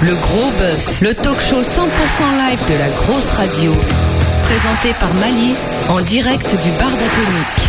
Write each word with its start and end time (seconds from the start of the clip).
Le 0.01 0.15
gros 0.15 0.51
bœuf, 0.53 1.01
le 1.03 1.13
talk 1.13 1.39
show 1.39 1.61
100% 1.61 1.85
live 2.39 2.63
de 2.67 2.79
la 2.79 2.89
grosse 2.89 3.31
radio, 3.33 3.73
présenté 4.43 4.95
par 4.99 5.13
Malice 5.13 5.85
en 5.91 6.01
direct 6.01 6.49
du 6.63 6.71
bar 6.79 6.89
d'Atomique. 6.93 7.68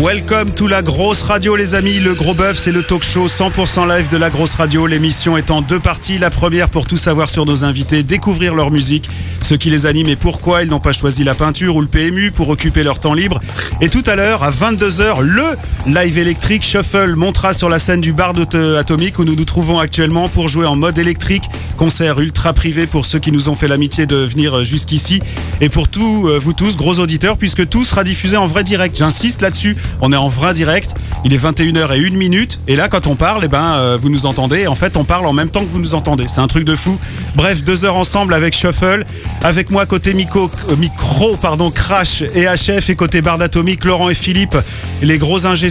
Welcome 0.00 0.54
to 0.54 0.68
la 0.68 0.80
grosse 0.80 1.22
radio 1.22 1.56
les 1.56 1.74
amis, 1.74 1.98
le 1.98 2.14
gros 2.14 2.32
bœuf 2.32 2.56
c'est 2.56 2.70
le 2.70 2.84
talk 2.84 3.02
show 3.02 3.26
100% 3.26 3.88
live 3.88 4.08
de 4.08 4.16
la 4.16 4.30
grosse 4.30 4.54
radio, 4.54 4.86
l'émission 4.86 5.36
est 5.36 5.50
en 5.50 5.60
deux 5.60 5.80
parties, 5.80 6.18
la 6.18 6.30
première 6.30 6.68
pour 6.68 6.86
tout 6.86 6.96
savoir 6.96 7.28
sur 7.28 7.44
nos 7.44 7.64
invités, 7.64 8.04
découvrir 8.04 8.54
leur 8.54 8.70
musique, 8.70 9.10
ce 9.48 9.54
qui 9.54 9.70
les 9.70 9.86
anime 9.86 10.10
et 10.10 10.16
pourquoi 10.16 10.62
ils 10.62 10.68
n'ont 10.68 10.78
pas 10.78 10.92
choisi 10.92 11.24
la 11.24 11.32
peinture 11.32 11.74
ou 11.74 11.80
le 11.80 11.86
PMU 11.86 12.32
pour 12.32 12.50
occuper 12.50 12.82
leur 12.82 13.00
temps 13.00 13.14
libre. 13.14 13.40
Et 13.80 13.88
tout 13.88 14.02
à 14.04 14.14
l'heure 14.14 14.42
à 14.42 14.50
22h, 14.50 15.22
le 15.22 15.42
live 15.86 16.18
électrique 16.18 16.62
Shuffle 16.62 17.14
montera 17.14 17.54
sur 17.54 17.70
la 17.70 17.78
scène 17.78 18.02
du 18.02 18.12
bar 18.12 18.34
atomique 18.78 19.18
où 19.18 19.24
nous 19.24 19.34
nous 19.34 19.46
trouvons 19.46 19.78
actuellement 19.78 20.28
pour 20.28 20.48
jouer 20.48 20.66
en 20.66 20.76
mode 20.76 20.98
électrique, 20.98 21.44
concert 21.78 22.20
ultra 22.20 22.52
privé 22.52 22.86
pour 22.86 23.06
ceux 23.06 23.20
qui 23.20 23.32
nous 23.32 23.48
ont 23.48 23.54
fait 23.54 23.68
l'amitié 23.68 24.04
de 24.04 24.16
venir 24.16 24.64
jusqu'ici 24.64 25.22
et 25.62 25.70
pour 25.70 25.88
tous 25.88 26.28
euh, 26.28 26.38
vous 26.38 26.52
tous 26.52 26.76
gros 26.76 26.98
auditeurs 26.98 27.38
puisque 27.38 27.66
tout 27.70 27.84
sera 27.84 28.04
diffusé 28.04 28.36
en 28.36 28.46
vrai 28.46 28.64
direct. 28.64 28.98
J'insiste 28.98 29.40
là-dessus. 29.40 29.78
On 30.02 30.12
est 30.12 30.16
en 30.16 30.28
vrai 30.28 30.52
direct. 30.52 30.94
Il 31.24 31.32
est 31.32 31.42
21h 31.42 31.96
et 31.96 32.06
1 32.06 32.10
minute. 32.10 32.60
Et 32.68 32.76
là, 32.76 32.88
quand 32.88 33.06
on 33.06 33.14
parle, 33.14 33.42
eh 33.44 33.48
ben, 33.48 33.74
euh, 33.76 33.98
vous 33.98 34.10
nous 34.10 34.26
entendez. 34.26 34.66
En 34.66 34.74
fait, 34.74 34.98
on 34.98 35.04
parle 35.04 35.24
en 35.24 35.32
même 35.32 35.48
temps 35.48 35.60
que 35.60 35.68
vous 35.70 35.78
nous 35.78 35.94
entendez. 35.94 36.26
C'est 36.28 36.40
un 36.40 36.46
truc 36.48 36.64
de 36.64 36.74
fou. 36.74 36.98
Bref, 37.34 37.64
deux 37.64 37.86
heures 37.86 37.96
ensemble 37.96 38.34
avec 38.34 38.54
Shuffle. 38.54 39.06
Avec 39.42 39.70
moi, 39.70 39.86
côté 39.86 40.14
micro, 40.14 40.50
euh, 40.68 40.76
micro 40.76 41.36
pardon, 41.36 41.70
Crash 41.70 42.22
et 42.22 42.46
HF. 42.46 42.90
Et 42.90 42.96
côté 42.96 43.22
barre 43.22 43.38
d'atomique, 43.38 43.84
Laurent 43.84 44.08
et 44.10 44.14
Philippe. 44.14 44.56
Les 45.02 45.18
gros 45.18 45.46
ingé 45.46 45.68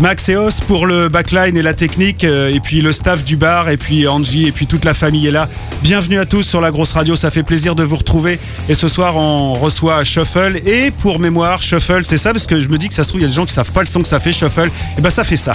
Max 0.00 0.28
et 0.28 0.36
Os 0.36 0.60
pour 0.60 0.86
le 0.86 1.08
backline 1.08 1.56
et 1.56 1.62
la 1.62 1.74
technique. 1.74 2.24
Euh, 2.24 2.52
et 2.52 2.60
puis 2.60 2.80
le 2.80 2.92
staff 2.92 3.24
du 3.24 3.36
bar. 3.36 3.70
Et 3.70 3.76
puis 3.76 4.06
Angie. 4.06 4.46
Et 4.46 4.52
puis 4.52 4.66
toute 4.66 4.84
la 4.84 4.94
famille 4.94 5.26
est 5.26 5.30
là. 5.30 5.48
Bienvenue 5.82 6.18
à 6.18 6.26
tous 6.26 6.42
sur 6.42 6.60
la 6.60 6.70
grosse 6.70 6.92
radio. 6.92 7.16
Ça 7.16 7.30
fait 7.30 7.42
plaisir 7.42 7.74
de 7.74 7.82
vous 7.82 7.96
retrouver. 7.96 8.38
Et 8.68 8.74
ce 8.74 8.88
soir, 8.88 9.16
on 9.16 9.54
reçoit 9.54 10.04
Shuffle. 10.04 10.60
Et 10.66 10.90
pour 10.90 11.18
mémoire, 11.18 11.62
Shuffle, 11.62 12.04
c'est 12.04 12.18
ça? 12.18 12.32
Parce 12.32 12.46
que 12.46 12.60
je 12.60 12.68
me 12.68 12.76
dis 12.76 12.88
que 12.88 12.94
ça 12.94 13.04
se 13.04 13.08
trouve, 13.08 13.20
il 13.20 13.24
y 13.24 13.26
a 13.26 13.30
des 13.30 13.34
gens 13.34 13.46
qui 13.46 13.54
savent 13.54 13.72
pas 13.72 13.80
le 13.80 13.86
son 13.86 14.02
que 14.02 14.08
ça 14.08 14.20
fait, 14.20 14.32
Shuffle. 14.32 14.70
Et 14.98 15.00
ben 15.00 15.10
ça 15.10 15.24
fait 15.24 15.36
ça. 15.36 15.54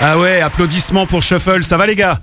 Ah 0.00 0.16
ouais, 0.16 0.40
applaudissements 0.40 1.06
pour 1.06 1.24
Shuffle, 1.24 1.64
ça 1.64 1.76
va 1.76 1.84
les 1.84 1.96
gars 1.96 2.20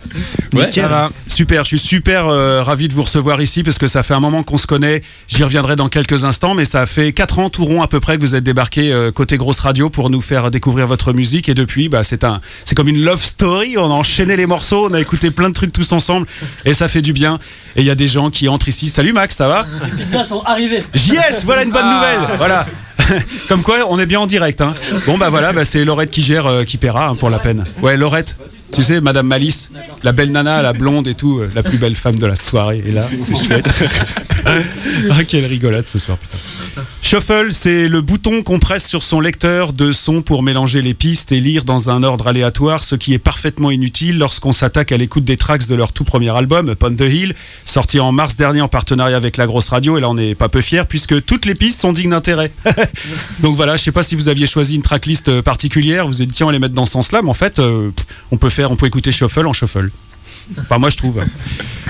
Ouais, 0.53 0.71
ça 0.71 0.87
va. 0.87 1.09
Super, 1.27 1.65
je 1.65 1.69
suis 1.75 1.79
super 1.79 2.27
euh, 2.27 2.63
ravi 2.63 2.87
de 2.87 2.93
vous 2.93 3.01
recevoir 3.01 3.41
ici 3.41 3.63
parce 3.63 3.77
que 3.77 3.87
ça 3.87 4.01
fait 4.01 4.13
un 4.13 4.21
moment 4.21 4.43
qu'on 4.43 4.57
se 4.57 4.65
connaît. 4.65 5.01
J'y 5.27 5.43
reviendrai 5.43 5.75
dans 5.75 5.89
quelques 5.89 6.23
instants, 6.23 6.55
mais 6.55 6.63
ça 6.63 6.85
fait 6.85 7.11
4 7.11 7.39
ans 7.39 7.49
tout 7.49 7.65
rond 7.65 7.81
à 7.81 7.87
peu 7.87 7.99
près 7.99 8.15
que 8.15 8.21
vous 8.21 8.33
êtes 8.33 8.45
débarqué 8.45 8.93
euh, 8.93 9.11
côté 9.11 9.35
grosse 9.35 9.59
radio 9.59 9.89
pour 9.89 10.09
nous 10.09 10.21
faire 10.21 10.51
découvrir 10.51 10.87
votre 10.87 11.11
musique 11.11 11.49
et 11.49 11.53
depuis, 11.53 11.89
bah 11.89 12.05
c'est 12.05 12.23
un, 12.23 12.39
c'est 12.63 12.75
comme 12.75 12.87
une 12.87 13.03
love 13.03 13.21
story. 13.21 13.77
On 13.77 13.91
a 13.91 13.93
enchaîné 13.93 14.37
les 14.37 14.45
morceaux, 14.45 14.87
on 14.89 14.93
a 14.93 15.01
écouté 15.01 15.29
plein 15.29 15.49
de 15.49 15.53
trucs 15.53 15.73
tous 15.73 15.91
ensemble 15.91 16.27
et 16.63 16.73
ça 16.73 16.87
fait 16.87 17.01
du 17.01 17.11
bien. 17.11 17.39
Et 17.75 17.81
il 17.81 17.85
y 17.85 17.91
a 17.91 17.95
des 17.95 18.07
gens 18.07 18.29
qui 18.29 18.47
entrent 18.47 18.69
ici. 18.69 18.89
Salut 18.89 19.11
Max, 19.11 19.35
ça 19.35 19.49
va 19.49 19.67
Les 19.83 20.03
pizzas 20.03 20.23
sont 20.23 20.43
arrivées. 20.43 20.83
JS, 20.93 21.43
voilà 21.43 21.63
une 21.63 21.71
bonne 21.71 21.93
nouvelle. 21.93 22.19
Voilà. 22.37 22.65
Comme 23.47 23.61
quoi, 23.61 23.77
on 23.89 23.99
est 23.99 24.05
bien 24.05 24.19
en 24.19 24.25
direct. 24.25 24.61
Hein. 24.61 24.73
Bon 25.05 25.17
bah 25.17 25.29
voilà, 25.29 25.53
bah, 25.53 25.65
c'est 25.65 25.83
Laurette 25.83 26.11
qui 26.11 26.21
gère, 26.21 26.47
euh, 26.47 26.63
qui 26.63 26.77
paiera 26.77 27.09
hein, 27.09 27.15
pour 27.15 27.29
la 27.29 27.39
peine. 27.39 27.63
Ouais, 27.81 27.97
Laurette. 27.97 28.35
Tu 28.71 28.83
sais, 28.83 28.99
Madame 29.01 29.27
Malice, 29.27 29.71
la 30.03 30.11
belle 30.11 30.31
nana, 30.31 30.61
la 30.61 30.73
blonde 30.73 31.07
et 31.07 31.15
tout, 31.15 31.39
euh, 31.39 31.49
la 31.55 31.63
plus 31.63 31.77
belle 31.77 31.95
femme 31.95 32.17
de 32.17 32.25
la 32.25 32.35
soirée. 32.35 32.83
Et 32.85 32.91
là, 32.91 33.07
c'est 33.19 33.35
chouette. 33.35 33.85
ah, 34.45 35.23
quelle 35.23 35.45
rigolade 35.45 35.87
ce 35.87 35.97
soir, 35.97 36.17
putain. 36.17 36.37
Shuffle, 37.01 37.49
c'est 37.51 37.87
le 37.87 38.01
bouton 38.01 38.41
qu'on 38.43 38.59
presse 38.59 38.87
sur 38.87 39.03
son 39.03 39.21
lecteur 39.21 39.73
de 39.73 39.91
son 39.91 40.21
pour 40.21 40.43
mélanger 40.43 40.81
les 40.81 40.93
pistes 40.93 41.31
et 41.31 41.39
lire 41.39 41.63
dans 41.63 41.89
un 41.89 42.03
ordre 42.03 42.27
aléatoire, 42.27 42.83
ce 42.83 42.95
qui 42.95 43.13
est 43.13 43.19
parfaitement 43.19 43.71
inutile 43.71 44.17
lorsqu'on 44.17 44.51
s'attaque 44.51 44.91
à 44.91 44.97
l'écoute 44.97 45.23
des 45.23 45.37
tracks 45.37 45.67
de 45.67 45.75
leur 45.75 45.93
tout 45.93 46.03
premier 46.03 46.35
album, 46.35 46.69
Upon 46.69 46.95
the 46.95 47.01
Hill, 47.01 47.35
sorti 47.63 47.99
en 47.99 48.11
mars 48.11 48.35
dernier 48.35 48.61
en 48.61 48.67
partenariat 48.67 49.15
avec 49.15 49.37
La 49.37 49.45
Grosse 49.45 49.69
Radio. 49.69 49.97
Et 49.97 50.01
là, 50.01 50.09
on 50.09 50.15
n'est 50.15 50.35
pas 50.35 50.49
peu 50.49 50.61
fiers 50.61 50.85
puisque 50.89 51.23
toutes 51.25 51.45
les 51.45 51.53
pistes 51.53 51.79
sont 51.79 51.93
dignes 51.93 52.09
d'intérêt. 52.09 52.51
Donc 53.39 53.55
voilà, 53.55 53.77
je 53.77 53.83
sais 53.83 53.91
pas 53.91 54.03
si 54.03 54.15
vous 54.15 54.27
aviez 54.27 54.47
choisi 54.47 54.75
une 54.75 54.81
tracklist 54.81 55.29
euh, 55.29 55.41
particulière, 55.41 56.07
vous 56.07 56.15
avez 56.15 56.25
dit 56.25 56.33
tiens, 56.33 56.47
on 56.47 56.49
va 56.49 56.53
les 56.53 56.59
mettre 56.59 56.73
dans 56.73 56.85
ce 56.85 56.93
sens-là, 56.93 57.21
mais 57.21 57.29
en 57.29 57.35
fait, 57.35 57.59
euh, 57.59 57.91
on 58.31 58.37
peut 58.37 58.49
on 58.63 58.75
peut 58.75 58.85
écouter 58.85 59.11
Shuffle 59.11 59.45
en 59.47 59.53
Shuffle. 59.53 59.89
Enfin, 60.59 60.77
moi 60.77 60.89
je 60.89 60.97
trouve. 60.97 61.23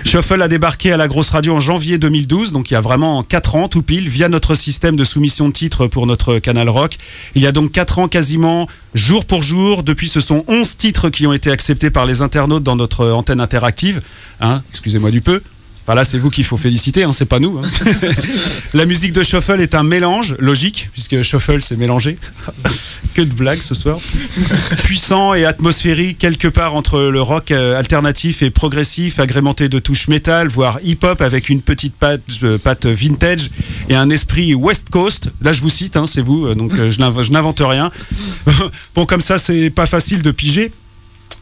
Shuffle 0.05 0.41
a 0.41 0.47
débarqué 0.47 0.91
à 0.91 0.97
la 0.97 1.07
grosse 1.07 1.29
radio 1.29 1.55
en 1.55 1.59
janvier 1.59 1.97
2012, 1.97 2.51
donc 2.51 2.69
il 2.69 2.75
y 2.75 2.77
a 2.77 2.81
vraiment 2.81 3.23
4 3.23 3.55
ans 3.55 3.67
tout 3.67 3.81
pile, 3.81 4.07
via 4.07 4.29
notre 4.29 4.55
système 4.55 4.95
de 4.95 5.03
soumission 5.03 5.47
de 5.47 5.53
titres 5.53 5.87
pour 5.87 6.05
notre 6.07 6.39
canal 6.39 6.69
rock. 6.69 6.97
Il 7.33 7.41
y 7.41 7.47
a 7.47 7.51
donc 7.51 7.71
4 7.71 7.99
ans 7.99 8.07
quasiment, 8.07 8.67
jour 8.93 9.25
pour 9.25 9.43
jour. 9.43 9.83
Depuis, 9.83 10.07
ce 10.07 10.21
sont 10.21 10.43
11 10.47 10.77
titres 10.77 11.09
qui 11.09 11.25
ont 11.27 11.33
été 11.33 11.51
acceptés 11.51 11.89
par 11.89 12.05
les 12.05 12.21
internautes 12.21 12.63
dans 12.63 12.75
notre 12.75 13.09
antenne 13.09 13.41
interactive. 13.41 14.01
Hein, 14.39 14.61
Excusez-moi 14.71 15.11
du 15.11 15.21
peu. 15.21 15.41
Enfin 15.85 15.93
là, 15.93 16.03
c'est 16.03 16.17
vous 16.17 16.31
qu'il 16.31 16.43
faut 16.43 16.57
féliciter, 16.57 17.03
hein, 17.03 17.11
c'est 17.11 17.25
pas 17.25 17.39
nous. 17.39 17.59
hein. 17.59 17.69
la 18.73 18.85
musique 18.85 19.13
de 19.13 19.21
Shuffle 19.21 19.61
est 19.61 19.75
un 19.75 19.83
mélange 19.83 20.35
logique, 20.39 20.89
puisque 20.93 21.21
Shuffle 21.21 21.61
c'est 21.61 21.77
mélangé. 21.77 22.17
que 23.13 23.21
de 23.21 23.33
blagues 23.33 23.61
ce 23.61 23.75
soir. 23.75 23.97
Puissant 24.83 25.33
et 25.35 25.45
atmosphérique, 25.45 26.17
quelque 26.17 26.47
part 26.47 26.75
entre 26.75 26.99
le 26.99 27.21
rock 27.21 27.51
euh, 27.51 27.77
alternatif 27.77 28.41
et 28.41 28.49
progressif, 28.49 29.19
agrémenté 29.19 29.69
de 29.69 29.79
touches 29.79 30.09
métal, 30.09 30.49
voire 30.49 30.79
hip-hop, 30.83 31.21
avec 31.21 31.49
une 31.49 31.61
petite 31.61 31.95
patte, 31.95 32.21
euh, 32.43 32.59
vintage 32.85 33.51
et 33.89 33.95
un 33.95 34.09
esprit 34.09 34.53
West 34.53 34.89
Coast. 34.89 35.29
Là, 35.41 35.53
je 35.53 35.61
vous 35.61 35.69
cite, 35.69 35.95
hein, 35.95 36.07
c'est 36.07 36.21
vous, 36.21 36.47
euh, 36.47 36.55
donc 36.55 36.75
je 36.75 37.31
n'invente 37.31 37.61
rien. 37.63 37.89
bon, 38.95 39.05
comme 39.05 39.21
ça, 39.21 39.37
c'est 39.37 39.69
pas 39.69 39.85
facile 39.85 40.21
de 40.21 40.31
piger. 40.31 40.71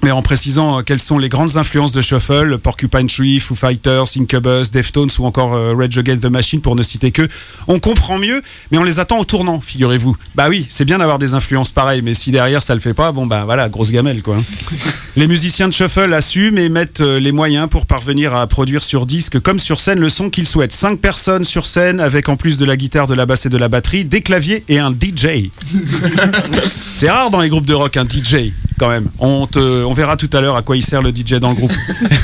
Mais 0.03 0.11
en 0.11 0.21
précisant 0.21 0.79
euh, 0.79 0.81
quelles 0.81 0.99
sont 0.99 1.17
les 1.17 1.29
grandes 1.29 1.55
influences 1.55 1.93
de 1.93 2.01
Shuffle, 2.01 2.57
Porcupine 2.57 3.07
Tree, 3.07 3.39
Foo 3.39 3.55
Fighters, 3.55 4.03
Incubus, 4.17 4.69
Deftones 4.69 5.09
ou 5.17 5.25
encore 5.25 5.53
euh, 5.53 5.73
Rage 5.73 5.97
Against 5.97 6.23
the 6.23 6.25
Machine 6.25 6.59
pour 6.59 6.75
ne 6.75 6.83
citer 6.83 7.11
que, 7.11 7.25
on 7.69 7.79
comprend 7.79 8.17
mieux, 8.17 8.41
mais 8.69 8.77
on 8.77 8.83
les 8.83 8.99
attend 8.99 9.17
au 9.17 9.23
tournant, 9.23 9.61
figurez-vous. 9.61 10.17
Bah 10.35 10.47
oui, 10.49 10.65
c'est 10.67 10.83
bien 10.83 10.97
d'avoir 10.97 11.19
des 11.19 11.35
influences 11.35 11.71
pareilles, 11.71 12.01
mais 12.01 12.15
si 12.15 12.31
derrière 12.31 12.61
ça 12.61 12.73
le 12.73 12.81
fait 12.81 12.93
pas, 12.93 13.13
bon 13.13 13.25
bah 13.25 13.43
voilà, 13.45 13.69
grosse 13.69 13.91
gamelle 13.91 14.21
quoi. 14.21 14.35
les 15.15 15.27
musiciens 15.27 15.69
de 15.69 15.73
Shuffle 15.73 16.13
assument 16.13 16.57
et 16.57 16.67
mettent 16.67 16.99
euh, 16.99 17.17
les 17.17 17.31
moyens 17.31 17.69
pour 17.69 17.85
parvenir 17.85 18.35
à 18.35 18.45
produire 18.47 18.83
sur 18.83 19.05
disque 19.05 19.39
comme 19.39 19.59
sur 19.59 19.79
scène 19.79 19.99
le 19.99 20.09
son 20.09 20.29
qu'ils 20.29 20.47
souhaitent. 20.47 20.73
Cinq 20.73 20.99
personnes 20.99 21.45
sur 21.45 21.65
scène 21.65 22.01
avec 22.01 22.27
en 22.27 22.35
plus 22.35 22.57
de 22.57 22.65
la 22.65 22.75
guitare, 22.75 23.07
de 23.07 23.13
la 23.13 23.25
basse 23.25 23.45
et 23.45 23.49
de 23.49 23.57
la 23.57 23.69
batterie, 23.69 24.03
des 24.03 24.19
claviers 24.19 24.65
et 24.67 24.79
un 24.79 24.91
DJ. 24.91 25.49
C'est 26.93 27.09
rare 27.09 27.31
dans 27.31 27.39
les 27.39 27.47
groupes 27.47 27.65
de 27.65 27.73
rock 27.73 27.95
un 27.95 28.03
DJ 28.03 28.51
quand 28.83 28.89
même. 28.89 29.09
On, 29.19 29.47
te- 29.47 29.83
on 29.85 29.93
verra 29.93 30.17
tout 30.17 30.29
à 30.33 30.41
l'heure 30.41 30.57
à 30.57 30.61
quoi 30.61 30.75
il 30.75 30.83
sert 30.83 31.01
le 31.01 31.11
DJ 31.11 31.35
dans 31.35 31.49
le 31.51 31.55
groupe. 31.55 31.71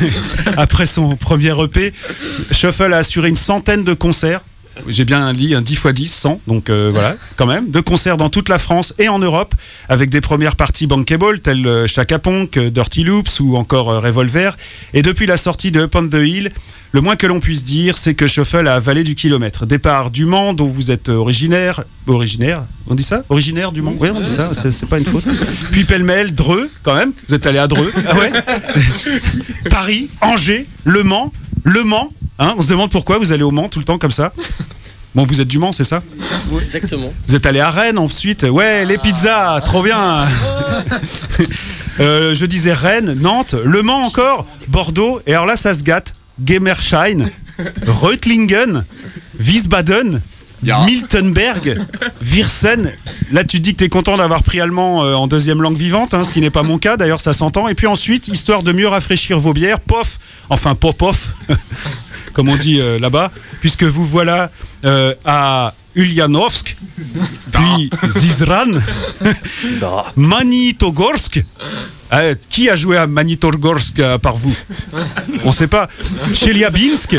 Après 0.58 0.88
son 0.88 1.16
premier 1.16 1.53
EP, 1.64 1.94
Shuffle 2.52 2.94
a 2.94 2.97
assuré 2.97 3.30
une 3.30 3.38
centaine 3.38 3.86
de 3.86 3.94
concerts. 3.94 4.42
J'ai 4.88 5.06
bien 5.06 5.34
dit 5.34 5.53
un 5.53 5.62
10 5.62 5.73
x 5.73 5.88
10, 5.88 6.13
100, 6.13 6.41
donc 6.47 6.69
euh, 6.69 6.90
voilà, 6.94 7.16
quand 7.35 7.45
même. 7.45 7.69
De 7.72 7.79
concerts 7.79 8.17
dans 8.17 8.29
toute 8.29 8.50
la 8.50 8.57
France 8.57 8.94
et 9.00 9.09
en 9.09 9.19
Europe, 9.19 9.56
avec 9.88 10.09
des 10.09 10.22
premières 10.22 10.56
parties 10.56 10.87
bankable, 10.87 11.40
telles 11.40 11.66
euh, 11.67 11.87
Chaka 11.87 12.20
Ponk, 12.20 12.58
euh, 12.58 12.70
Dirty 12.70 13.03
Loops 13.03 13.40
ou 13.40 13.55
encore 13.55 13.87
Revolver. 14.02 14.55
Et 14.93 15.02
depuis 15.02 15.26
la 15.26 15.37
sortie 15.37 15.72
de 15.72 15.84
Upon 15.84 16.08
the 16.08 16.16
Hill, 16.16 16.52
le 16.91 17.02
moins 17.02 17.16
que 17.16 17.28
l'on 17.28 17.40
puisse 17.40 17.64
dire, 17.64 17.97
c'est 17.97 18.16
que 18.16 18.28
Shuffle 18.28 18.67
a 18.67 18.76
avalé 18.76 19.03
du 19.03 19.14
kilomètre. 19.14 19.66
Départ 19.66 20.09
du 20.09 20.26
Mans, 20.26 20.53
dont 20.53 20.67
vous 20.67 20.90
êtes 20.90 21.09
originaire. 21.09 21.84
Originaire 22.08 22.64
On 22.87 22.96
dit 22.96 23.03
ça? 23.03 23.23
Originaire 23.29 23.72
du 23.72 23.84
Mans? 23.84 23.93
Oui, 23.99 24.09
on 24.14 24.20
dit 24.20 24.29
ça, 24.29 24.47
c'est 24.49 24.90
pas 24.90 24.97
une 24.97 25.05
faute. 25.05 25.26
Puis 25.72 25.84
pêle-mêle, 25.84 26.34
Dreux, 26.34 26.70
quand 26.81 26.96
même. 26.96 27.11
Vous 27.28 27.35
êtes 27.35 27.46
allé 27.46 27.59
à 27.59 27.67
Dreux. 27.67 27.91
Ah 28.08 28.16
ouais? 28.17 28.31
Paris, 29.70 30.09
Angers, 30.22 30.66
Le 30.84 31.03
Mans, 31.03 31.31
Le 31.64 31.84
Mans. 31.84 32.11
Hein 32.38 32.56
on 32.58 32.61
se 32.61 32.70
demande 32.70 32.90
pourquoi 32.91 33.17
vous 33.17 33.32
allez 33.32 33.44
au 33.44 33.52
Mans 33.52 33.70
tout 33.70 33.79
le 33.79 33.85
temps 33.85 33.97
comme 33.97 34.11
ça. 34.11 34.34
Bon, 35.16 35.26
vous 35.26 35.41
êtes 35.41 35.47
du 35.47 35.58
Mans, 35.58 35.72
c'est 35.72 35.84
ça 35.84 36.03
Exactement. 36.59 37.11
Vous 37.28 37.35
êtes 37.35 37.47
allé 37.47 37.59
à 37.59 37.72
Rennes 37.72 37.97
ensuite. 37.97 38.44
Ouais, 38.44 38.85
les 38.85 39.00
pizzas, 39.00 39.59
trop 39.61 39.82
bien. 39.84 40.28
Euh, 42.00 42.34
je 42.34 42.46
disais 42.46 42.72
Rennes, 42.72 43.14
Nantes, 43.20 43.56
Le 43.61 43.82
Mans 43.82 44.06
encore, 44.06 44.46
Bordeaux. 44.70 45.20
Et 45.28 45.34
alors 45.34 45.46
là, 45.46 45.58
ça 45.58 45.73
se 45.73 45.84
gâte. 45.84 46.16
Gemersheim, 46.46 47.29
Reutlingen, 47.85 48.85
Wiesbaden, 49.38 50.22
Miltenberg, 50.64 51.79
Virsen. 52.22 52.91
Là, 53.32 53.44
tu 53.44 53.59
dis 53.59 53.73
que 53.73 53.79
tu 53.79 53.84
es 53.85 53.90
content 53.90 54.17
d'avoir 54.17 54.44
pris 54.44 54.59
allemand 54.59 55.03
euh, 55.03 55.14
en 55.14 55.28
deuxième 55.28 55.61
langue 55.61 55.78
vivante, 55.78 56.14
hein, 56.14 56.23
ce 56.23 56.32
qui 56.32 56.41
n'est 56.41 56.50
pas 56.50 56.64
mon 56.64 56.78
cas, 56.78 56.97
d'ailleurs, 56.97 57.22
ça 57.22 57.34
s'entend. 57.34 57.67
Et 57.67 57.76
puis 57.76 57.88
ensuite, 57.88 58.28
histoire 58.28 58.64
de 58.64 58.72
mieux 58.72 58.88
rafraîchir 58.88 59.40
vos 59.40 59.53
bières, 59.53 59.79
pof, 59.79 60.20
enfin 60.50 60.76
pop-off, 60.76 61.29
comme 62.34 62.50
on 62.50 62.58
dit 62.58 62.79
euh, 62.79 63.00
là-bas, 63.00 63.32
puisque 63.61 63.84
vous 63.84 64.06
voilà 64.06 64.52
euh, 64.85 65.14
à 65.26 65.73
Ulyanovsk, 65.96 66.76
puis 67.52 67.90
Zizran, 68.09 68.80
Manitogorsk. 70.16 71.44
Ah, 72.12 72.34
qui 72.50 72.70
a 72.70 72.76
joué 72.76 72.97
à 72.97 73.06
Manitogorsk 73.06 74.00
à 74.00 74.18
part 74.18 74.36
vous? 74.36 74.56
On 75.44 75.52
sait 75.52 75.68
pas. 75.68 75.88
Chelyabinsk. 76.34 77.16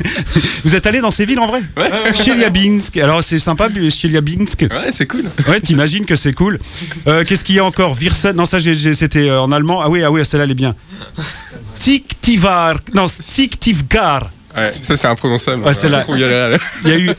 vous 0.64 0.74
êtes 0.74 0.86
allé 0.86 1.00
dans 1.00 1.10
ces 1.10 1.26
villes 1.26 1.38
en 1.38 1.46
vrai? 1.46 1.60
Ouais. 1.76 2.14
Chelyabinsk. 2.14 2.96
Alors 2.96 3.22
c'est 3.22 3.38
sympa, 3.38 3.68
Chelyabinsk. 3.90 4.62
Ouais, 4.70 4.90
c'est 4.90 5.06
cool. 5.06 5.24
Ouais, 5.48 5.60
t'imagines 5.60 6.06
que 6.06 6.16
c'est 6.16 6.32
cool. 6.32 6.58
Euh, 7.06 7.24
Qu'est-ce 7.24 7.44
qu'il 7.44 7.56
y 7.56 7.58
a 7.58 7.64
encore? 7.64 7.92
Virsen. 7.92 8.34
Non, 8.34 8.46
ça, 8.46 8.58
c'était 8.58 9.28
euh, 9.28 9.42
en 9.42 9.52
allemand. 9.52 9.82
Ah 9.82 9.90
oui, 9.90 10.02
ah 10.02 10.10
oui, 10.10 10.24
celle-là, 10.24 10.44
elle 10.44 10.52
est 10.52 10.54
bien. 10.54 10.74
Stiktivar. 11.20 12.78
Non, 12.94 13.08
Stiktivgar. 13.08 14.30
Ouais, 14.56 14.70
ça 14.82 14.96
c'est 14.96 15.06
imprononçable. 15.08 15.62
Ouais, 15.64 15.74
c'est 15.74 15.86
On 15.86 15.90
là. 15.90 15.98
trouve 16.00 16.18
galère. 16.18 16.58
Il 16.84 16.90
y 16.90 16.92
a 16.92 16.98
eu 16.98 17.10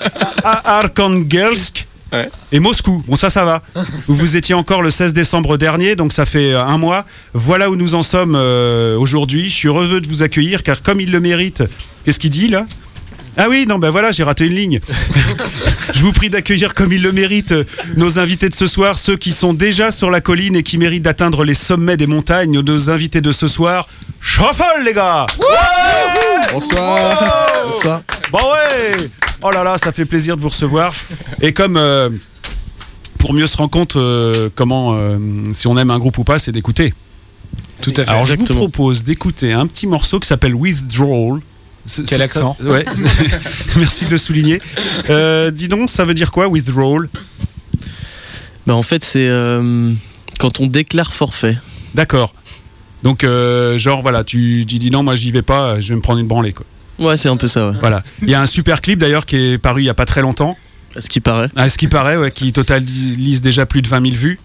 Arkhangelsk 0.44 1.88
Ouais. 2.12 2.30
et 2.51 2.59
Moscou. 2.59 3.03
Bon, 3.07 3.15
ça, 3.15 3.31
ça 3.31 3.44
va. 3.44 3.63
Où 4.07 4.13
vous 4.13 4.35
étiez 4.38 4.53
encore 4.53 4.83
le 4.83 4.91
16 4.91 5.13
décembre 5.13 5.57
dernier, 5.57 5.95
donc 5.95 6.13
ça 6.13 6.25
fait 6.27 6.53
euh, 6.53 6.63
un 6.63 6.77
mois. 6.77 7.06
Voilà 7.33 7.71
où 7.71 7.75
nous 7.75 7.95
en 7.95 8.03
sommes 8.03 8.35
euh, 8.35 8.95
aujourd'hui. 9.00 9.50
Je 9.50 9.56
suis 9.56 9.68
heureux 9.68 10.00
de 10.00 10.07
vous 10.07 10.21
accueillir 10.21 10.62
car, 10.62 10.83
comme 10.83 11.01
il 11.01 11.12
le 11.12 11.19
mérite, 11.19 11.63
qu'est-ce 12.06 12.19
qu'il 12.19 12.30
dit 12.30 12.50
là? 12.50 12.68
Ah 13.35 13.47
oui, 13.50 13.65
non, 13.68 13.80
ben 13.80 13.89
voilà, 13.89 14.12
j'ai 14.12 14.21
raté 14.21 14.45
une 14.45 14.53
ligne. 14.53 14.80
Je 15.95 16.01
vous 16.01 16.12
prie 16.12 16.30
d'accueillir 16.30 16.75
comme 16.75 16.94
il 16.94 17.01
le 17.01 17.12
mérite 17.12 17.51
euh, 17.51 17.63
nos 17.97 18.19
invités 18.19 18.47
de 18.47 18.53
ce 18.53 18.68
soir, 18.68 19.00
ceux 19.00 19.18
qui 19.18 19.31
sont 19.31 19.56
déjà 19.56 19.89
sur 19.91 20.12
la 20.12 20.21
colline 20.21 20.56
et 20.56 20.62
qui 20.62 20.77
méritent 20.77 21.01
d'atteindre 21.03 21.44
les 21.44 21.56
sommets 21.56 21.97
des 21.97 22.06
montagnes. 22.07 22.62
Nos 22.62 22.89
invités 22.91 23.21
de 23.21 23.31
ce 23.31 23.47
soir, 23.47 23.88
Shuffle 24.25 24.83
les 24.85 24.93
gars 24.93 25.25
Bonsoir. 26.51 27.17
Bonsoir. 27.65 28.01
Bah 28.31 28.39
ouais 28.39 28.95
Oh 29.41 29.51
là 29.51 29.63
là, 29.63 29.77
ça 29.77 29.91
fait 29.91 30.05
plaisir 30.05 30.37
de 30.37 30.41
vous 30.41 30.47
recevoir. 30.49 30.93
Et 31.41 31.51
comme 31.51 31.75
euh, 31.75 32.09
pour 33.19 33.33
mieux 33.33 33.47
se 33.47 33.57
rendre 33.57 33.69
compte 33.69 33.97
euh, 33.97 34.49
comment 34.55 34.93
euh, 34.95 35.17
si 35.53 35.67
on 35.67 35.77
aime 35.77 35.91
un 35.91 35.99
groupe 35.99 36.17
ou 36.17 36.23
pas, 36.23 36.39
c'est 36.39 36.53
d'écouter. 36.53 36.93
Tout 37.81 37.91
à 37.97 38.03
fait. 38.05 38.09
Alors 38.09 38.25
je 38.25 38.35
vous 38.35 38.45
propose 38.45 39.03
d'écouter 39.03 39.51
un 39.51 39.67
petit 39.67 39.87
morceau 39.87 40.19
qui 40.21 40.27
s'appelle 40.27 40.55
Withdrawal. 40.55 41.41
C'est- 41.85 42.07
Quel 42.07 42.21
accent. 42.21 42.55
ça 42.57 42.63
Ouais. 42.65 42.85
Merci 43.75 44.05
de 44.05 44.11
le 44.11 44.17
souligner. 44.17 44.61
Euh, 45.09 45.51
dis 45.51 45.67
donc, 45.67 45.89
ça 45.89 46.05
veut 46.05 46.13
dire 46.13 46.31
quoi, 46.31 46.47
withdrawal? 46.47 47.09
Bah 48.65 48.73
en 48.75 48.83
fait 48.83 49.03
c'est 49.03 49.27
euh, 49.27 49.91
quand 50.39 50.61
on 50.61 50.67
déclare 50.67 51.13
forfait. 51.13 51.57
D'accord. 51.93 52.33
Donc, 53.03 53.23
euh, 53.23 53.77
genre, 53.77 54.01
voilà, 54.01 54.23
tu, 54.23 54.65
tu 54.67 54.79
dis 54.79 54.89
non, 54.89 55.03
moi 55.03 55.15
j'y 55.15 55.31
vais 55.31 55.41
pas, 55.41 55.79
je 55.79 55.89
vais 55.89 55.95
me 55.95 56.01
prendre 56.01 56.19
une 56.19 56.27
branlée. 56.27 56.53
Quoi. 56.53 56.65
Ouais 57.00 57.17
c'est 57.17 57.29
un 57.29 57.38
peu 57.38 57.47
ça 57.47 57.69
ouais. 57.69 57.75
Voilà. 57.79 58.03
Il 58.21 58.29
y 58.29 58.35
a 58.35 58.41
un 58.41 58.45
super 58.45 58.79
clip 58.81 59.00
d'ailleurs 59.00 59.25
qui 59.25 59.35
est 59.35 59.57
paru 59.57 59.81
il 59.81 59.85
y 59.85 59.89
a 59.89 59.94
pas 59.94 60.05
très 60.05 60.21
longtemps. 60.21 60.57
À 60.95 61.01
ce 61.01 61.09
qui 61.09 61.21
paraît. 61.21 61.50
À 61.55 61.69
ce 61.69 61.77
qui 61.77 61.88
paraît, 61.88 62.17
ouais, 62.17 62.31
qui 62.31 62.53
totalise 62.53 63.41
déjà 63.41 63.65
plus 63.65 63.81
de 63.81 63.88
20 63.88 64.11
000 64.11 64.15
vues. 64.15 64.39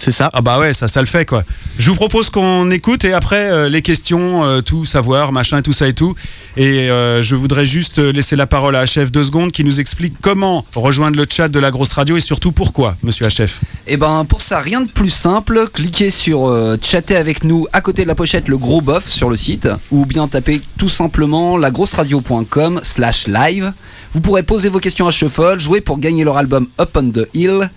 C'est 0.00 0.12
ça. 0.12 0.30
Ah 0.32 0.40
bah 0.40 0.58
ouais, 0.58 0.72
ça, 0.72 0.88
ça 0.88 1.00
le 1.00 1.06
fait 1.06 1.26
quoi. 1.26 1.44
Je 1.78 1.90
vous 1.90 1.96
propose 1.96 2.30
qu'on 2.30 2.70
écoute 2.70 3.04
et 3.04 3.12
après 3.12 3.50
euh, 3.50 3.68
les 3.68 3.82
questions, 3.82 4.44
euh, 4.44 4.62
tout 4.62 4.86
savoir, 4.86 5.30
machin, 5.30 5.60
tout 5.60 5.72
ça 5.72 5.88
et 5.88 5.92
tout. 5.92 6.14
Et 6.56 6.88
euh, 6.88 7.20
je 7.20 7.34
voudrais 7.36 7.66
juste 7.66 7.98
laisser 7.98 8.34
la 8.34 8.46
parole 8.46 8.76
à 8.76 8.86
HF 8.86 9.12
deux 9.12 9.24
secondes 9.24 9.52
qui 9.52 9.62
nous 9.62 9.78
explique 9.78 10.14
comment 10.22 10.64
rejoindre 10.74 11.18
le 11.18 11.26
chat 11.30 11.48
de 11.48 11.58
la 11.58 11.70
grosse 11.70 11.92
radio 11.92 12.16
et 12.16 12.20
surtout 12.20 12.50
pourquoi, 12.50 12.96
monsieur 13.02 13.28
HF. 13.28 13.60
Et 13.86 13.98
ben 13.98 14.24
pour 14.24 14.40
ça, 14.40 14.60
rien 14.60 14.80
de 14.80 14.88
plus 14.88 15.10
simple, 15.10 15.68
cliquez 15.70 16.10
sur 16.10 16.48
euh, 16.48 16.76
chatter 16.80 17.16
avec 17.16 17.44
nous 17.44 17.66
à 17.74 17.82
côté 17.82 18.02
de 18.04 18.08
la 18.08 18.14
pochette 18.14 18.48
le 18.48 18.56
gros 18.56 18.80
bof 18.80 19.06
sur 19.06 19.28
le 19.28 19.36
site 19.36 19.68
ou 19.90 20.06
bien 20.06 20.28
tapez 20.28 20.62
tout 20.78 20.88
simplement 20.88 21.58
lagrosseradio.com 21.58 22.80
slash 22.82 23.26
live. 23.26 23.74
Vous 24.12 24.20
pourrez 24.20 24.42
poser 24.42 24.70
vos 24.70 24.80
questions 24.80 25.06
à 25.06 25.10
Shuffle, 25.10 25.58
jouer 25.58 25.80
pour 25.80 25.98
gagner 25.98 26.24
leur 26.24 26.36
album 26.38 26.66
Up 26.80 26.96
on 26.96 27.10
the 27.10 27.28
Hill 27.34 27.70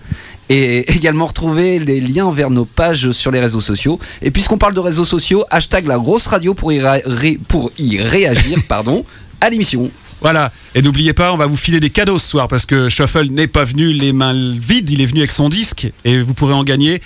et 0.48 0.92
également 0.96 1.26
retrouver 1.26 1.78
les 1.78 2.00
liens 2.00 2.30
vers 2.30 2.50
nos 2.50 2.64
pages 2.64 3.12
sur 3.12 3.30
les 3.30 3.40
réseaux 3.40 3.60
sociaux. 3.60 3.98
Et 4.22 4.30
puisqu'on 4.30 4.58
parle 4.58 4.74
de 4.74 4.80
réseaux 4.80 5.04
sociaux, 5.04 5.44
hashtag 5.50 5.86
la 5.86 5.98
grosse 5.98 6.26
radio 6.26 6.54
pour 6.54 6.72
y, 6.72 6.80
ré- 6.80 7.38
pour 7.48 7.70
y 7.78 8.00
réagir 8.00 8.58
pardon, 8.68 9.04
à 9.40 9.50
l'émission. 9.50 9.90
Voilà. 10.20 10.52
Et 10.74 10.80
n'oubliez 10.82 11.12
pas, 11.12 11.32
on 11.32 11.36
va 11.36 11.46
vous 11.46 11.56
filer 11.56 11.80
des 11.80 11.90
cadeaux 11.90 12.18
ce 12.18 12.28
soir 12.28 12.48
parce 12.48 12.64
que 12.66 12.88
Shuffle 12.88 13.26
n'est 13.30 13.46
pas 13.46 13.64
venu 13.64 13.92
les 13.92 14.12
mains 14.12 14.54
vides, 14.58 14.88
il 14.90 15.00
est 15.02 15.06
venu 15.06 15.20
avec 15.20 15.30
son 15.30 15.48
disque 15.48 15.90
et 16.04 16.20
vous 16.22 16.34
pourrez 16.34 16.54
en 16.54 16.64
gagner. 16.64 17.02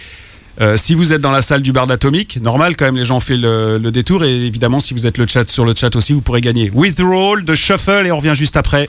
Euh, 0.61 0.77
si 0.77 0.95
vous 0.95 1.13
êtes 1.13 1.21
dans 1.21 1.31
la 1.31 1.43
salle 1.43 1.63
du 1.63 1.71
bar 1.73 1.87
d'Atomique, 1.87 2.41
normal 2.43 2.77
quand 2.77 2.85
même, 2.85 2.97
les 2.97 3.05
gens 3.05 3.17
ont 3.19 3.21
fait 3.21 3.37
le, 3.37 3.79
le 3.79 3.91
détour 3.93 4.25
et 4.25 4.35
évidemment 4.47 4.81
si 4.81 4.93
vous 4.93 5.07
êtes 5.07 5.17
le 5.19 5.27
chat 5.27 5.49
sur 5.49 5.65
le 5.65 5.73
chat 5.75 5.95
aussi, 5.95 6.13
vous 6.13 6.21
pourrez 6.21 6.41
gagner 6.41 6.71
Withdrawal 6.75 7.45
de 7.45 7.55
Shuffle 7.55 8.05
et 8.07 8.11
on 8.11 8.17
revient 8.17 8.35
juste 8.35 8.57
après. 8.57 8.89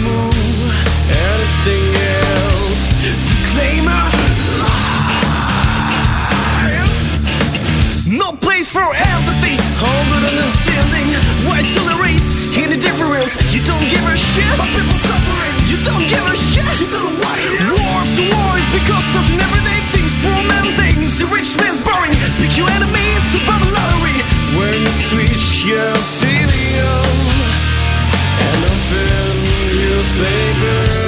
shit 14.21 14.45
about 14.53 14.69
people 14.77 14.97
suffering. 15.01 15.53
You 15.65 15.77
don't 15.81 16.05
give 16.05 16.21
a 16.21 16.35
shit. 16.37 16.63
You 16.79 16.87
don't 16.93 17.17
what 17.17 17.37
it. 17.41 17.57
War 17.65 17.97
after 18.05 18.25
war, 18.29 18.51
it's 18.61 18.69
because 18.69 19.05
such 19.15 19.29
an 19.33 19.41
everyday 19.41 19.81
things. 19.93 20.13
Poor 20.21 20.41
man's 20.45 20.73
things, 20.77 21.17
the 21.17 21.25
rich 21.33 21.57
man's 21.57 21.81
boring. 21.81 22.13
Pick 22.37 22.53
your 22.57 22.69
enemies, 22.69 23.21
survive 23.33 23.63
a 23.65 23.69
lottery. 23.73 24.17
When 24.57 24.77
you 24.77 24.93
switch 25.09 25.65
your 25.65 25.89
obsidian 25.89 27.05
and 28.45 28.61
open 28.69 29.29
newspapers. 29.81 31.01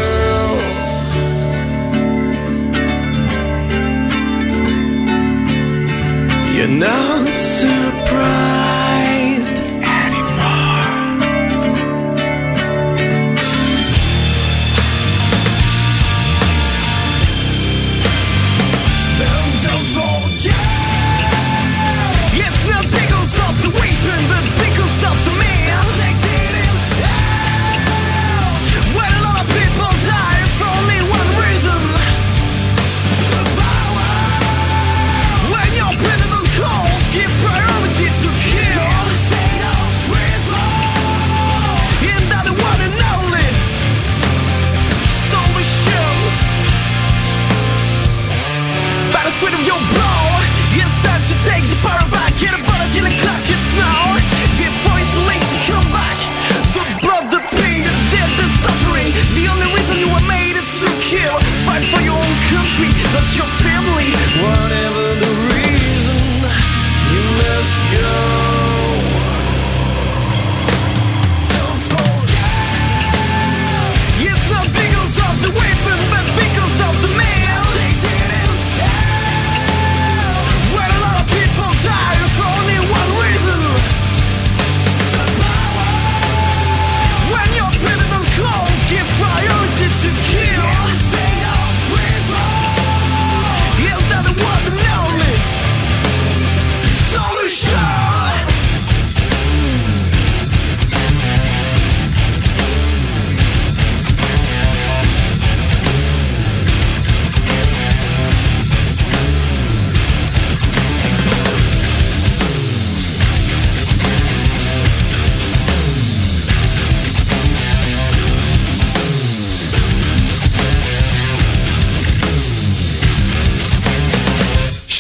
You're 6.56 6.76
not 6.80 7.36
surprised 7.36 8.73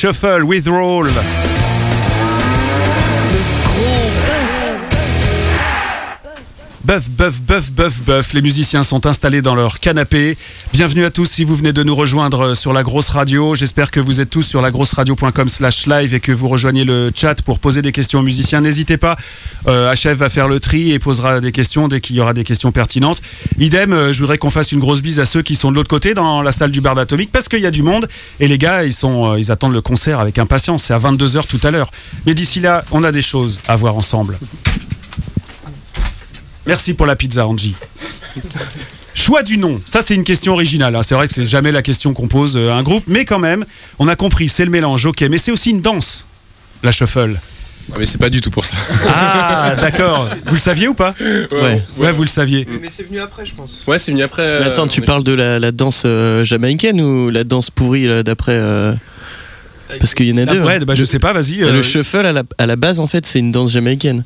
Shuffle 0.04 0.44
Withdrawal. 0.46 1.53
Buff, 6.86 7.10
buff, 7.12 7.42
buff, 7.42 7.72
buff, 7.72 8.02
buff. 8.02 8.34
Les 8.34 8.42
musiciens 8.42 8.84
sont 8.84 9.06
installés 9.06 9.42
dans 9.42 9.56
leur 9.56 9.80
canapé. 9.80 10.38
Bienvenue 10.74 11.06
à 11.06 11.12
tous 11.12 11.28
si 11.28 11.46
vous 11.46 11.56
venez 11.56 11.72
de 11.72 11.82
nous 11.82 11.96
rejoindre 11.96 12.56
sur 12.56 12.74
la 12.74 12.84
grosse 12.84 13.08
radio. 13.08 13.56
J'espère 13.56 13.90
que 13.90 14.02
vous 14.02 14.20
êtes 14.20 14.30
tous 14.30 14.42
sur 14.42 14.62
lagrosseradio.com 14.62 15.48
slash 15.48 15.88
live 15.88 16.14
et 16.14 16.20
que 16.20 16.34
vous 16.34 16.50
rejoignez 16.50 16.84
le 16.84 17.10
chat 17.16 17.42
pour 17.42 17.60
poser 17.60 17.82
des 17.82 17.94
questions 17.94 18.20
aux 18.20 18.24
musiciens. 18.24 18.60
N'hésitez 18.60 18.98
pas. 18.98 19.16
Euh, 19.66 19.96
HF 19.96 20.18
va 20.18 20.28
faire 20.28 20.50
le 20.50 20.60
tri 20.60 20.92
et 20.92 21.00
posera 21.00 21.40
des 21.40 21.54
questions 21.54 21.88
dès 21.88 22.02
qu'il 22.02 22.18
y 22.18 22.20
aura 22.20 22.34
des 22.34 22.44
questions 22.44 22.74
pertinentes. 22.74 23.22
Idem, 23.60 23.94
euh, 23.94 24.12
je 24.12 24.20
voudrais 24.20 24.38
qu'on 24.38 24.52
fasse 24.52 24.74
une 24.74 24.82
grosse 24.82 25.02
bise 25.02 25.22
à 25.22 25.26
ceux 25.26 25.42
qui 25.42 25.56
sont 25.56 25.72
de 25.72 25.78
l'autre 25.78 25.90
côté 25.90 26.14
dans 26.14 26.42
la 26.42 26.52
salle 26.52 26.72
du 26.72 26.82
bar 26.82 26.96
d'Atomique 26.96 27.30
parce 27.32 27.48
qu'il 27.48 27.62
y 27.62 27.66
a 27.66 27.72
du 27.72 27.82
monde 27.82 28.10
et 28.42 28.50
les 28.50 28.58
gars, 28.58 28.84
ils, 28.84 28.92
sont, 28.92 29.32
euh, 29.32 29.40
ils 29.40 29.54
attendent 29.54 29.72
le 29.72 29.82
concert 29.82 30.20
avec 30.20 30.38
impatience. 30.38 30.84
C'est 30.84 30.94
à 30.94 31.00
22h 31.00 31.48
tout 31.48 31.66
à 31.66 31.72
l'heure. 31.72 31.92
Mais 32.26 32.34
d'ici 32.34 32.60
là, 32.60 32.84
on 32.92 33.06
a 33.06 33.14
des 33.14 33.22
choses 33.22 33.62
à 33.70 33.78
voir 33.78 33.96
ensemble. 33.96 34.38
Merci 36.66 36.94
pour 36.94 37.06
la 37.06 37.16
pizza, 37.16 37.46
Angie. 37.48 37.76
Choix 39.16 39.44
du 39.44 39.58
nom, 39.60 39.80
ça 39.86 40.02
c'est 40.02 40.16
une 40.16 40.24
question 40.24 40.54
originale. 40.54 40.96
hein. 40.96 41.04
C'est 41.04 41.14
vrai 41.14 41.28
que 41.28 41.34
c'est 41.34 41.46
jamais 41.46 41.72
la 41.72 41.84
question 41.84 42.14
qu'on 42.14 42.28
pose 42.28 42.58
euh, 42.58 42.72
à 42.72 42.74
un 42.76 42.84
groupe, 42.84 43.04
mais 43.08 43.26
quand 43.26 43.38
même, 43.38 43.64
on 44.00 44.08
a 44.08 44.16
compris, 44.16 44.50
c'est 44.50 44.66
le 44.66 44.72
mélange, 44.72 45.06
ok. 45.06 45.22
Mais 45.30 45.38
c'est 45.38 45.52
aussi 45.52 45.70
une 45.70 45.82
danse, 45.82 46.26
la 46.82 46.92
shuffle. 46.92 47.38
Ah, 47.92 47.98
mais 48.00 48.06
c'est 48.08 48.18
pas 48.18 48.30
du 48.30 48.40
tout 48.42 48.50
pour 48.50 48.64
ça. 48.66 48.76
Ah, 49.08 49.76
d'accord. 49.80 50.28
Vous 50.48 50.54
le 50.56 50.60
saviez 50.60 50.88
ou 50.88 50.94
pas 50.94 51.14
Ouais. 51.52 51.84
Ouais, 51.98 52.12
vous 52.14 52.22
le 52.24 52.28
saviez. 52.30 52.66
Mais 52.82 52.90
c'est 52.90 53.04
venu 53.04 53.20
après, 53.20 53.46
je 53.46 53.54
pense. 53.54 53.84
Ouais, 53.86 54.00
c'est 54.00 54.12
venu 54.14 54.24
après. 54.24 54.62
Mais 54.62 54.66
attends, 54.68 54.86
euh, 54.86 54.90
tu 54.90 55.02
mais- 55.02 55.06
parles 55.06 55.24
de 55.26 55.34
la, 55.34 55.60
la 55.60 55.72
danse 55.74 56.04
euh, 56.06 56.44
jamaïcaine 56.46 57.00
ou 57.02 57.30
la 57.30 57.44
danse 57.44 57.70
pourrie 57.70 58.08
d'après 58.24 58.54
euh, 58.56 58.94
Parce 60.00 60.16
qu'il 60.16 60.28
y 60.28 60.34
en 60.34 60.38
a 60.38 60.46
deux. 60.46 60.62
ouais, 60.64 60.78
hein. 60.78 60.86
bah, 60.88 60.96
je 60.96 61.04
sais 61.04 61.20
pas, 61.20 61.34
vas-y. 61.34 61.58
Le 61.58 61.68
euh, 61.68 61.84
shuffle 61.84 62.26
à 62.26 62.32
la, 62.32 62.44
à 62.58 62.66
la 62.66 62.78
base 62.78 63.00
en 63.02 63.08
fait 63.08 63.26
c'est 63.26 63.40
une 63.40 63.52
danse 63.52 63.72
jamaïcaine. 63.72 64.24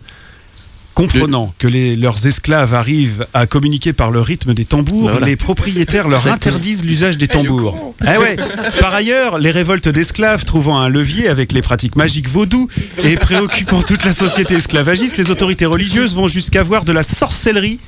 Comprenant 0.97 1.53
que 1.59 1.67
les- 1.67 1.95
leurs 1.95 2.25
esclaves 2.25 2.73
arrivent 2.73 3.25
à 3.33 3.45
communiquer 3.45 3.93
par 3.93 4.09
le 4.11 4.19
rythme 4.21 4.53
des 4.53 4.65
tambours, 4.65 5.05
Bah 5.05 5.11
voilà. 5.11 5.27
les 5.27 5.35
propriétaires 5.35 6.07
leur 6.07 6.25
interdisent 6.27 6.83
l'usage 6.83 7.17
des 7.17 7.27
tambours. 7.27 7.93
Eh 8.03 8.17
ouais. 8.17 8.35
Par 8.79 8.93
ailleurs, 8.95 9.37
les 9.37 9.51
révoltes 9.51 9.87
d'esclaves 9.89 10.43
trouvant 10.45 10.79
un 10.79 10.89
levier 10.89 11.27
avec 11.29 11.51
les 11.51 11.61
pratiques 11.61 11.95
magiques 11.95 12.27
vaudou 12.27 12.67
et 13.03 13.15
préoccupant 13.15 13.81
toute 13.81 14.03
la 14.05 14.11
société 14.13 14.55
esclavagiste, 14.55 15.17
les 15.17 15.29
autorités 15.31 15.65
religieuses 15.65 16.15
vont 16.15 16.27
jusqu'à 16.27 16.63
voir 16.63 16.83
de 16.83 16.91
la 16.91 17.03
sorcellerie 17.03 17.79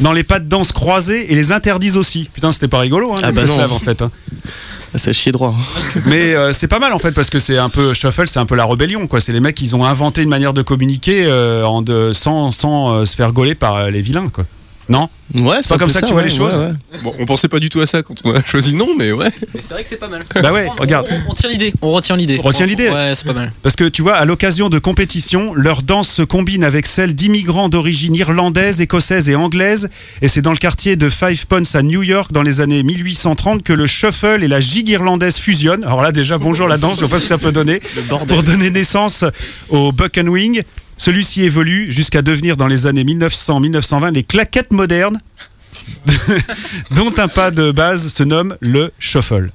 dans 0.00 0.12
les 0.12 0.22
pas 0.24 0.38
de 0.38 0.48
danse 0.48 0.72
croisés 0.72 1.30
et 1.30 1.34
les 1.34 1.52
interdisent 1.52 1.98
aussi. 1.98 2.28
Putain, 2.32 2.52
c'était 2.52 2.68
pas 2.68 2.80
rigolo, 2.80 3.12
hein, 3.12 3.18
Ah 3.22 3.26
les 3.28 3.32
bah 3.32 3.42
esclaves 3.42 3.72
en 3.72 3.78
fait. 3.78 4.00
hein. 4.00 4.10
Ah, 4.94 4.98
Ça 4.98 5.12
chie 5.12 5.32
droit. 5.32 5.54
Mais 6.06 6.34
euh, 6.34 6.52
c'est 6.52 6.68
pas 6.68 6.78
mal 6.78 6.92
en 6.92 6.98
fait 6.98 7.12
parce 7.12 7.30
que 7.30 7.38
c'est 7.38 7.58
un 7.58 7.68
peu 7.68 7.92
shuffle, 7.94 8.26
c'est 8.28 8.38
un 8.38 8.46
peu 8.46 8.54
la 8.54 8.64
rébellion 8.64 9.06
quoi. 9.06 9.20
C'est 9.20 9.32
les 9.32 9.40
mecs 9.40 9.60
ils 9.60 9.74
ont 9.76 9.84
inventé 9.84 10.22
une 10.22 10.28
manière 10.28 10.54
de 10.54 10.62
communiquer 10.62 11.26
euh, 11.26 12.12
sans, 12.12 12.50
sans 12.52 12.92
euh, 12.94 13.04
se 13.04 13.14
faire 13.16 13.32
gauler 13.32 13.54
par 13.54 13.90
les 13.90 14.00
vilains 14.00 14.28
quoi. 14.28 14.44
Non 14.88 15.08
Ouais, 15.34 15.56
pas 15.68 15.74
un 15.74 15.78
comme 15.78 15.90
ça 15.90 16.00
que 16.00 16.06
tu 16.06 16.12
vois 16.12 16.22
les 16.22 16.30
choses 16.30 16.56
ouais, 16.56 16.66
ouais. 16.66 16.98
Bon, 17.02 17.12
on 17.18 17.24
pensait 17.26 17.48
pas 17.48 17.58
du 17.58 17.68
tout 17.68 17.80
à 17.80 17.86
ça 17.86 18.00
quand 18.04 18.14
on 18.24 18.32
a 18.32 18.44
choisi 18.44 18.70
le 18.70 18.76
nom, 18.76 18.94
mais 18.96 19.10
ouais. 19.10 19.28
Mais 19.52 19.60
c'est 19.60 19.74
vrai 19.74 19.82
que 19.82 19.88
c'est 19.88 19.96
pas 19.96 20.06
mal. 20.06 20.24
Bah 20.40 20.52
ouais, 20.52 20.68
On- 20.70 20.80
regarde. 20.80 21.08
On, 21.10 21.26
on 21.26 21.30
retient 21.30 21.50
l'idée. 21.50 21.74
On 21.82 21.90
retient 21.90 22.14
l'idée. 22.16 22.36
On 22.38 22.42
retient 22.42 22.66
l'idée. 22.66 22.88
Ouais, 22.90 23.12
c'est 23.16 23.26
pas 23.26 23.32
mal. 23.32 23.52
Parce 23.62 23.74
que 23.74 23.84
tu 23.88 24.02
vois, 24.02 24.14
à 24.14 24.24
l'occasion 24.24 24.68
de 24.68 24.78
compétitions, 24.78 25.52
leur 25.54 25.82
danse 25.82 26.08
se 26.08 26.22
combine 26.22 26.62
avec 26.62 26.86
celle 26.86 27.16
d'immigrants 27.16 27.68
d'origine 27.68 28.14
irlandaise, 28.14 28.80
écossaise 28.80 29.28
et 29.28 29.34
anglaise. 29.34 29.88
Et 30.22 30.28
c'est 30.28 30.42
dans 30.42 30.52
le 30.52 30.58
quartier 30.58 30.94
de 30.94 31.10
Five 31.10 31.46
Ponds 31.48 31.74
à 31.74 31.82
New 31.82 32.04
York, 32.04 32.30
dans 32.32 32.42
les 32.42 32.60
années 32.60 32.84
1830, 32.84 33.64
que 33.64 33.72
le 33.72 33.88
shuffle 33.88 34.44
et 34.44 34.48
la 34.48 34.60
gigue 34.60 34.88
irlandaise 34.90 35.38
fusionnent. 35.38 35.82
Alors 35.82 36.02
là, 36.02 36.12
déjà, 36.12 36.38
bonjour 36.38 36.68
la 36.68 36.78
danse, 36.78 37.00
je 37.00 37.04
sais 37.06 37.10
pas 37.10 37.18
si 37.18 37.26
tu 37.26 37.36
peux 37.36 37.50
donner. 37.52 37.80
Pour 38.08 38.44
donner 38.44 38.70
naissance 38.70 39.24
au 39.70 39.90
Buck 39.90 40.16
and 40.18 40.28
Wing. 40.28 40.62
Celui-ci 40.96 41.42
évolue 41.42 41.92
jusqu'à 41.92 42.22
devenir 42.22 42.56
dans 42.56 42.66
les 42.66 42.86
années 42.86 43.04
1900-1920 43.04 44.12
les 44.14 44.22
claquettes 44.24 44.72
modernes, 44.72 45.20
dont 46.90 47.12
un 47.18 47.28
pas 47.28 47.50
de 47.50 47.70
base 47.70 48.12
se 48.12 48.22
nomme 48.22 48.56
le 48.60 48.92
shuffle. 48.98 49.50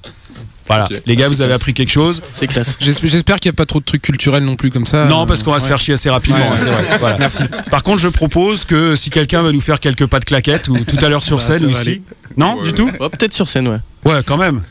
Voilà, 0.67 0.87
les 1.05 1.15
gars, 1.17 1.25
Ah, 1.25 1.33
vous 1.33 1.41
avez 1.41 1.53
appris 1.53 1.73
quelque 1.73 1.89
chose? 1.91 2.21
C'est 2.31 2.47
classe. 2.47 2.77
J'espère 2.79 3.39
qu'il 3.41 3.49
n'y 3.49 3.55
a 3.55 3.57
pas 3.57 3.65
trop 3.65 3.79
de 3.79 3.83
trucs 3.85 4.03
culturels 4.03 4.43
non 4.45 4.55
plus 4.55 4.69
comme 4.69 4.85
ça. 4.85 5.05
Non, 5.05 5.23
Euh, 5.23 5.25
parce 5.25 5.43
qu'on 5.43 5.51
va 5.51 5.59
se 5.59 5.67
faire 5.67 5.79
chier 5.81 5.95
assez 5.95 6.09
rapidement. 6.09 6.37
Ouais. 6.37 6.45
hein, 6.53 6.55
c'est 6.57 6.69
vrai. 6.69 6.97
Voilà. 6.99 7.17
Merci. 7.17 7.43
Par 7.69 7.83
contre, 7.83 7.99
je 7.99 8.07
propose 8.07 8.63
que 8.63 8.95
si 8.95 9.09
quelqu'un 9.09 9.41
veut 9.41 9.51
nous 9.51 9.59
faire 9.59 9.81
quelques 9.81 10.05
pas 10.05 10.19
de 10.19 10.25
claquettes 10.25 10.69
ou 10.69 10.77
tout 10.77 11.03
à 11.03 11.09
l'heure 11.09 11.23
sur 11.23 11.37
Bah, 11.39 11.43
scène 11.43 11.65
va 11.65 11.71
ici. 11.71 11.81
aller. 11.81 12.01
Non, 12.37 12.55
Ouais, 12.57 12.63
du 12.63 12.69
ouais. 12.69 12.75
tout 12.75 12.89
Ouais, 13.01 13.09
Peut-être 13.09 13.33
sur 13.33 13.49
scène, 13.49 13.67
ouais. 13.67 13.79
Ouais, 14.05 14.21
quand 14.25 14.37
même. 14.37 14.61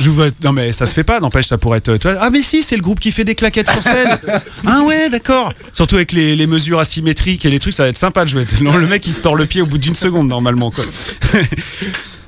Je 0.00 0.08
vous 0.08 0.14
vois- 0.14 0.28
Non, 0.44 0.52
mais 0.52 0.72
ça 0.72 0.86
se 0.86 0.94
fait 0.94 1.04
pas, 1.04 1.20
n'empêche, 1.20 1.46
ça 1.46 1.58
pourrait 1.58 1.78
être. 1.78 1.96
tu 1.96 2.08
vois, 2.08 2.18
Ah, 2.20 2.30
mais 2.30 2.42
si, 2.42 2.62
c'est 2.62 2.76
le 2.76 2.82
groupe 2.82 3.00
qui 3.00 3.12
fait 3.12 3.24
des 3.24 3.34
claquettes 3.34 3.70
sur 3.70 3.82
scène. 3.82 4.18
ah, 4.66 4.82
ouais, 4.82 5.08
d'accord. 5.10 5.52
Surtout 5.72 5.96
avec 5.96 6.12
les, 6.12 6.36
les 6.36 6.46
mesures 6.46 6.78
asymétriques 6.78 7.44
et 7.44 7.50
les 7.50 7.58
trucs, 7.58 7.74
ça 7.74 7.84
va 7.84 7.88
être 7.88 7.96
sympa 7.96 8.24
de 8.24 8.30
jouer. 8.30 8.46
Non, 8.60 8.76
le 8.76 8.86
mec, 8.86 9.06
il 9.06 9.12
se 9.12 9.20
tord 9.20 9.34
le 9.36 9.46
pied 9.46 9.60
au 9.62 9.66
bout 9.66 9.78
d'une 9.78 9.94
seconde, 9.94 10.28
normalement, 10.28 10.70
quoi. 10.70 10.84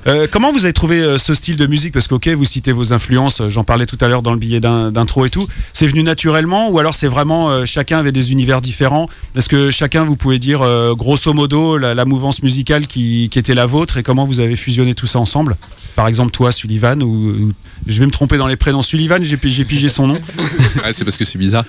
Euh, 0.07 0.27
comment 0.29 0.51
vous 0.51 0.63
avez 0.65 0.73
trouvé 0.73 0.99
euh, 1.01 1.17
ce 1.17 1.33
style 1.33 1.55
de 1.57 1.67
musique? 1.67 1.93
Parce 1.93 2.07
que, 2.07 2.15
ok, 2.15 2.27
vous 2.29 2.43
citez 2.45 2.71
vos 2.71 2.91
influences, 2.93 3.41
euh, 3.41 3.49
j'en 3.49 3.63
parlais 3.63 3.85
tout 3.85 3.97
à 4.01 4.07
l'heure 4.07 4.21
dans 4.23 4.31
le 4.33 4.39
billet 4.39 4.59
d'in- 4.59 4.91
d'intro 4.91 5.25
et 5.25 5.29
tout. 5.29 5.47
C'est 5.73 5.85
venu 5.87 6.01
naturellement 6.03 6.69
ou 6.69 6.79
alors 6.79 6.95
c'est 6.95 7.07
vraiment 7.07 7.65
chacun 7.65 7.97
avait 7.99 8.11
des 8.11 8.31
univers 8.31 8.61
différents? 8.61 9.07
Est-ce 9.35 9.47
que 9.49 9.69
chacun, 9.71 10.03
vous 10.03 10.15
pouvez 10.15 10.39
dire 10.39 10.61
grosso 10.95 11.33
modo 11.33 11.77
la, 11.77 11.93
la 11.93 12.05
mouvance 12.05 12.41
musicale 12.43 12.87
qui, 12.87 13.29
qui 13.31 13.37
était 13.39 13.53
la 13.53 13.65
vôtre 13.65 13.97
et 13.97 14.03
comment 14.03 14.25
vous 14.25 14.39
avez 14.39 14.55
fusionné 14.55 14.93
tout 14.95 15.05
ça 15.07 15.19
ensemble? 15.19 15.55
Par 15.95 16.07
exemple, 16.07 16.31
toi, 16.31 16.51
Sullivan, 16.51 17.03
ou, 17.03 17.07
ou- 17.47 17.51
je 17.85 17.99
vais 17.99 18.05
me 18.05 18.11
tromper 18.11 18.37
dans 18.37 18.47
les 18.47 18.55
prénoms. 18.55 18.81
Sullivan, 18.81 19.23
j'ai 19.23 19.37
pi- 19.37 19.49
j'ai 19.49 19.65
pigé 19.65 19.89
son 19.89 20.07
nom. 20.07 20.21
Ah, 20.83 20.91
c'est 20.93 21.03
parce 21.03 21.17
que 21.17 21.25
c'est 21.25 21.37
bizarre. 21.37 21.65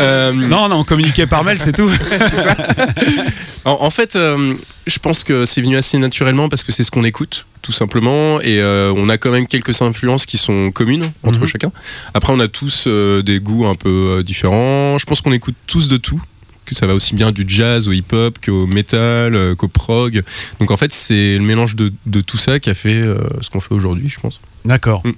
Euh, 0.00 0.32
Non, 0.32 0.68
non, 0.68 0.76
on 0.80 0.84
communiquait 0.84 1.26
par 1.26 1.42
mail, 1.44 1.58
c'est 1.60 1.72
tout. 1.72 1.90
En, 3.64 3.78
en 3.80 3.90
fait, 3.90 4.16
euh, 4.16 4.54
je 4.88 4.98
pense 4.98 5.22
que 5.22 5.46
c'est 5.46 5.60
venu 5.62 5.76
assez 5.76 5.96
naturellement 5.96 6.48
parce 6.48 6.64
que 6.64 6.72
c'est 6.72 6.82
ce 6.82 6.90
qu'on 6.90 7.04
écoute, 7.04 7.46
tout 7.62 7.72
simplement, 7.72 8.40
et 8.40 8.60
euh, 8.60 8.92
on 8.96 9.08
a 9.08 9.16
quand 9.18 9.30
même 9.30 9.46
quelques 9.46 9.80
influences 9.82 10.26
qui 10.26 10.36
sont 10.36 10.70
communes 10.72 11.10
entre 11.22 11.40
Mhm. 11.40 11.46
chacun. 11.46 11.72
Après, 12.12 12.32
on 12.32 12.40
a 12.40 12.48
tous 12.48 12.84
euh, 12.86 13.22
des 13.22 13.38
goûts 13.40 13.66
un 13.66 13.74
peu 13.76 14.18
euh, 14.18 14.22
différents. 14.22 14.98
Je 14.98 15.06
pense 15.06 15.20
qu'on 15.20 15.32
écoute 15.32 15.54
tous 15.66 15.88
de 15.88 15.96
tout. 15.96 16.20
Que 16.64 16.74
ça 16.76 16.86
va 16.86 16.94
aussi 16.94 17.14
bien 17.16 17.32
du 17.32 17.44
jazz 17.46 17.88
au 17.88 17.92
hip-hop 17.92 18.38
qu'au 18.44 18.66
metal, 18.68 19.34
euh, 19.34 19.54
qu'au 19.56 19.66
prog. 19.68 20.22
Donc 20.60 20.70
en 20.70 20.76
fait, 20.76 20.92
c'est 20.92 21.36
le 21.38 21.44
mélange 21.44 21.74
de, 21.74 21.92
de 22.06 22.20
tout 22.20 22.36
ça 22.38 22.60
qui 22.60 22.70
a 22.70 22.74
fait 22.74 23.00
euh, 23.00 23.18
ce 23.40 23.50
qu'on 23.50 23.58
fait 23.60 23.74
aujourd'hui, 23.74 24.08
je 24.08 24.20
pense. 24.20 24.40
D'accord. 24.64 25.02
Mm. 25.04 25.10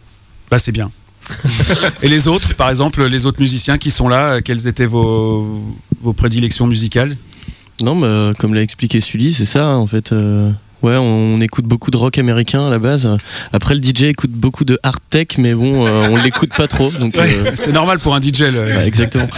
Bah, 0.50 0.58
c'est 0.58 0.72
bien. 0.72 0.90
et 2.02 2.08
les 2.08 2.28
autres, 2.28 2.54
par 2.54 2.70
exemple, 2.70 3.04
les 3.06 3.26
autres 3.26 3.40
musiciens 3.40 3.78
qui 3.78 3.90
sont 3.90 4.08
là, 4.08 4.40
quelles 4.42 4.66
étaient 4.66 4.86
vos, 4.86 5.74
vos 6.00 6.12
prédilections 6.12 6.66
musicales? 6.66 7.16
Non, 7.82 7.94
mais 7.94 8.06
euh, 8.06 8.32
comme 8.34 8.54
l'a 8.54 8.62
expliqué 8.62 9.00
Sully, 9.00 9.32
c'est 9.32 9.44
ça 9.46 9.68
en 9.76 9.86
fait. 9.86 10.12
euh, 10.12 10.50
Ouais, 10.82 10.96
on, 10.96 11.40
écoute 11.40 11.64
beaucoup 11.64 11.90
de 11.90 11.96
rock 11.96 12.18
américain 12.18 12.66
à 12.66 12.70
la 12.70 12.78
base. 12.78 13.08
Après, 13.54 13.74
le 13.74 13.82
DJ 13.82 14.02
écoute 14.04 14.30
beaucoup 14.32 14.64
de 14.66 14.78
hard 14.82 14.98
tech, 15.08 15.28
mais 15.38 15.54
bon, 15.54 15.86
euh, 15.86 16.08
on 16.10 16.16
l'écoute 16.22 16.54
pas 16.54 16.66
trop. 16.66 16.90
Donc, 16.90 17.14
Ouais, 17.16 17.22
euh, 17.46 17.52
C'est 17.54 17.72
normal 17.72 17.98
pour 18.00 18.14
un 18.14 18.20
DJ. 18.20 18.40
le- 18.52 18.64
ouais, 18.64 18.86
exactement. 18.86 19.28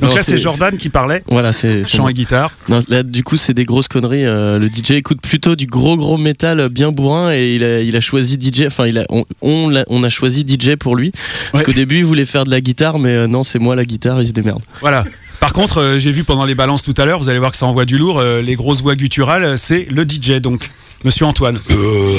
Donc 0.00 0.10
Non, 0.10 0.16
là, 0.16 0.22
c'est 0.22 0.38
Jordan 0.38 0.76
qui 0.78 0.88
parlait, 0.88 1.22
Voilà, 1.28 1.52
c'est. 1.52 1.84
chant 1.86 2.08
et 2.08 2.14
guitare. 2.14 2.50
Non, 2.68 2.82
là, 2.88 3.02
du 3.02 3.22
coup, 3.22 3.36
c'est 3.36 3.52
des 3.54 3.64
grosses 3.66 3.86
conneries. 3.86 4.24
euh, 4.24 4.58
le 4.58 4.68
DJ 4.68 4.92
écoute 4.92 5.20
plutôt 5.20 5.54
du 5.56 5.66
gros 5.66 5.96
gros 5.96 6.16
métal 6.16 6.68
bien 6.70 6.90
bourrin 6.90 7.32
et 7.34 7.54
il 7.54 7.62
a, 7.62 7.80
il 7.82 7.94
a 7.94 8.00
choisi 8.00 8.36
DJ. 8.40 8.62
Enfin, 8.66 8.86
il 8.86 8.98
a, 8.98 9.04
on, 9.10 9.24
on, 9.42 9.68
l'a- 9.68 9.84
on 9.88 10.02
a 10.02 10.08
choisi 10.08 10.44
DJ 10.48 10.74
pour 10.76 10.96
lui. 10.96 11.12
Parce 11.52 11.60
Ouais. 11.62 11.66
qu'au 11.66 11.72
début, 11.78 11.98
il 11.98 12.04
voulait 12.04 12.24
faire 12.24 12.44
de 12.44 12.50
la 12.50 12.60
guitare, 12.62 12.98
mais 12.98 13.10
euh, 13.10 13.26
non, 13.26 13.42
c'est 13.44 13.58
moi 13.58 13.76
la 13.76 13.84
guitare, 13.84 14.20
il 14.22 14.26
se 14.28 14.32
démerde. 14.32 14.62
Voilà. 14.80 15.04
Par 15.40 15.52
contre, 15.52 15.78
euh, 15.78 15.98
j'ai 15.98 16.12
vu 16.12 16.24
pendant 16.24 16.44
les 16.44 16.54
balances 16.54 16.82
tout 16.82 16.94
à 16.98 17.04
l'heure, 17.06 17.18
vous 17.18 17.28
allez 17.28 17.38
voir 17.38 17.50
que 17.50 17.56
ça 17.56 17.66
envoie 17.66 17.84
du 17.86 17.96
lourd. 17.98 18.18
euh, 18.18 18.42
les 18.42 18.56
grosses 18.56 18.82
voix 18.82 18.94
gutturales, 18.94 19.42
euh, 19.44 19.56
c'est 19.56 19.86
le 19.90 20.04
DJ, 20.04 20.40
donc. 20.40 20.70
Monsieur 21.02 21.24
Antoine. 21.24 21.58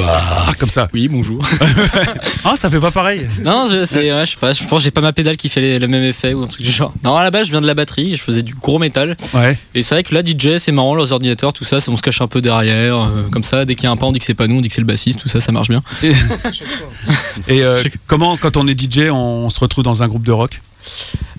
Ah, 0.09 0.53
comme 0.57 0.69
ça. 0.69 0.87
Oui, 0.91 1.07
bonjour. 1.07 1.39
Ah, 2.43 2.55
ça 2.55 2.71
fait 2.71 2.79
pas 2.79 2.89
pareil. 2.89 3.27
non, 3.43 3.67
je, 3.69 3.85
c'est, 3.85 4.11
ouais, 4.11 4.25
je 4.25 4.31
sais 4.31 4.37
pas. 4.37 4.53
Je 4.53 4.63
pense 4.63 4.79
que 4.79 4.83
j'ai 4.85 4.89
pas 4.89 5.01
ma 5.01 5.13
pédale 5.13 5.37
qui 5.37 5.47
fait 5.49 5.61
les- 5.61 5.77
le 5.77 5.87
même 5.87 6.03
effet 6.03 6.33
ou 6.33 6.41
un 6.41 6.47
truc 6.47 6.65
du 6.65 6.71
genre. 6.71 6.91
Non, 7.03 7.15
à 7.15 7.21
la 7.21 7.29
base, 7.29 7.45
je 7.45 7.51
viens 7.51 7.61
de 7.61 7.67
la 7.67 7.75
batterie. 7.75 8.15
Je 8.15 8.23
faisais 8.23 8.41
du 8.41 8.55
gros 8.55 8.79
métal. 8.79 9.15
Ouais. 9.35 9.55
Et 9.75 9.83
c'est 9.83 9.93
vrai 9.93 10.03
que 10.03 10.15
là, 10.15 10.23
DJ, 10.25 10.57
c'est 10.57 10.71
marrant, 10.71 10.95
leurs 10.95 11.11
ordinateurs, 11.11 11.53
tout 11.53 11.63
ça, 11.63 11.79
ça, 11.79 11.91
on 11.91 11.97
se 11.97 12.01
cache 12.01 12.21
un 12.21 12.27
peu 12.27 12.41
derrière. 12.41 12.95
euh, 12.97 13.29
comme 13.31 13.43
ça, 13.43 13.65
dès 13.65 13.75
qu'il 13.75 13.83
y 13.83 13.87
a 13.87 13.91
un 13.91 13.97
pas, 13.97 14.07
on 14.07 14.11
dit 14.11 14.17
que 14.17 14.25
c'est 14.25 14.33
pas 14.33 14.47
nous, 14.47 14.55
on 14.57 14.61
dit 14.61 14.69
que 14.69 14.73
c'est 14.73 14.81
le 14.81 14.87
bassiste, 14.87 15.19
tout 15.21 15.29
ça, 15.29 15.39
ça 15.39 15.51
marche 15.51 15.67
bien. 15.69 15.83
Et 16.01 16.11
euh, 17.63 17.77
comment, 18.07 18.35
quand 18.35 18.57
on 18.57 18.65
est 18.65 18.79
DJ, 18.79 19.11
on, 19.11 19.47
se 19.51 19.59
retrouve 19.59 19.83
dans 19.83 20.01
un 20.01 20.07
groupe 20.07 20.23
de 20.23 20.31
rock? 20.31 20.59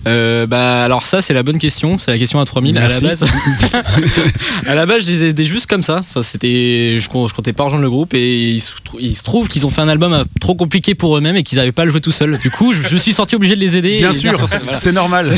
Euh, 0.05 0.45
bah 0.47 0.83
alors 0.83 1.05
ça 1.05 1.21
c'est 1.21 1.33
la 1.33 1.43
bonne 1.43 1.59
question, 1.59 1.97
c'est 1.97 2.11
la 2.11 2.17
question 2.17 2.41
à 2.41 2.45
3000 2.45 2.77
à 2.77 2.81
la 2.81 2.87
Merci. 2.87 3.03
base. 3.05 3.23
à 4.67 4.75
la 4.75 4.85
base 4.85 5.05
je 5.05 5.23
aidés 5.23 5.45
juste 5.45 5.65
comme 5.67 5.81
ça. 5.81 5.99
Enfin, 5.99 6.21
c'était 6.21 6.99
je, 6.99 7.07
com- 7.07 7.25
je 7.29 7.33
comptais 7.33 7.53
pas 7.53 7.63
rejoindre 7.63 7.83
le 7.83 7.89
groupe 7.89 8.13
et 8.13 8.49
il 8.51 8.59
se, 8.59 8.73
trou- 8.83 8.97
il 8.99 9.15
se 9.15 9.23
trouve 9.23 9.47
qu'ils 9.47 9.65
ont 9.65 9.69
fait 9.69 9.79
un 9.79 9.87
album 9.87 10.11
euh, 10.11 10.25
trop 10.41 10.55
compliqué 10.55 10.93
pour 10.93 11.15
eux-mêmes 11.17 11.37
et 11.37 11.43
qu'ils 11.43 11.57
n'avaient 11.57 11.71
pas 11.71 11.83
à 11.83 11.85
le 11.85 11.91
jouer 11.91 12.01
tout 12.01 12.11
seuls. 12.11 12.37
Du 12.39 12.51
coup 12.51 12.73
je, 12.73 12.81
je 12.83 12.97
suis 12.97 13.13
sorti 13.13 13.35
obligé 13.35 13.55
de 13.55 13.61
les 13.61 13.77
aider. 13.77 13.99
Bien 13.99 14.11
et 14.11 14.17
sûr, 14.17 14.33
voilà. 14.37 14.71
c'est 14.77 14.91
normal. 14.91 15.33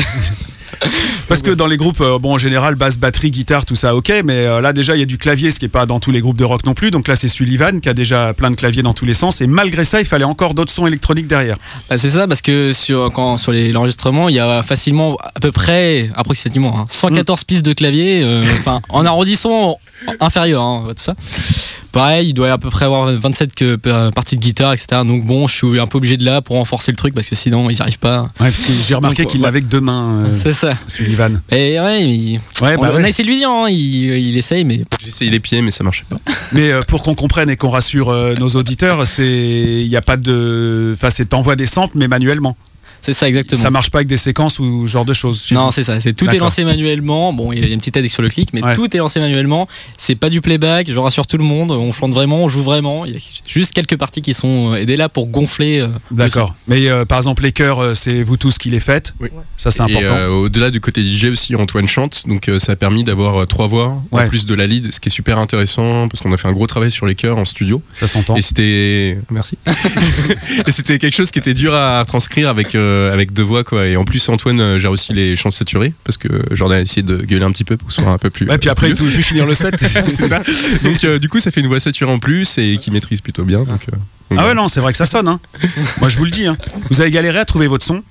Parce 1.28 1.42
que 1.42 1.50
dans 1.50 1.66
les 1.66 1.76
groupes, 1.76 2.00
euh, 2.00 2.18
bon, 2.18 2.34
en 2.34 2.38
général, 2.38 2.74
basse, 2.76 2.98
batterie, 2.98 3.30
guitare, 3.30 3.64
tout 3.64 3.76
ça, 3.76 3.94
ok, 3.96 4.12
mais 4.24 4.36
euh, 4.46 4.60
là 4.60 4.72
déjà, 4.72 4.94
il 4.96 5.00
y 5.00 5.02
a 5.02 5.06
du 5.06 5.18
clavier, 5.18 5.50
ce 5.50 5.58
qui 5.58 5.64
est 5.64 5.68
pas 5.68 5.86
dans 5.86 5.98
tous 6.00 6.10
les 6.10 6.20
groupes 6.20 6.36
de 6.38 6.44
rock 6.44 6.64
non 6.64 6.74
plus. 6.74 6.90
Donc 6.90 7.08
là, 7.08 7.16
c'est 7.16 7.28
Sullivan 7.28 7.80
qui 7.80 7.88
a 7.88 7.94
déjà 7.94 8.32
plein 8.34 8.50
de 8.50 8.56
claviers 8.56 8.82
dans 8.82 8.92
tous 8.94 9.04
les 9.06 9.14
sens. 9.14 9.40
Et 9.40 9.46
malgré 9.46 9.84
ça, 9.84 10.00
il 10.00 10.06
fallait 10.06 10.24
encore 10.24 10.54
d'autres 10.54 10.72
sons 10.72 10.86
électroniques 10.86 11.26
derrière. 11.26 11.56
Bah, 11.90 11.98
c'est 11.98 12.10
ça, 12.10 12.26
parce 12.28 12.42
que 12.42 12.72
sur, 12.72 13.10
quand, 13.12 13.36
sur 13.36 13.52
les- 13.52 13.72
l'enregistrement, 13.72 14.28
il 14.28 14.34
y 14.36 14.40
a 14.40 14.62
facilement 14.62 15.16
à 15.34 15.40
peu 15.40 15.52
près, 15.52 16.10
approximativement, 16.14 16.80
hein, 16.80 16.84
114 16.88 17.44
pistes 17.44 17.64
de 17.64 17.72
clavier, 17.72 18.22
euh, 18.22 18.44
en 18.88 19.04
arrondissant 19.04 19.78
inférieur, 20.20 20.62
hein, 20.62 20.84
tout 20.96 21.02
ça. 21.02 21.14
Pareil, 21.96 22.28
il 22.28 22.34
doit 22.34 22.52
à 22.52 22.58
peu 22.58 22.70
près 22.70 22.84
avoir 22.84 23.06
27 23.10 23.54
que- 23.54 23.78
euh, 23.86 24.10
parties 24.10 24.36
de 24.36 24.40
guitare, 24.42 24.72
etc. 24.74 25.02
Donc 25.06 25.24
bon, 25.24 25.48
je 25.48 25.54
suis 25.54 25.80
un 25.80 25.86
peu 25.86 25.98
obligé 25.98 26.16
de 26.16 26.24
là 26.24 26.42
pour 26.42 26.56
renforcer 26.56 26.92
le 26.92 26.96
truc 26.96 27.14
parce 27.14 27.26
que 27.28 27.34
sinon 27.34 27.68
ils 27.70 27.74
n'y 27.74 27.80
arrivent 27.80 27.98
pas. 27.98 28.22
Ouais, 28.40 28.50
parce 28.50 28.62
que 28.62 28.72
j'ai 28.72 28.94
remarqué 28.94 29.24
qu'il 29.26 29.40
ouais. 29.40 29.46
l'avait 29.46 29.60
que 29.62 29.66
deux 29.66 29.80
mains, 29.80 30.26
euh, 30.26 30.36
C'est 30.36 30.52
ça. 30.52 30.74
Sullivan. 30.88 31.40
Et 31.50 31.80
ouais, 31.80 32.02
il- 32.02 32.40
Ouais, 32.62 32.76
on, 32.78 32.82
bah 32.82 32.90
on 32.92 32.96
ouais. 32.96 33.04
a 33.04 33.08
essayé 33.08 33.24
de 33.24 33.30
lui 33.30 33.38
dire, 33.38 33.50
hein, 33.50 33.66
il, 33.68 33.76
il 33.76 34.36
essaye, 34.38 34.64
mais 34.64 34.82
J'ai 35.02 35.08
essayé 35.08 35.30
les 35.30 35.40
pieds, 35.40 35.62
mais 35.62 35.70
ça 35.70 35.84
marchait 35.84 36.04
pas. 36.08 36.18
Mais 36.52 36.70
euh, 36.70 36.82
pour 36.82 37.02
qu'on 37.02 37.14
comprenne 37.14 37.50
et 37.50 37.56
qu'on 37.56 37.68
rassure 37.70 38.10
euh, 38.10 38.34
nos 38.34 38.48
auditeurs, 38.50 39.06
c'est 39.06 39.26
il 39.82 39.88
n'y 39.88 39.96
a 39.96 40.02
pas 40.02 40.16
de, 40.16 40.92
enfin, 40.94 41.10
c'est 41.10 41.26
t'envoies 41.30 41.56
des 41.56 41.66
samples 41.66 41.96
mais 41.98 42.08
manuellement. 42.08 42.56
C'est 43.06 43.12
ça 43.12 43.28
exactement. 43.28 43.60
Ça 43.62 43.70
marche 43.70 43.90
pas 43.90 43.98
avec 43.98 44.08
des 44.08 44.16
séquences 44.16 44.58
ou 44.58 44.86
ce 44.86 44.92
genre 44.92 45.04
de 45.04 45.14
choses. 45.14 45.46
Non, 45.52 45.70
c'est 45.70 45.84
ça. 45.84 46.00
C'est 46.00 46.12
tout 46.12 46.28
est 46.28 46.38
lancé 46.38 46.64
manuellement. 46.64 47.32
Bon, 47.32 47.52
il 47.52 47.60
y 47.60 47.64
a 47.64 47.72
une 47.72 47.78
petite 47.78 47.96
aide 47.96 48.08
sur 48.08 48.22
le 48.22 48.28
clic, 48.28 48.50
mais 48.52 48.62
Ouais. 48.64 48.74
tout 48.74 48.94
est 48.94 48.98
lancé 48.98 49.20
manuellement. 49.20 49.68
C'est 49.96 50.16
pas 50.16 50.28
du 50.28 50.40
playback. 50.40 50.90
Je 50.90 50.98
rassure 50.98 51.26
tout 51.26 51.38
le 51.38 51.44
monde. 51.44 51.70
On 51.70 51.92
chante 51.92 52.12
vraiment, 52.12 52.42
on 52.42 52.48
joue 52.48 52.62
vraiment. 52.62 53.04
Il 53.04 53.12
y 53.14 53.16
a 53.16 53.20
juste 53.46 53.72
quelques 53.72 53.96
parties 53.96 54.22
qui 54.22 54.34
sont 54.34 54.72
euh, 54.72 54.76
aidées 54.76 54.96
là 54.96 55.08
pour 55.08 55.26
gonfler. 55.28 55.80
euh, 55.80 55.88
D'accord. 56.10 56.54
Mais 56.66 56.88
euh, 56.88 57.04
par 57.04 57.18
exemple 57.18 57.42
les 57.44 57.52
chœurs, 57.52 57.96
c'est 57.96 58.22
vous 58.24 58.36
tous 58.36 58.58
qui 58.58 58.70
les 58.70 58.80
faites. 58.80 59.14
Oui. 59.20 59.28
Ça 59.56 59.70
c'est 59.70 59.82
important. 59.82 60.14
euh, 60.16 60.28
au-delà 60.28 60.70
du 60.70 60.80
côté 60.80 61.02
DJ 61.02 61.26
aussi, 61.26 61.54
Antoine 61.54 61.86
chante, 61.86 62.24
donc 62.26 62.48
euh, 62.48 62.58
ça 62.58 62.72
a 62.72 62.76
permis 62.76 63.04
d'avoir 63.04 63.42
euh, 63.42 63.46
trois 63.46 63.66
voix 63.68 64.02
Ouais. 64.10 64.24
en 64.24 64.28
plus 64.28 64.46
de 64.46 64.54
la 64.54 64.66
lead, 64.66 64.92
ce 64.92 64.98
qui 65.00 65.08
est 65.08 65.12
super 65.12 65.38
intéressant 65.38 66.08
parce 66.08 66.22
qu'on 66.22 66.32
a 66.32 66.36
fait 66.36 66.48
un 66.48 66.52
gros 66.52 66.66
travail 66.66 66.90
sur 66.90 67.06
les 67.06 67.14
chœurs 67.14 67.36
en 67.38 67.44
studio. 67.44 67.82
Ça 67.92 68.06
s'entend. 68.08 68.36
Et 68.36 68.42
c'était 68.42 69.18
merci. 69.30 69.58
et 70.66 70.70
c'était 70.70 70.98
quelque 70.98 71.14
chose 71.14 71.30
qui 71.30 71.38
était 71.38 71.54
dur 71.54 71.74
à 71.74 72.04
transcrire 72.04 72.48
avec 72.48 72.74
euh, 72.74 72.95
avec 73.12 73.32
deux 73.32 73.42
voix 73.42 73.64
quoi. 73.64 73.86
Et 73.86 73.96
en 73.96 74.04
plus 74.04 74.28
Antoine 74.28 74.60
euh, 74.60 74.78
gère 74.78 74.90
aussi 74.90 75.12
les 75.12 75.36
chants 75.36 75.50
saturés 75.50 75.92
parce 76.04 76.16
que 76.16 76.28
Jordan 76.50 76.78
a 76.78 76.80
essayé 76.80 77.02
de 77.02 77.18
gueuler 77.18 77.44
un 77.44 77.52
petit 77.52 77.64
peu 77.64 77.76
pour 77.76 77.88
que 77.88 77.94
ce 77.94 78.02
soit 78.02 78.10
un 78.10 78.18
peu 78.18 78.30
plus. 78.30 78.48
Ouais, 78.48 78.58
puis 78.58 78.68
euh, 78.68 78.72
après 78.72 78.90
il 78.90 78.94
pouvait 78.96 79.12
plus 79.12 79.22
finir 79.22 79.46
le 79.46 79.54
set. 79.54 79.74
c'est 79.78 80.28
ça. 80.28 80.42
Donc 80.82 81.04
euh, 81.04 81.18
du 81.18 81.28
coup 81.28 81.40
ça 81.40 81.50
fait 81.50 81.60
une 81.60 81.66
voix 81.66 81.80
saturée 81.80 82.10
en 82.10 82.18
plus 82.18 82.58
et 82.58 82.76
qui 82.78 82.90
maîtrise 82.90 83.20
plutôt 83.20 83.44
bien. 83.44 83.64
Donc, 83.64 83.86
euh, 83.92 84.36
Ah 84.36 84.46
ouais 84.46 84.54
non, 84.54 84.68
c'est 84.68 84.80
vrai 84.80 84.92
que 84.92 84.98
ça 84.98 85.06
sonne. 85.06 85.28
Hein. 85.28 85.40
Moi 86.00 86.08
je 86.08 86.16
vous 86.18 86.24
le 86.24 86.30
dis. 86.30 86.46
Hein. 86.46 86.56
Vous 86.90 87.00
avez 87.00 87.10
galéré 87.10 87.38
à 87.38 87.44
trouver 87.44 87.66
votre 87.66 87.84
son. 87.84 88.02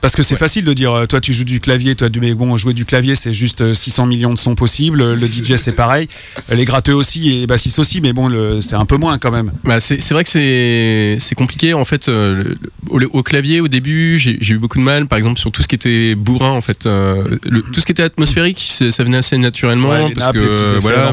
Parce 0.00 0.14
que 0.14 0.22
c'est 0.22 0.36
facile 0.36 0.64
de 0.64 0.72
dire, 0.72 0.92
euh, 0.92 1.06
toi 1.06 1.20
tu 1.20 1.32
joues 1.32 1.44
du 1.44 1.58
clavier, 1.60 1.94
toi 1.96 2.08
du 2.08 2.20
mais 2.20 2.32
bon 2.34 2.56
jouer 2.56 2.72
du 2.72 2.84
clavier 2.84 3.14
c'est 3.16 3.34
juste 3.34 3.60
euh, 3.62 3.74
600 3.74 4.06
millions 4.06 4.32
de 4.32 4.38
sons 4.38 4.54
possibles, 4.54 5.14
le 5.14 5.26
DJ 5.26 5.56
c'est 5.56 5.72
pareil, 5.72 6.08
Euh, 6.50 6.54
les 6.54 6.64
gratteux 6.64 6.94
aussi 6.94 7.30
et 7.42 7.46
bassistes 7.46 7.78
aussi, 7.80 8.00
mais 8.00 8.12
bon 8.12 8.60
c'est 8.60 8.76
un 8.76 8.86
peu 8.86 8.96
moins 8.96 9.18
quand 9.18 9.30
même. 9.32 9.50
Bah, 9.64 9.80
c'est 9.80 10.10
vrai 10.10 10.22
que 10.24 10.30
c'est 10.30 11.34
compliqué 11.34 11.74
en 11.74 11.84
fait 11.84 12.08
euh, 12.08 12.44
le- 12.90 13.08
au, 13.08 13.18
au 13.18 13.22
clavier 13.22 13.60
au 13.60 13.68
début 13.68 14.18
j'ai 14.18 14.38
eu 14.54 14.58
beaucoup 14.58 14.78
de 14.78 14.84
mal 14.84 15.06
par 15.06 15.18
exemple 15.18 15.38
sur 15.40 15.50
tout 15.50 15.62
ce 15.62 15.68
qui 15.68 15.74
était 15.74 16.14
bourrin 16.14 16.50
en 16.50 16.60
fait 16.60 16.86
euh, 16.86 17.36
le- 17.48 17.62
tout 17.62 17.80
ce 17.80 17.86
qui 17.86 17.92
était 17.92 18.02
atmosphérique 18.04 18.58
ça 18.90 19.02
venait 19.04 19.18
assez 19.18 19.36
naturellement 19.36 19.88
Ouais, 19.90 20.12
parce 20.14 20.26
nappes, 20.26 20.36
que 20.36 20.40
euh, 20.40 20.78
voilà 20.80 21.12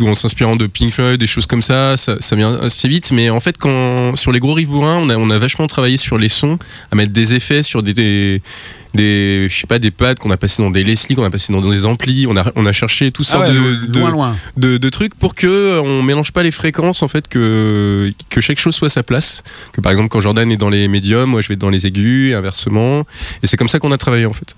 en 0.00 0.14
s'inspirant 0.14 0.56
de 0.56 0.66
Pink 0.66 0.92
Floyd 0.92 1.18
des 1.20 1.26
choses 1.26 1.46
comme 1.46 1.62
ça, 1.62 1.96
ça 1.96 2.16
ça 2.20 2.36
vient 2.36 2.54
assez 2.60 2.88
vite. 2.88 3.10
Mais 3.12 3.30
en 3.30 3.40
fait 3.40 3.56
quand 3.58 4.16
sur 4.16 4.32
les 4.32 4.40
gros 4.40 4.52
riffs 4.54 4.68
bourrins 4.68 4.96
on 4.98 5.08
a 5.10 5.16
on 5.16 5.30
a 5.30 5.38
vachement 5.38 5.66
travaillé 5.66 5.96
sur 5.96 6.18
les 6.18 6.28
sons 6.28 6.58
à 6.92 6.96
mettre 6.96 7.12
des 7.12 7.34
effets 7.34 7.62
sur 7.62 7.82
des, 7.82 7.94
des 7.94 8.42
des 8.94 9.48
je 9.50 9.54
sais 9.60 9.66
pas 9.66 9.78
des 9.78 9.90
pads 9.90 10.14
qu'on 10.14 10.30
a 10.30 10.36
passé 10.38 10.62
dans 10.62 10.70
des 10.70 10.82
Leslie 10.82 11.14
qu'on 11.16 11.24
a 11.24 11.30
passé 11.30 11.52
dans 11.52 11.60
des 11.60 11.84
amplis. 11.86 12.26
On 12.28 12.36
a 12.36 12.50
on 12.56 12.64
a 12.66 12.72
cherché 12.72 13.12
tout 13.12 13.24
Ah 13.28 13.30
sortes 13.32 13.48
ouais, 13.48 13.52
de, 13.52 13.58
lo- 13.58 13.86
de- 13.86 13.98
loin 14.00 14.10
loin. 14.10 14.36
de, 14.56 14.76
de 14.78 14.88
trucs 14.88 15.14
pour 15.14 15.34
que 15.34 15.46
euh, 15.46 15.80
on 15.82 16.02
mélange 16.02 16.32
pas 16.32 16.42
les 16.42 16.50
fréquences 16.50 17.02
en 17.02 17.08
fait 17.08 17.28
que 17.28 18.12
que 18.30 18.40
chaque 18.40 18.58
chose 18.58 18.74
soit 18.74 18.86
à 18.86 18.90
sa 18.90 19.02
place. 19.02 19.42
Que 19.72 19.80
par 19.80 19.92
exemple 19.92 20.08
quand 20.08 20.20
Jordan 20.20 20.50
est 20.50 20.56
dans 20.56 20.70
les 20.70 20.88
médiums 20.88 21.28
moi 21.30 21.40
je 21.42 21.48
vais 21.48 21.54
être 21.54 21.60
dans 21.60 21.70
les 21.70 21.86
aigus 21.86 22.34
inversement. 22.34 23.04
Et 23.42 23.46
c'est 23.46 23.56
comme 23.56 23.68
ça 23.68 23.78
qu'on 23.78 23.92
a 23.92 23.98
travaillé 23.98 24.26
en 24.26 24.32
fait 24.32 24.56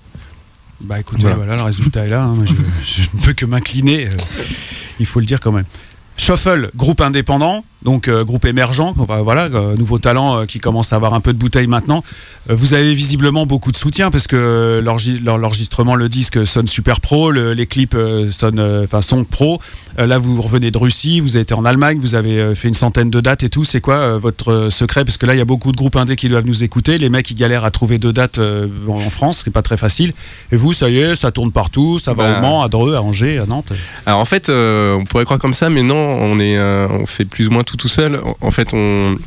Bah 0.81 0.99
écoutez, 0.99 1.21
Voilà. 1.21 1.35
voilà, 1.35 1.55
le 1.57 1.61
résultat 1.63 2.05
est 2.05 2.09
là. 2.09 2.23
hein. 2.23 2.35
Je 2.85 3.01
ne 3.13 3.21
peux 3.23 3.33
que 3.33 3.45
m'incliner. 3.45 4.07
euh, 4.07 4.17
il 4.99 5.05
faut 5.05 5.19
le 5.19 5.25
dire 5.25 5.39
quand 5.39 5.51
même. 5.51 5.65
Shuffle, 6.19 6.69
groupe 6.75 6.99
indépendant, 6.99 7.63
donc 7.81 8.09
euh, 8.09 8.25
groupe 8.25 8.43
émergent, 8.43 8.93
voilà, 9.23 9.43
euh, 9.45 9.77
nouveau 9.77 9.99
talent 9.99 10.41
euh, 10.41 10.45
qui 10.45 10.59
commence 10.59 10.91
à 10.91 10.97
avoir 10.97 11.13
un 11.13 11.21
peu 11.21 11.31
de 11.31 11.37
bouteille 11.37 11.67
maintenant. 11.67 12.03
Vous 12.49 12.73
avez 12.73 12.93
visiblement 12.93 13.45
beaucoup 13.45 13.71
de 13.71 13.77
soutien 13.77 14.11
parce 14.11 14.27
que 14.27 14.81
l'enregi- 14.83 15.19
l'en- 15.23 15.37
l'enregistrement, 15.37 15.95
le 15.95 16.09
disque 16.09 16.45
sonne 16.45 16.67
super 16.67 16.99
pro, 16.99 17.31
le- 17.31 17.53
les 17.53 17.67
clips 17.67 17.95
sonnent, 18.31 18.83
enfin, 18.83 19.01
sont 19.01 19.23
pro. 19.23 19.61
Là, 19.97 20.17
vous 20.17 20.41
revenez 20.41 20.71
de 20.71 20.77
Russie, 20.77 21.19
vous 21.19 21.35
avez 21.35 21.43
été 21.43 21.53
en 21.53 21.63
Allemagne, 21.65 21.99
vous 22.01 22.15
avez 22.15 22.53
fait 22.55 22.67
une 22.69 22.73
centaine 22.73 23.09
de 23.09 23.19
dates 23.21 23.43
et 23.43 23.49
tout. 23.49 23.63
C'est 23.65 23.81
quoi 23.81 24.17
votre 24.17 24.67
secret? 24.71 25.05
Parce 25.05 25.17
que 25.17 25.25
là, 25.25 25.35
il 25.35 25.37
y 25.37 25.41
a 25.41 25.45
beaucoup 25.45 25.71
de 25.71 25.77
groupes 25.77 25.95
indés 25.97 26.15
qui 26.15 26.27
doivent 26.29 26.45
nous 26.45 26.63
écouter. 26.63 26.97
Les 26.97 27.09
mecs, 27.09 27.29
ils 27.31 27.35
galèrent 27.35 27.65
à 27.65 27.71
trouver 27.71 27.97
deux 27.97 28.13
dates 28.13 28.39
en 28.87 29.09
France, 29.09 29.41
c'est 29.45 29.51
pas 29.51 29.61
très 29.61 29.77
facile. 29.77 30.13
Et 30.51 30.55
vous, 30.57 30.73
ça 30.73 30.89
y 30.89 30.99
est, 30.99 31.15
ça 31.15 31.31
tourne 31.31 31.51
partout, 31.51 31.97
ça 31.99 32.13
va 32.13 32.23
Bah. 32.31 32.37
au 32.39 32.41
Mans, 32.41 32.63
à 32.63 32.67
Dreux, 32.69 32.95
à 32.95 33.01
Angers, 33.01 33.37
à 33.39 33.45
Nantes. 33.45 33.71
alors 34.05 34.19
en 34.19 34.25
fait 34.25 34.49
on 34.49 35.05
pourrait 35.07 35.25
croire 35.25 35.39
comme 35.39 35.53
ça 35.53 35.69
mais 35.69 35.83
non 35.83 36.08
on 36.09 36.39
est 36.39 36.57
euh, 36.57 36.87
on 36.89 37.05
fait 37.05 37.25
plus 37.25 37.47
ou 37.47 37.51
moins 37.51 37.63
tout 37.63 37.77
tout 37.77 37.87
seul. 37.87 38.17
En, 38.17 38.37
en 38.41 38.51
fait 38.51 38.73
on 38.73 39.17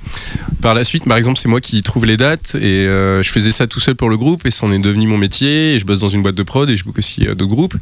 par 0.61 0.75
la 0.75 0.85
suite 0.85 1.05
par 1.05 1.16
exemple 1.16 1.38
c'est 1.38 1.49
moi 1.49 1.61
qui 1.61 1.81
trouve 1.83 2.07
les 2.07 2.16
dates 2.16 2.55
et 2.55 2.87
euh, 2.87 3.23
je 3.23 3.31
faisais 3.31 3.51
ça 3.51 3.66
tout 3.66 3.81
seul 3.81 3.95
pour 3.95 4.09
le 4.09 4.16
groupe 4.16 4.47
et 4.47 4.51
c'en 4.51 4.73
est 4.73 4.79
devenu 4.79 5.07
mon 5.07 5.18
métier 5.18 5.75
et 5.75 5.79
je 5.79 5.85
bosse 5.85 6.01
dans 6.01 6.09
une 6.09 6.23
boîte 6.23 6.35
de 6.35 6.42
prod 6.42 6.68
et 6.68 6.77
je 6.77 6.85
book 6.85 6.99
aussi 6.99 7.27
euh, 7.27 7.35
d'autres 7.35 7.55
groupes. 7.55 7.75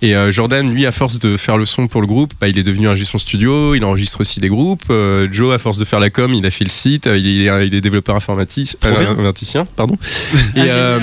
Et 0.00 0.14
Jordan 0.30 0.72
lui 0.72 0.86
à 0.86 0.92
force 0.92 1.18
de 1.18 1.36
faire 1.36 1.56
le 1.56 1.64
son 1.64 1.86
pour 1.86 2.00
le 2.00 2.06
groupe 2.06 2.32
bah, 2.40 2.48
il 2.48 2.58
est 2.58 2.62
devenu 2.62 2.88
ingé 2.88 3.04
son 3.04 3.18
studio 3.18 3.74
il 3.74 3.84
enregistre 3.84 4.20
aussi 4.20 4.40
des 4.40 4.48
groupes. 4.48 4.92
Joe 5.30 5.54
à 5.54 5.58
force 5.58 5.78
de 5.78 5.84
faire 5.84 6.00
la 6.00 6.10
com 6.10 6.32
il 6.34 6.44
a 6.46 6.50
fait 6.50 6.64
le 6.64 6.70
site 6.70 7.06
il 7.06 7.46
est, 7.46 7.66
il 7.66 7.74
est 7.74 7.80
développeur 7.80 8.16
informatique 8.16 8.76
informaticien 8.82 9.64
pardon. 9.76 9.96
Et, 10.56 10.70
euh, 10.70 11.00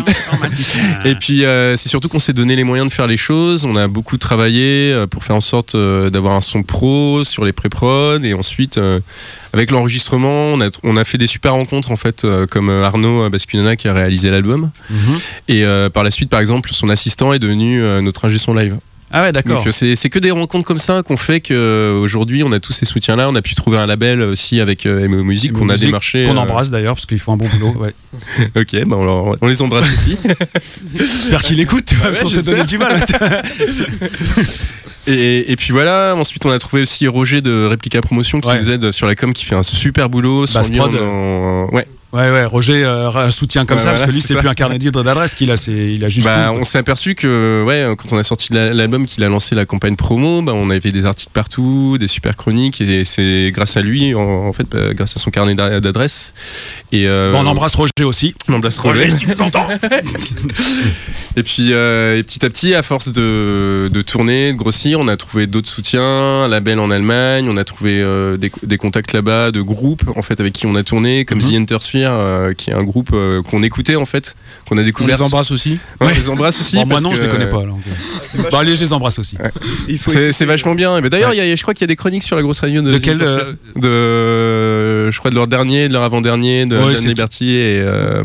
et 1.06 1.16
puis 1.16 1.44
c'est 1.76 1.90
surtout 1.90 2.10
qu'on 2.10 2.20
s'est 2.20 2.34
donné 2.34 2.56
les 2.56 2.64
moyens 2.64 2.90
de 2.90 2.94
faire 2.94 3.08
les 3.08 3.18
choses. 3.18 3.66
On 3.66 3.76
a 3.76 3.88
beaucoup 3.88 4.18
travaillé 4.18 5.06
pour 5.10 5.24
faire 5.24 5.36
en 5.36 5.42
sorte 5.42 5.76
d'avoir 5.76 6.34
un 6.34 6.42
son 6.42 6.64
pro 6.64 7.24
sur 7.24 7.39
les 7.46 7.54
pré-prod 7.54 8.24
et 8.26 8.34
ensuite 8.34 8.78
euh, 8.78 9.00
avec 9.54 9.72
l'enregistrement, 9.72 10.54
on 10.54 10.62
a, 10.62 10.70
on 10.84 10.98
a 10.98 11.04
fait 11.04 11.18
des 11.18 11.28
super 11.28 11.54
rencontres 11.54 11.92
en 11.92 11.98
fait, 11.98 12.26
euh, 12.26 12.46
comme 12.46 12.70
euh, 12.70 12.84
Arnaud 12.86 13.30
Bascunana 13.30 13.76
qui 13.76 13.88
a 13.88 13.94
réalisé 13.94 14.30
l'album. 14.30 14.72
Et 15.48 15.66
euh, 15.66 15.90
par 15.90 16.04
la 16.04 16.12
suite, 16.12 16.30
par 16.30 16.40
exemple, 16.40 16.70
son 16.74 16.90
assistant 16.90 17.34
est 17.34 17.40
devenu 17.40 17.82
notre 18.02 18.26
ingé 18.26 18.38
son 18.38 18.54
live. 18.54 18.78
Ah 19.12 19.24
ouais, 19.24 19.32
d'accord. 19.32 19.64
Donc 19.64 19.74
c'est 19.74 20.10
que 20.12 20.20
des 20.20 20.30
rencontres 20.30 20.68
comme 20.68 20.78
ça 20.78 21.02
qu'on 21.02 21.18
fait 21.18 21.42
qu'aujourd'hui 21.42 22.44
on 22.44 22.52
a 22.52 22.60
tous 22.60 22.74
ces 22.74 22.86
soutiens-là. 22.86 23.28
On 23.28 23.34
a 23.34 23.42
pu 23.42 23.56
trouver 23.56 23.80
un 23.80 23.88
label 23.88 24.22
aussi 24.22 24.60
avec 24.60 24.86
MO 24.86 25.24
Music 25.24 25.52
qu'on 25.52 25.68
a 25.70 25.78
démarché. 25.78 26.26
Qu'on 26.26 26.38
embrasse 26.38 26.70
d'ailleurs, 26.70 26.94
parce 26.94 27.08
qu'ils 27.08 27.18
font 27.18 27.34
un 27.34 27.38
bon 27.38 27.48
boulot. 27.48 27.76
Ouais. 27.80 27.94
Ok, 28.56 28.76
bah 28.86 28.98
on, 29.00 29.06
leur- 29.06 29.36
on 29.42 29.48
les 29.48 29.64
embrasse 29.64 29.92
aussi. 29.92 30.16
J'espère 30.96 31.42
qu'il 31.42 31.60
écoute, 31.60 31.86
tu 31.86 31.96
vois, 31.96 32.10
Ouais, 32.10 32.14
s'est 32.14 32.28
j'espère. 32.28 32.54
donné 32.54 32.66
du 32.68 32.78
mal. 32.78 33.04
Et, 35.12 35.52
et 35.52 35.56
puis 35.56 35.72
voilà, 35.74 36.14
ensuite 36.16 36.46
on 36.46 36.52
a 36.52 36.60
trouvé 36.60 36.84
aussi 36.84 37.08
Roger 37.08 37.42
de 37.42 37.66
Replica 37.68 38.00
Promotion 38.02 38.40
qui 38.42 38.48
Ouais. 38.48 38.58
nous 38.60 38.70
aide 38.70 38.92
sur 38.92 39.08
la 39.08 39.16
com, 39.16 39.34
qui 39.34 39.44
fait 39.46 39.56
un 39.56 39.64
super 39.64 40.08
boulot. 40.10 40.46
Sans 40.46 40.70
lui, 40.70 40.80
on 40.80 40.84
en- 40.84 41.70
Ouais. 41.74 41.86
Ouais, 42.12 42.32
ouais, 42.32 42.44
Roger, 42.44 42.84
euh, 42.86 43.12
un 43.12 43.30
soutien 43.30 43.66
comme 43.66 43.78
Ouais, 43.78 43.84
ça, 43.84 43.92
parce 43.92 44.02
que 44.08 44.12
lui, 44.12 44.20
c'est 44.20 44.36
plus 44.36 44.48
un 44.48 44.56
carnet 44.56 44.80
d'adresse 44.80 45.36
qu'il 45.36 45.52
a, 45.52 45.58
c'est, 45.58 45.72
il 45.72 46.04
a 46.04 46.10
juste 46.10 46.26
Bah, 46.26 46.48
tout, 46.48 46.56
on 46.60 46.64
s'est 46.64 46.80
aperçu 46.80 47.14
que 47.14 47.64
ouais, 47.68 47.86
quand 48.00 48.12
on 48.12 48.18
a 48.18 48.24
sorti 48.24 48.52
la- 48.52 48.74
l'album, 48.74 49.06
qu'il 49.06 49.24
a 49.24 49.30
lancé 49.30 49.54
la 49.54 49.68
campagne 49.68 49.96
promo, 49.96 50.42
bah, 50.42 50.54
on 50.56 50.72
avait 50.72 50.92
des 50.92 51.06
articles 51.06 51.30
partout, 51.32 51.98
des 52.00 52.08
super 52.08 52.36
chroniques, 52.36 52.82
et 52.82 53.06
c'est 53.06 53.52
grâce 53.54 53.78
à 53.78 53.82
lui, 53.84 54.16
en, 54.16 54.22
en 54.22 54.54
fait, 54.54 54.66
bah, 54.72 54.92
grâce 54.96 55.16
à 55.18 55.20
son 55.20 55.30
carnet 55.30 55.54
d'a- 55.54 55.80
d'adresses. 55.82 56.34
Et 56.92 57.08
euh, 57.08 57.32
Bon, 57.32 57.44
on 57.44 57.46
embrasse 57.46 57.76
Roger 57.76 57.92
aussi. 58.04 58.34
on 58.48 58.54
embrasse 58.54 58.80
Roger. 58.80 59.08
si 59.12 59.16
tu 59.18 59.28
nous 59.28 59.42
entends. 59.44 59.68
Et 61.36 61.44
puis 61.44 61.74
euh, 61.74 62.18
et 62.18 62.24
petit 62.24 62.44
à 62.46 62.50
petit, 62.50 62.74
à 62.74 62.82
force 62.82 63.10
de, 63.12 63.90
de 63.94 64.02
tourner, 64.02 64.52
de 64.54 64.58
grossir, 64.58 64.99
on 65.00 65.08
a 65.08 65.18
trouvé 65.18 65.48
d'autres 65.48 65.70
soutiens, 65.70 66.48
label 66.48 66.80
en 66.80 66.92
Allemagne, 66.92 67.48
on 67.50 67.58
a 67.58 67.64
trouvé 67.64 68.02
euh, 68.02 68.38
des, 68.38 68.52
des 68.64 68.78
contacts 68.78 69.14
là-bas, 69.14 69.52
de 69.52 69.62
groupes 69.62 70.04
en 70.16 70.22
fait 70.22 70.40
avec 70.40 70.54
qui 70.54 70.66
on 70.68 70.76
a 70.76 70.84
tourné, 70.84 71.26
comme 71.26 71.40
Mhm. 71.40 71.50
The 71.52 71.54
Intersphere, 71.56 72.10
euh, 72.12 72.54
qui 72.54 72.70
est 72.70 72.74
un 72.74 72.84
groupe 72.84 73.10
euh, 73.14 73.42
qu'on 73.42 73.64
écoutait 73.64 73.96
en 73.96 74.06
fait, 74.06 74.36
qu'on 74.68 74.78
a 74.78 74.82
On 74.82 74.84
découvert. 74.84 75.16
les 75.16 75.22
embrasse 75.22 75.52
aussi. 75.52 75.80
Ouais, 76.02 76.08
Ouais. 76.08 76.14
on 76.16 76.20
les 76.20 76.30
embrasse 76.30 76.60
aussi. 76.62 76.76
Bon, 76.76 76.86
moi 76.86 77.02
non, 77.02 77.12
je 77.14 77.18
que, 77.20 77.24
les 77.24 77.30
connais 77.30 77.48
pas. 77.50 77.64
donc. 77.64 77.82
Bon, 78.52 78.58
allez, 78.58 78.76
je 78.76 78.82
les 78.84 78.94
embrasse 78.94 79.20
aussi. 79.20 79.38
C'est 80.32 80.46
vachement 80.46 80.76
bien. 80.76 81.00
Mais 81.02 81.10
D'ailleurs, 81.10 81.34
il 81.34 81.38
y 81.38 81.42
a- 81.42 81.56
je 81.56 81.62
crois 81.62 81.74
qu'il 81.74 81.82
y 81.82 81.86
a 81.86 81.88
des 81.88 81.96
chroniques 81.96 82.24
sur 82.24 82.36
la 82.36 82.42
grosse 82.42 82.60
radio 82.60 82.82
de, 82.82 82.92
De 82.92 82.98
The 82.98 83.02
quel, 83.02 83.18
de, 83.18 85.10
je 85.12 85.18
crois 85.20 85.32
de 85.32 85.36
leur 85.36 85.48
dernier, 85.48 85.88
de 85.88 85.94
leur 85.94 86.04
avant-dernier, 86.04 86.66
de 86.66 86.78
Ouais, 86.78 86.94
Dan 86.94 87.06
Liberty 87.06 87.50
et 87.52 87.80
euh, 87.82 88.24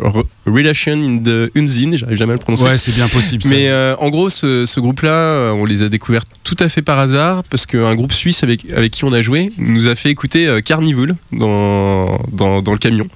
Re- 0.00 0.24
Relation 0.46 0.92
in 0.92 1.18
the 1.18 1.50
Unzine. 1.56 1.96
J'arrive 1.96 2.16
jamais 2.16 2.32
à 2.32 2.36
le 2.36 2.40
prononcer. 2.40 2.64
Ouais, 2.64 2.76
c'est 2.78 2.94
bien 2.94 3.08
possible. 3.08 3.42
ça. 3.42 3.48
Mais 3.48 3.68
euh, 3.68 3.94
en 3.98 4.08
gros, 4.10 4.28
ce, 4.30 4.66
ce 4.66 4.80
groupe-là, 4.80 5.52
on 5.54 5.64
les 5.64 5.82
a 5.82 5.88
découverts 5.88 6.07
découvert 6.08 6.24
tout 6.42 6.56
à 6.60 6.68
fait 6.70 6.80
par 6.80 6.98
hasard 6.98 7.44
parce 7.44 7.66
qu'un 7.66 7.94
groupe 7.94 8.12
suisse 8.14 8.42
avec, 8.42 8.64
avec 8.74 8.92
qui 8.92 9.04
on 9.04 9.12
a 9.12 9.20
joué 9.20 9.52
nous 9.58 9.88
a 9.88 9.94
fait 9.94 10.08
écouter 10.08 10.46
euh, 10.46 10.60
Carnival 10.62 11.16
dans, 11.32 12.18
dans, 12.32 12.62
dans 12.62 12.72
le 12.72 12.78
camion. 12.78 13.06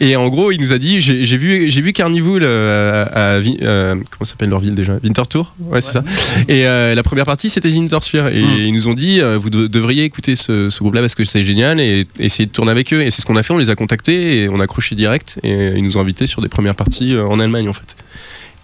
Et 0.00 0.16
en 0.16 0.28
gros, 0.28 0.50
il 0.50 0.60
nous 0.60 0.72
a 0.72 0.78
dit 0.78 1.00
j'ai 1.00 1.36
vu, 1.36 1.70
j'ai 1.70 1.80
vu 1.82 1.92
Carnival 1.92 2.40
euh, 2.42 3.04
à, 3.12 3.18
euh, 3.64 3.94
comment 4.10 4.24
s'appelle 4.24 4.48
leur 4.48 4.58
ville 4.58 4.74
déjà? 4.74 4.98
Winterthur 5.04 5.54
Ouais, 5.60 5.80
c'est 5.80 5.92
ça. 5.92 6.02
Et 6.48 6.66
euh, 6.66 6.96
la 6.96 7.02
première 7.04 7.26
partie, 7.26 7.48
c'était 7.48 7.68
Wintersphere. 7.68 8.26
Et 8.32 8.40
ils 8.40 8.72
nous 8.74 8.88
ont 8.88 8.94
dit 8.94 9.20
vous 9.20 9.50
de- 9.50 9.68
devriez 9.68 10.02
écouter 10.04 10.34
ce, 10.34 10.68
ce 10.68 10.78
groupe-là 10.80 11.00
parce 11.00 11.14
que 11.14 11.22
c'est 11.24 11.44
génial 11.44 11.80
et 11.80 12.06
essayer 12.18 12.46
de 12.46 12.52
tourner 12.52 12.72
avec 12.72 12.92
eux. 12.92 13.02
Et 13.02 13.12
c'est 13.12 13.22
ce 13.22 13.26
qu'on 13.26 13.36
a 13.36 13.44
fait 13.44 13.52
on 13.52 13.58
les 13.58 13.70
a 13.70 13.76
contactés 13.76 14.42
et 14.42 14.48
on 14.48 14.58
a 14.58 14.64
accroché 14.64 14.96
direct. 14.96 15.38
Et 15.44 15.68
ils 15.76 15.84
nous 15.84 15.96
ont 15.96 16.00
invités 16.00 16.26
sur 16.26 16.42
des 16.42 16.48
premières 16.48 16.74
parties 16.74 17.16
en 17.16 17.38
Allemagne 17.38 17.68
en 17.68 17.72
fait. 17.72 17.96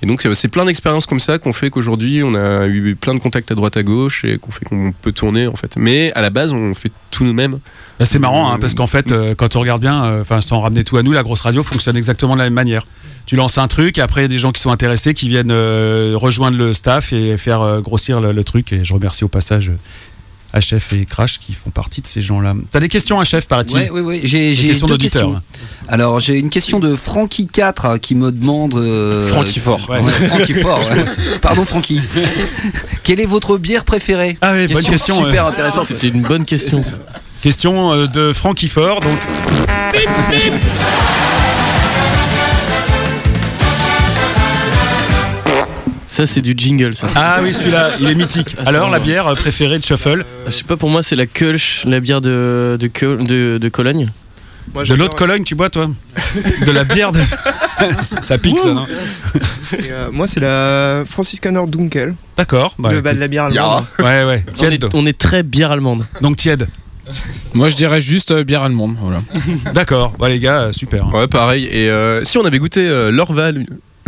Et 0.02 0.06
donc 0.06 0.24
euh, 0.24 0.34
c'est 0.34 0.48
plein 0.48 0.64
d'expériences 0.64 1.06
comme 1.06 1.20
ça 1.20 1.38
qu'on 1.38 1.52
fait 1.52 1.70
qu'aujourd'hui 1.70 2.22
on 2.22 2.34
a 2.34 2.66
eu 2.66 2.94
plein 2.94 3.14
de 3.14 3.18
contacts 3.18 3.50
à 3.50 3.54
droite 3.54 3.76
à 3.76 3.82
gauche 3.82 4.24
et 4.24 4.38
qu'on 4.38 4.52
fait 4.52 4.64
qu'on 4.64 4.92
peut 4.92 5.12
tourner 5.12 5.46
en 5.46 5.56
fait. 5.56 5.76
Mais 5.76 6.12
à 6.12 6.22
la 6.22 6.30
base 6.30 6.52
on 6.52 6.74
fait 6.74 6.92
tout 7.10 7.24
nous-mêmes. 7.24 7.58
Bah, 7.98 8.04
c'est 8.04 8.18
marrant 8.20 8.52
hein, 8.52 8.58
parce 8.60 8.74
qu'en 8.74 8.86
fait, 8.86 9.10
euh, 9.10 9.34
quand 9.34 9.56
on 9.56 9.60
regarde 9.60 9.80
bien, 9.80 10.04
euh, 10.04 10.20
enfin 10.22 10.40
sans 10.40 10.60
ramener 10.60 10.84
tout 10.84 10.96
à 10.96 11.02
nous, 11.02 11.12
la 11.12 11.22
grosse 11.22 11.40
radio 11.40 11.62
fonctionne 11.62 11.96
exactement 11.96 12.34
de 12.34 12.38
la 12.38 12.44
même 12.44 12.54
manière. 12.54 12.84
Tu 13.28 13.36
lances 13.36 13.58
un 13.58 13.68
truc, 13.68 13.98
et 13.98 14.00
après 14.00 14.22
il 14.22 14.24
y 14.24 14.26
a 14.26 14.28
des 14.28 14.38
gens 14.38 14.52
qui 14.52 14.62
sont 14.62 14.70
intéressés, 14.70 15.12
qui 15.12 15.28
viennent 15.28 15.50
euh, 15.50 16.14
rejoindre 16.14 16.56
le 16.56 16.72
staff 16.72 17.12
et 17.12 17.36
faire 17.36 17.60
euh, 17.60 17.80
grossir 17.80 18.22
le, 18.22 18.32
le 18.32 18.44
truc. 18.44 18.72
Et 18.72 18.86
je 18.86 18.94
remercie 18.94 19.22
au 19.22 19.28
passage 19.28 19.68
euh, 19.68 19.76
HF 20.54 20.92
et 20.94 21.04
Crash 21.04 21.38
qui 21.38 21.52
font 21.52 21.70
partie 21.70 22.00
de 22.00 22.06
ces 22.06 22.22
gens-là. 22.22 22.54
T'as 22.72 22.80
des 22.80 22.88
questions 22.88 23.20
HF, 23.22 23.46
paraît-il 23.46 23.74
Ouais, 23.76 23.90
ouais, 23.90 24.00
ouais. 24.00 24.20
J'ai, 24.24 24.54
questions 24.54 24.86
deux 24.86 24.94
d'auditeurs. 24.94 25.22
questions. 25.30 25.42
Alors, 25.88 26.20
j'ai 26.20 26.34
une 26.38 26.48
question 26.50 26.80
de 26.80 26.96
Francky4 26.96 27.98
qui 28.00 28.14
me 28.14 28.32
demande. 28.32 28.74
euh, 28.74 29.28
Francky 29.28 29.60
Fort. 29.60 29.88
Ouais. 29.90 30.00
Ouais, 30.00 30.10
Francky 30.10 30.54
Fort, 30.54 30.80
ouais. 30.80 31.04
Pardon, 31.42 31.64
Francky. 31.64 32.00
Quelle 33.04 33.20
est 33.20 33.26
votre 33.26 33.58
bière 33.58 33.84
préférée? 33.84 34.38
Ah 34.40 34.54
oui, 34.54 34.66
bonne 34.72 34.84
question. 34.84 35.16
Super 35.16 35.44
ouais. 35.44 35.50
intéressante. 35.50 35.86
C'était 35.86 36.08
une 36.08 36.22
bonne 36.22 36.44
question. 36.44 36.82
Question 37.42 37.92
euh, 37.92 38.06
de 38.06 38.32
Francky 38.32 38.68
Fort. 38.68 39.00
Donc, 39.00 39.18
Ça, 46.08 46.26
c'est 46.26 46.40
du 46.40 46.54
jingle, 46.56 46.94
ça. 46.94 47.06
ah 47.14 47.40
oui, 47.42 47.52
celui-là, 47.52 47.90
il 48.00 48.06
est 48.08 48.14
mythique. 48.14 48.56
Ah, 48.58 48.62
Alors, 48.66 48.88
la 48.90 48.98
bière 48.98 49.26
euh, 49.26 49.34
préférée 49.34 49.78
de 49.78 49.84
Shuffle 49.84 50.24
Je 50.46 50.52
sais 50.52 50.64
pas, 50.64 50.76
pour 50.78 50.88
moi, 50.88 51.02
c'est 51.02 51.16
la 51.16 51.26
Kölsch, 51.26 51.84
la 51.86 52.00
bière 52.00 52.20
de, 52.22 52.78
de, 52.80 52.88
de, 53.22 53.58
de 53.58 53.68
Cologne. 53.68 54.08
Moi, 54.74 54.84
De 54.84 54.94
l'autre 54.94 55.16
Cologne, 55.16 55.44
tu 55.44 55.54
bois, 55.54 55.68
toi 55.70 55.90
De 56.66 56.70
la 56.70 56.84
bière 56.84 57.12
de. 57.12 57.20
ça 58.22 58.38
pique, 58.38 58.58
ça, 58.58 58.72
non 58.74 58.86
et, 59.72 59.90
euh, 59.90 60.08
moi, 60.10 60.26
c'est 60.26 60.40
la 60.40 61.04
Franziskaner 61.08 61.62
Dunkel, 61.68 62.14
D'accord. 62.36 62.74
bah, 62.78 62.92
de, 62.94 63.00
bah, 63.00 63.12
de 63.14 63.18
la 63.20 63.28
bière 63.28 63.44
allemande. 63.44 63.84
ouais, 63.98 64.24
ouais. 64.24 64.44
On 64.48 64.52
Tiède. 64.52 64.72
est, 64.84 64.94
on 64.94 65.04
est 65.06 65.16
très 65.16 65.42
bière 65.42 65.70
allemande. 65.72 66.06
Donc, 66.22 66.36
tiède. 66.36 66.68
Moi, 67.54 67.68
je 67.70 67.76
dirais 67.76 68.00
juste 68.02 68.30
euh, 68.32 68.44
bière 68.44 68.62
allemande. 68.62 68.96
Voilà. 69.00 69.20
D'accord. 69.74 70.14
Bah, 70.18 70.28
les 70.28 70.38
gars, 70.38 70.70
super. 70.72 71.12
Ouais 71.14 71.26
pareil. 71.28 71.64
Et 71.66 71.88
euh, 71.90 72.22
si 72.24 72.36
on 72.38 72.44
avait 72.44 72.58
goûté 72.58 72.80
euh, 72.86 73.10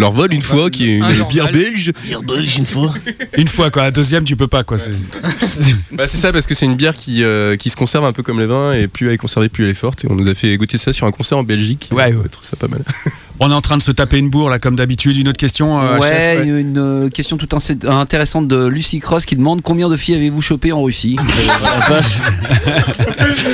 l'Orval. 0.00 0.20
L'Orval 0.30 0.34
une 0.34 0.42
fois, 0.42 0.70
qui 0.70 0.90
est 0.90 0.96
une 0.98 1.04
Un 1.04 1.28
bière 1.28 1.50
belge. 1.50 1.92
Bière 2.04 2.22
belge, 2.22 2.56
une 2.56 2.66
fois. 2.66 2.94
Une 3.36 3.48
fois, 3.48 3.70
quoi. 3.70 3.82
La 3.82 3.90
deuxième, 3.90 4.24
tu 4.24 4.36
peux 4.36 4.48
pas, 4.48 4.64
quoi. 4.64 4.78
c'est- 4.78 4.90
Bah, 5.92 6.06
c'est 6.06 6.18
ça 6.18 6.32
parce 6.32 6.46
que 6.46 6.54
c'est 6.54 6.66
une 6.66 6.74
bière 6.76 6.94
qui, 6.96 7.22
euh, 7.22 7.56
qui 7.56 7.70
se 7.70 7.76
conserve 7.76 8.04
un 8.04 8.12
peu 8.12 8.22
comme 8.22 8.40
les 8.40 8.46
vins 8.46 8.72
et 8.72 8.88
plus 8.88 9.06
elle 9.08 9.14
est 9.14 9.18
conservée 9.18 9.48
plus 9.48 9.64
elle 9.64 9.70
est 9.70 9.74
forte 9.74 10.04
et 10.04 10.08
on 10.10 10.14
nous 10.14 10.28
a 10.28 10.34
fait 10.34 10.56
goûter 10.56 10.78
ça 10.78 10.92
sur 10.92 11.06
un 11.06 11.10
concert 11.12 11.38
en 11.38 11.42
Belgique. 11.42 11.88
Ouais, 11.92 12.12
ouais. 12.12 12.16
Je 12.24 12.28
trouve 12.28 12.44
ça 12.44 12.56
pas 12.56 12.68
mal. 12.68 12.82
On 13.42 13.50
est 13.50 13.54
en 13.54 13.60
train 13.62 13.78
de 13.78 13.82
se 13.82 13.90
taper 13.90 14.18
une 14.18 14.28
bourre, 14.28 14.50
là, 14.50 14.58
comme 14.58 14.76
d'habitude. 14.76 15.16
Une 15.16 15.26
autre 15.28 15.38
question, 15.38 15.80
euh, 15.80 15.98
ouais, 15.98 16.08
chef, 16.10 16.44
une, 16.44 16.58
une, 16.58 16.78
euh, 16.78 17.08
question 17.08 17.38
toute 17.38 17.52
inc- 17.54 17.88
intéressante 17.90 18.46
de 18.48 18.66
Lucie 18.66 19.00
Cross 19.00 19.24
qui 19.24 19.34
demande 19.34 19.62
combien 19.62 19.88
de 19.88 19.96
filles 19.96 20.16
avez-vous 20.16 20.42
chopé 20.42 20.72
en 20.72 20.82
Russie? 20.82 21.16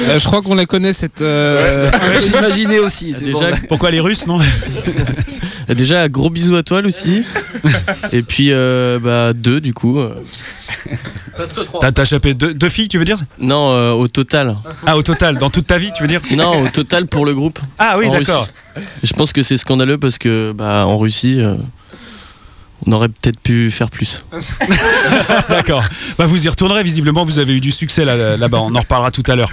Euh, 0.09 0.19
je 0.19 0.25
crois 0.25 0.43
qu'on 0.43 0.55
la 0.55 0.67
connaît 0.67 0.93
cette. 0.93 1.23
euh, 1.23 1.91
J'imaginais 2.25 2.79
aussi. 2.79 3.13
Déjà, 3.13 3.51
bon. 3.53 3.57
Pourquoi 3.69 3.91
les 3.91 4.01
Russes, 4.01 4.27
non? 4.27 4.39
Déjà, 5.69 6.09
gros 6.09 6.31
bisous 6.31 6.57
à 6.57 6.63
toi, 6.63 6.81
Lucie. 6.81 7.25
Et 8.13 8.23
puis, 8.23 8.49
euh, 8.53 8.99
bah, 9.03 9.33
deux, 9.33 9.61
du 9.61 9.75
coup. 9.75 9.99
euh. 9.99 10.15
T'as 11.81 11.93
t'as 11.93 12.05
chopé 12.05 12.35
deux, 12.35 12.55
deux 12.55 12.69
filles, 12.69 12.89
tu 12.89 12.99
veux 12.99 13.05
dire? 13.05 13.19
Non, 13.39 13.71
euh, 13.73 13.93
au 13.93 14.09
total. 14.09 14.57
Ah, 14.87 14.97
au 14.97 15.03
total, 15.03 15.37
dans 15.39 15.51
toute 15.51 15.67
ta 15.67 15.77
vie, 15.79 15.91
tu 15.95 16.03
veux 16.03 16.09
dire? 16.09 16.21
Non, 16.37 16.63
au 16.63 16.69
total 16.69 17.07
pour 17.07 17.27
le 17.27 17.35
groupe. 17.35 17.59
Ah 17.79 17.97
oui, 17.99 18.09
d'accord. 18.09 18.49
Je 19.03 19.13
pense 19.13 19.33
que 19.33 19.43
c'est 19.43 19.57
scandaleux 19.77 19.99
parce 19.99 20.17
que, 20.19 20.53
bah, 20.53 20.87
en 20.87 20.97
Russie, 20.97 21.41
euh, 21.41 21.55
on 22.87 22.93
aurait 22.93 23.09
peut-être 23.09 23.39
pu 23.41 23.71
faire 23.71 23.91
plus. 23.91 24.25
D'accord. 25.49 25.83
Bah, 26.19 26.27
vous 26.27 26.45
y 26.45 26.49
retournerez, 26.49 26.83
visiblement, 26.83 27.25
vous 27.25 27.39
avez 27.39 27.55
eu 27.55 27.61
du 27.61 27.71
succès 27.71 28.05
là- 28.05 28.37
là-bas. 28.37 28.59
On 28.61 28.75
en 28.75 28.81
reparlera 28.81 29.11
tout 29.11 29.23
à 29.29 29.37
l'heure. 29.37 29.51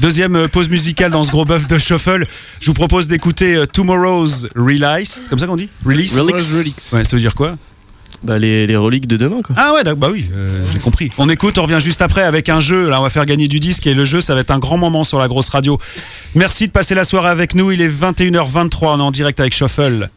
Deuxième 0.00 0.36
euh, 0.36 0.48
pause 0.48 0.68
musicale 0.68 1.10
dans 1.12 1.24
ce 1.24 1.30
gros 1.30 1.44
bœuf 1.44 1.66
de 1.66 1.78
Shuffle. 1.78 2.24
Je 2.60 2.66
vous 2.66 2.74
propose 2.74 3.08
d'écouter 3.08 3.56
euh, 3.56 3.66
Tomorrow's 3.66 4.46
Release. 4.54 5.20
C'est 5.24 5.28
comme 5.28 5.38
ça 5.38 5.46
qu'on 5.46 5.56
dit? 5.56 5.68
Release? 5.84 6.16
Relics. 6.18 6.40
Relics. 6.56 6.76
Ouais, 6.92 7.04
ça 7.04 7.16
veut 7.16 7.20
dire 7.22 7.34
quoi? 7.34 7.56
Bah, 8.24 8.38
les, 8.38 8.76
reliques 8.76 9.06
de 9.06 9.16
demain, 9.16 9.42
quoi. 9.42 9.54
Ah 9.58 9.74
ouais, 9.74 9.94
bah 9.94 10.08
oui, 10.10 10.26
euh, 10.34 10.64
j'ai 10.72 10.78
compris. 10.78 11.10
On 11.18 11.28
écoute, 11.28 11.58
on 11.58 11.62
revient 11.62 11.80
juste 11.80 12.00
après 12.00 12.22
avec 12.22 12.48
un 12.48 12.60
jeu. 12.60 12.88
Là, 12.88 13.00
on 13.00 13.02
va 13.02 13.10
faire 13.10 13.26
gagner 13.26 13.48
du 13.48 13.60
disque 13.60 13.86
et 13.86 13.94
le 13.94 14.04
jeu, 14.04 14.20
ça 14.20 14.34
va 14.34 14.40
être 14.40 14.50
un 14.50 14.58
grand 14.58 14.78
moment 14.78 15.04
sur 15.04 15.18
la 15.18 15.28
grosse 15.28 15.50
radio. 15.50 15.78
Merci 16.34 16.66
de 16.66 16.72
passer 16.72 16.94
la 16.94 17.04
soirée 17.04 17.28
avec 17.28 17.54
nous. 17.54 17.70
Il 17.70 17.82
est 17.82 17.88
21h23, 17.88 18.78
on 18.82 18.98
est 18.98 19.02
en 19.02 19.10
direct 19.10 19.40
avec 19.40 19.54
Shuffle. 19.54 20.08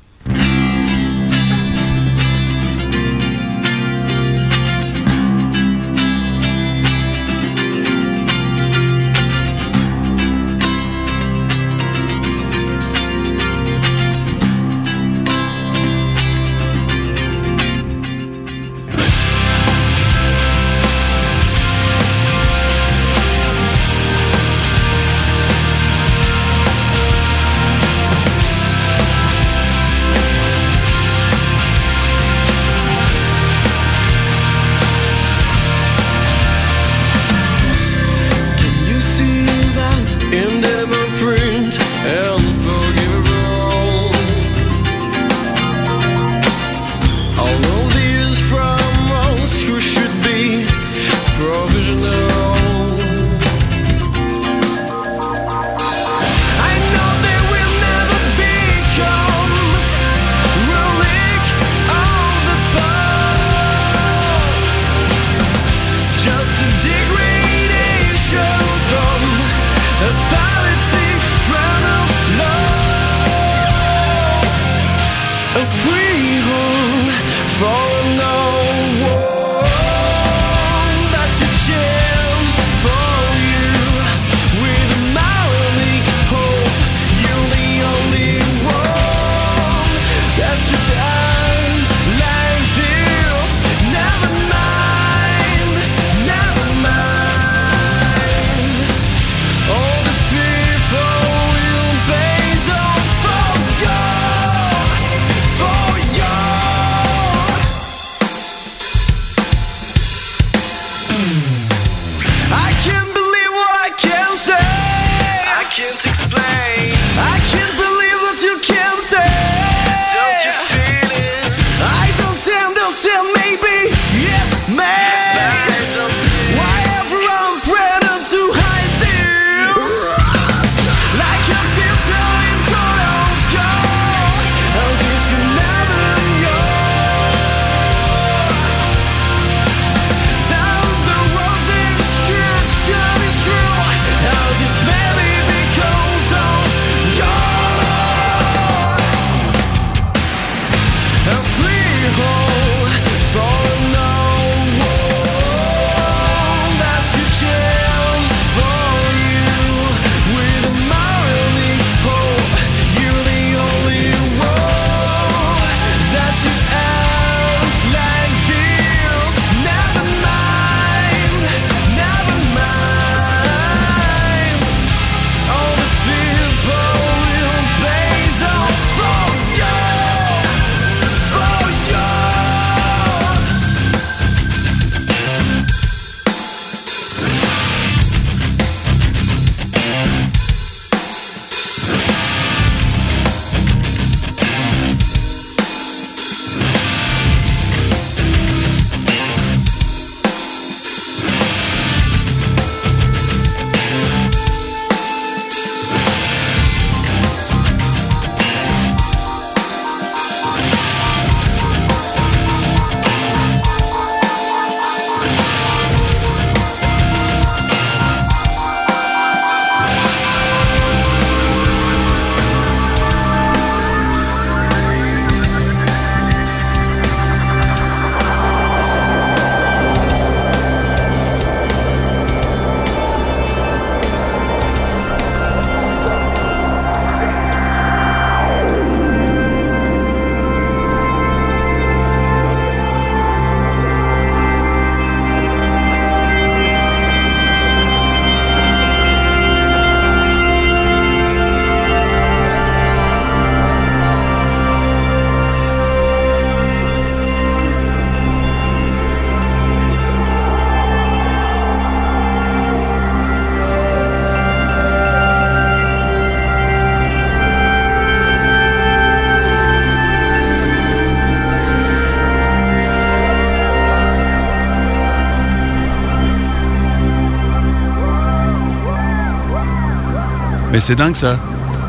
C'est 280.79 280.95
dingue 280.95 281.15
ça. 281.15 281.39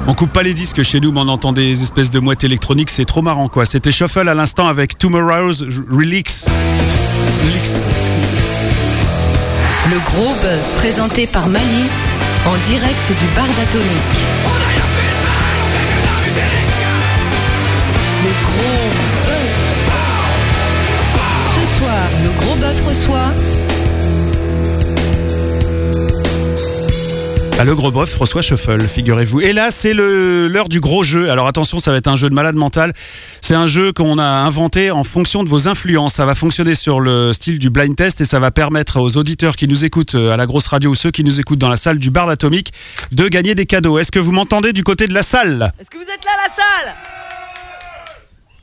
On 0.06 0.14
coupe 0.14 0.32
pas 0.32 0.42
les 0.42 0.54
disques 0.54 0.82
chez 0.82 0.98
nous, 0.98 1.12
mais 1.12 1.20
on 1.20 1.28
entend 1.28 1.52
des 1.52 1.82
espèces 1.82 2.10
de 2.10 2.18
mouettes 2.18 2.44
électroniques, 2.44 2.90
c'est 2.90 3.04
trop 3.04 3.20
marrant 3.22 3.48
quoi. 3.48 3.66
C'était 3.66 3.92
Shuffle 3.92 4.28
à 4.28 4.34
l'instant 4.34 4.66
avec 4.66 4.96
Tomorrow's. 4.96 5.62
Relics. 5.90 6.46
Le 9.90 9.98
gros 9.98 10.34
bœuf 10.40 10.76
présenté 10.78 11.26
par 11.26 11.48
Malice 11.48 12.18
en 12.46 12.56
direct 12.68 13.08
du 13.08 13.36
bar 13.36 13.46
d'Atomique. 13.46 13.86
Le 18.24 18.30
gros 18.42 18.88
bœuf. 19.26 19.56
Ce 21.54 21.78
soir, 21.78 22.08
le 22.24 22.30
gros 22.40 22.56
bœuf 22.56 22.86
reçoit 22.86 23.32
Ah, 27.60 27.64
le 27.64 27.74
gros 27.74 27.90
bof 27.90 28.16
reçoit 28.16 28.40
Shuffle, 28.40 28.86
figurez-vous. 28.86 29.40
Et 29.40 29.52
là, 29.52 29.72
c'est 29.72 29.92
l'heure 29.92 30.68
du 30.68 30.78
gros 30.78 31.02
jeu. 31.02 31.28
Alors 31.28 31.48
attention, 31.48 31.80
ça 31.80 31.90
va 31.90 31.96
être 31.96 32.06
un 32.06 32.14
jeu 32.14 32.28
de 32.28 32.34
malade 32.34 32.54
mental. 32.54 32.92
C'est 33.40 33.56
un 33.56 33.66
jeu 33.66 33.92
qu'on 33.92 34.16
a 34.16 34.24
inventé 34.24 34.92
en 34.92 35.02
fonction 35.02 35.42
de 35.42 35.48
vos 35.48 35.66
influences. 35.66 36.14
Ça 36.14 36.24
va 36.24 36.36
fonctionner 36.36 36.76
sur 36.76 37.00
le 37.00 37.32
style 37.32 37.58
du 37.58 37.68
blind 37.68 37.96
test 37.96 38.20
et 38.20 38.24
ça 38.24 38.38
va 38.38 38.52
permettre 38.52 39.00
aux 39.00 39.16
auditeurs 39.16 39.56
qui 39.56 39.66
nous 39.66 39.84
écoutent 39.84 40.14
euh, 40.14 40.30
à 40.30 40.36
la 40.36 40.46
grosse 40.46 40.68
radio 40.68 40.90
ou 40.90 40.94
ceux 40.94 41.10
qui 41.10 41.24
nous 41.24 41.40
écoutent 41.40 41.58
dans 41.58 41.68
la 41.68 41.76
salle 41.76 41.98
du 41.98 42.10
bar 42.10 42.28
atomique 42.28 42.72
de 43.10 43.26
gagner 43.26 43.56
des 43.56 43.66
cadeaux. 43.66 43.98
Est-ce 43.98 44.12
que 44.12 44.20
vous 44.20 44.30
m'entendez 44.30 44.72
du 44.72 44.84
côté 44.84 45.08
de 45.08 45.14
la 45.14 45.22
salle? 45.22 45.72
Est-ce 45.80 45.90
que 45.90 45.96
vous 45.96 46.04
êtes 46.04 46.24
là, 46.24 46.30
la 46.46 46.54
salle? 46.54 46.94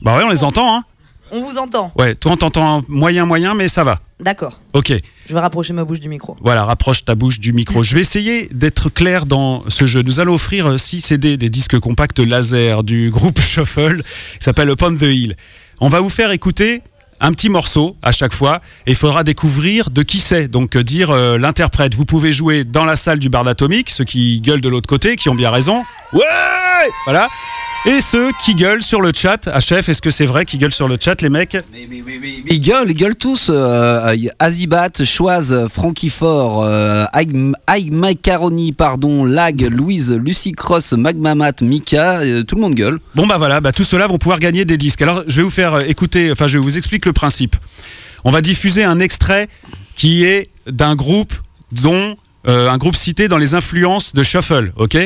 Bah 0.00 0.16
ouais, 0.16 0.24
on 0.24 0.30
les 0.30 0.42
entend, 0.42 0.74
hein 0.74 0.84
On 1.30 1.40
vous 1.40 1.58
entend. 1.58 1.92
Ouais, 1.96 2.14
toi 2.14 2.32
on 2.32 2.36
t'entend 2.36 2.82
moyen, 2.88 3.26
moyen, 3.26 3.54
mais 3.54 3.68
ça 3.68 3.84
va. 3.84 4.00
D'accord. 4.20 4.60
Ok. 4.72 4.92
Je 5.26 5.34
vais 5.34 5.40
rapprocher 5.40 5.72
ma 5.72 5.84
bouche 5.84 6.00
du 6.00 6.08
micro. 6.08 6.36
Voilà, 6.40 6.64
rapproche 6.64 7.04
ta 7.04 7.14
bouche 7.14 7.38
du 7.38 7.52
micro. 7.52 7.82
Je 7.82 7.94
vais 7.94 8.00
essayer 8.00 8.48
d'être 8.52 8.88
clair 8.88 9.26
dans 9.26 9.64
ce 9.68 9.86
jeu. 9.86 10.02
Nous 10.02 10.20
allons 10.20 10.34
offrir 10.34 10.78
6 10.78 11.00
CD 11.00 11.36
des 11.36 11.50
disques 11.50 11.78
compacts 11.78 12.18
laser 12.18 12.82
du 12.82 13.10
groupe 13.10 13.40
Shuffle 13.46 14.02
qui 14.02 14.44
s'appelle 14.44 14.70
Upon 14.70 14.94
the 14.96 15.02
Hill. 15.02 15.36
On 15.80 15.88
va 15.88 16.00
vous 16.00 16.08
faire 16.08 16.30
écouter 16.30 16.82
un 17.20 17.32
petit 17.32 17.48
morceau 17.48 17.96
à 18.02 18.12
chaque 18.12 18.32
fois 18.32 18.60
et 18.86 18.90
il 18.92 18.96
faudra 18.96 19.24
découvrir 19.24 19.90
de 19.90 20.02
qui 20.02 20.18
c'est, 20.18 20.48
donc 20.48 20.76
euh, 20.76 20.84
dire 20.84 21.10
euh, 21.10 21.38
l'interprète. 21.38 21.94
Vous 21.94 22.04
pouvez 22.04 22.32
jouer 22.32 22.64
dans 22.64 22.84
la 22.84 22.96
salle 22.96 23.18
du 23.18 23.28
bar 23.28 23.44
d'Atomique, 23.44 23.90
ceux 23.90 24.04
qui 24.04 24.40
gueulent 24.40 24.60
de 24.60 24.68
l'autre 24.68 24.88
côté, 24.88 25.16
qui 25.16 25.28
ont 25.28 25.34
bien 25.34 25.50
raison. 25.50 25.82
Ouais 26.12 26.22
Voilà. 27.04 27.28
Et 27.86 28.00
ceux 28.00 28.32
qui 28.44 28.56
gueulent 28.56 28.82
sur 28.82 29.00
le 29.00 29.12
chat. 29.14 29.48
Ah 29.52 29.60
chef, 29.60 29.88
est-ce 29.88 30.02
que 30.02 30.10
c'est 30.10 30.26
vrai 30.26 30.44
qu'ils 30.44 30.58
gueulent 30.58 30.72
sur 30.72 30.88
le 30.88 30.96
chat 31.00 31.22
les 31.22 31.28
mecs 31.28 31.56
Ils 31.72 32.60
gueulent, 32.60 32.90
ils 32.90 32.96
gueulent 32.96 33.14
tous. 33.14 33.48
Euh, 33.48 34.14
euh, 34.14 34.28
Azibat, 34.40 35.04
Choise, 35.04 35.68
Frankie 35.68 36.10
Fort, 36.10 36.64
euh, 36.64 37.04
Macaroni, 37.92 38.72
pardon, 38.72 39.24
Lag, 39.24 39.60
Louise, 39.70 40.12
Lucie 40.12 40.50
Cross, 40.50 40.94
Magmamat, 40.94 41.62
Mika, 41.62 42.18
euh, 42.22 42.42
tout 42.42 42.56
le 42.56 42.62
monde 42.62 42.74
gueule. 42.74 42.98
Bon 43.14 43.26
bah 43.26 43.38
voilà, 43.38 43.60
bah, 43.60 43.70
tous 43.70 43.84
ceux-là 43.84 44.08
vont 44.08 44.18
pouvoir 44.18 44.40
gagner 44.40 44.64
des 44.64 44.78
disques. 44.78 45.02
Alors 45.02 45.22
je 45.28 45.36
vais 45.36 45.42
vous 45.42 45.50
faire 45.50 45.88
écouter, 45.88 46.32
enfin 46.32 46.48
je 46.48 46.58
vous 46.58 46.76
explique 46.76 47.06
le 47.06 47.12
principe. 47.12 47.54
On 48.24 48.32
va 48.32 48.40
diffuser 48.40 48.82
un 48.82 48.98
extrait 48.98 49.46
qui 49.94 50.24
est 50.24 50.50
d'un 50.66 50.96
groupe 50.96 51.34
dont 51.70 52.16
euh, 52.48 52.68
un 52.68 52.78
groupe 52.78 52.96
cité 52.96 53.28
dans 53.28 53.38
les 53.38 53.54
influences 53.54 54.12
de 54.12 54.22
Shuffle, 54.22 54.72
ok? 54.76 54.96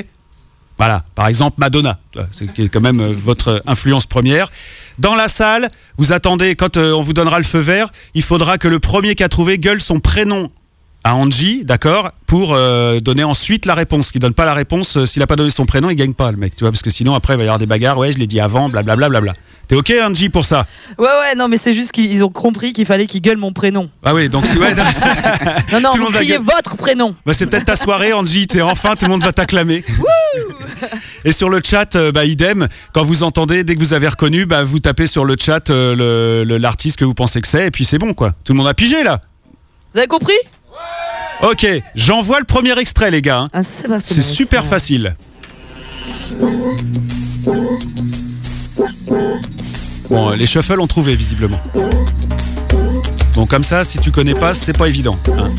Voilà, 0.81 1.05
par 1.14 1.27
exemple 1.27 1.57
Madonna, 1.59 1.99
c'est 2.33 2.51
qui 2.55 2.62
est 2.62 2.71
quand 2.71 2.81
même 2.81 3.01
euh, 3.01 3.12
votre 3.14 3.62
influence 3.66 4.07
première. 4.07 4.51
Dans 4.99 5.14
la 5.14 5.29
salle, 5.29 5.69
vous 5.99 6.14
attendez, 6.14 6.57
quand 6.57 6.79
euh, 6.79 6.95
on 6.95 7.03
vous 7.03 7.12
donnera 7.12 7.37
le 7.37 7.45
feu 7.45 7.59
vert, 7.59 7.93
il 8.14 8.23
faudra 8.23 8.57
que 8.57 8.66
le 8.66 8.79
premier 8.79 9.14
qui 9.14 9.23
a 9.23 9.29
trouvé 9.29 9.59
gueule 9.59 9.83
son 9.83 10.01
prénom 10.01 10.49
à 11.05 11.15
Angie, 11.15 11.65
d'accord, 11.65 12.11
pour 12.27 12.53
euh, 12.55 13.01
donner 13.01 13.25
ensuite 13.25 13.67
la 13.67 13.75
réponse. 13.75 14.11
Qui 14.13 14.19
donne 14.19 14.35
pas 14.35 14.45
la 14.45 14.55
réponse, 14.55 14.97
euh, 14.97 15.07
s'il 15.07 15.23
a 15.23 15.27
pas 15.27 15.37
donné 15.37 15.51
son 15.51 15.67
prénom, 15.67 15.91
il 15.91 15.97
gagne 15.97 16.15
pas, 16.15 16.31
le 16.31 16.37
mec, 16.37 16.57
tu 16.57 16.65
vois, 16.65 16.71
parce 16.71 16.83
que 16.83 16.91
sinon 16.91 17.15
après 17.15 17.35
il 17.35 17.39
va 17.39 17.43
y 17.45 17.47
avoir 17.47 17.59
des 17.59 17.67
bagarres. 17.67 17.99
Ouais, 17.99 18.13
je 18.13 18.19
l'ai 18.19 18.27
dit 18.27 18.41
avant, 18.41 18.69
blablabla. 18.69 19.21
Bla, 19.21 19.35
T'es 19.71 19.77
ok, 19.77 19.93
Angie, 20.05 20.29
pour 20.29 20.45
ça? 20.45 20.67
Ouais, 20.99 21.07
ouais, 21.07 21.37
non, 21.37 21.47
mais 21.47 21.57
c'est 21.57 21.73
juste 21.73 21.93
qu'ils 21.93 22.25
ont 22.25 22.29
compris 22.29 22.73
qu'il 22.73 22.87
fallait 22.87 23.07
qu'ils 23.07 23.23
gueulent 23.23 23.37
mon 23.37 23.53
prénom. 23.53 23.89
Ah 24.03 24.15
oui, 24.15 24.29
donc 24.29 24.45
si 24.45 24.59
ouais, 24.59 24.75
non, 24.75 24.83
Non, 25.73 25.81
non, 25.81 25.91
Tout 25.93 25.99
vous 25.99 26.05
monde 26.07 26.15
criez 26.15 26.39
votre 26.39 26.77
prénom. 26.77 27.15
bah, 27.25 27.33
c'est 27.35 27.47
peut-être 27.47 27.67
ta 27.67 27.77
soirée, 27.77 28.13
Angie. 28.13 28.49
T'es 28.49 28.63
enfin, 28.63 28.97
tout 28.97 29.05
le 29.05 29.13
monde 29.13 29.23
va 29.23 29.33
t'acclamer. 29.33 29.85
Et 31.25 31.31
sur 31.31 31.49
le 31.51 31.61
chat, 31.65 31.95
euh, 31.95 32.11
bah, 32.11 32.25
idem. 32.25 32.67
Quand 32.93 33.05
vous 33.05 33.23
entendez, 33.23 33.63
dès 33.63 33.77
que 33.77 33.81
vous 33.81 33.95
avez 33.95 34.09
reconnu, 34.09 34.45
bah, 34.45 34.65
vous 34.65 34.81
tapez 34.81 35.07
sur 35.07 35.25
le 35.25 35.37
chat 35.39 35.71
euh, 35.71 36.45
l'artiste 36.59 36.99
que 36.99 37.05
vous 37.05 37.15
pensez 37.15 37.41
que 37.41 37.47
c'est, 37.47 37.69
et 37.69 37.71
puis 37.71 37.85
c'est 37.85 37.99
bon, 37.99 38.13
quoi. 38.13 38.33
Tout 38.45 38.53
le 38.55 38.59
monde 38.59 38.67
a 38.69 38.75
pigé 38.75 39.05
là. 39.05 39.21
Vous 39.93 39.99
avez 39.99 40.09
compris? 40.09 40.35
Ok, 41.42 41.66
j'envoie 41.96 42.38
le 42.38 42.44
premier 42.44 42.79
extrait, 42.79 43.11
les 43.11 43.22
gars. 43.22 43.38
hein. 43.40 43.48
Ah, 43.53 43.62
c'est 43.62 44.20
super 44.22 44.66
facile. 44.66 45.14
Bon, 50.11 50.31
euh, 50.31 50.37
les 50.37 50.46
shuffles 50.46 50.81
ont 50.81 50.87
trouvé 50.87 51.14
visiblement. 51.16 51.61
Bon, 53.35 53.46
comme 53.46 53.64
ça, 53.64 53.85
si 53.85 53.98
tu 53.98 54.11
connais 54.11 54.35
pas, 54.35 54.55
c'est 54.55 54.76
pas 54.76 54.88
évident. 54.88 55.16
hein. 55.38 55.50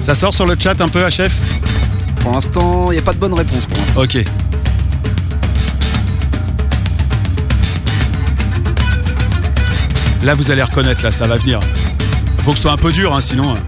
Ça 0.00 0.14
sort 0.14 0.32
sur 0.34 0.46
le 0.46 0.56
chat 0.58 0.80
un 0.80 0.88
peu, 0.88 1.00
HF 1.08 1.32
Pour 2.26 2.34
l'instant, 2.34 2.90
il 2.90 2.94
n'y 2.94 2.98
a 2.98 3.02
pas 3.02 3.12
de 3.12 3.18
bonne 3.18 3.34
réponse 3.34 3.66
pour 3.66 3.78
l'instant. 3.78 4.00
Ok. 4.02 4.18
Là, 10.24 10.34
vous 10.34 10.50
allez 10.50 10.64
reconnaître, 10.64 11.04
là, 11.04 11.12
ça 11.12 11.28
va 11.28 11.36
venir. 11.36 11.60
Faut 12.38 12.50
que 12.50 12.56
ce 12.56 12.62
soit 12.62 12.72
un 12.72 12.76
peu 12.76 12.90
dur, 12.90 13.14
hein, 13.14 13.20
sinon. 13.20 13.54
euh. 13.54 13.58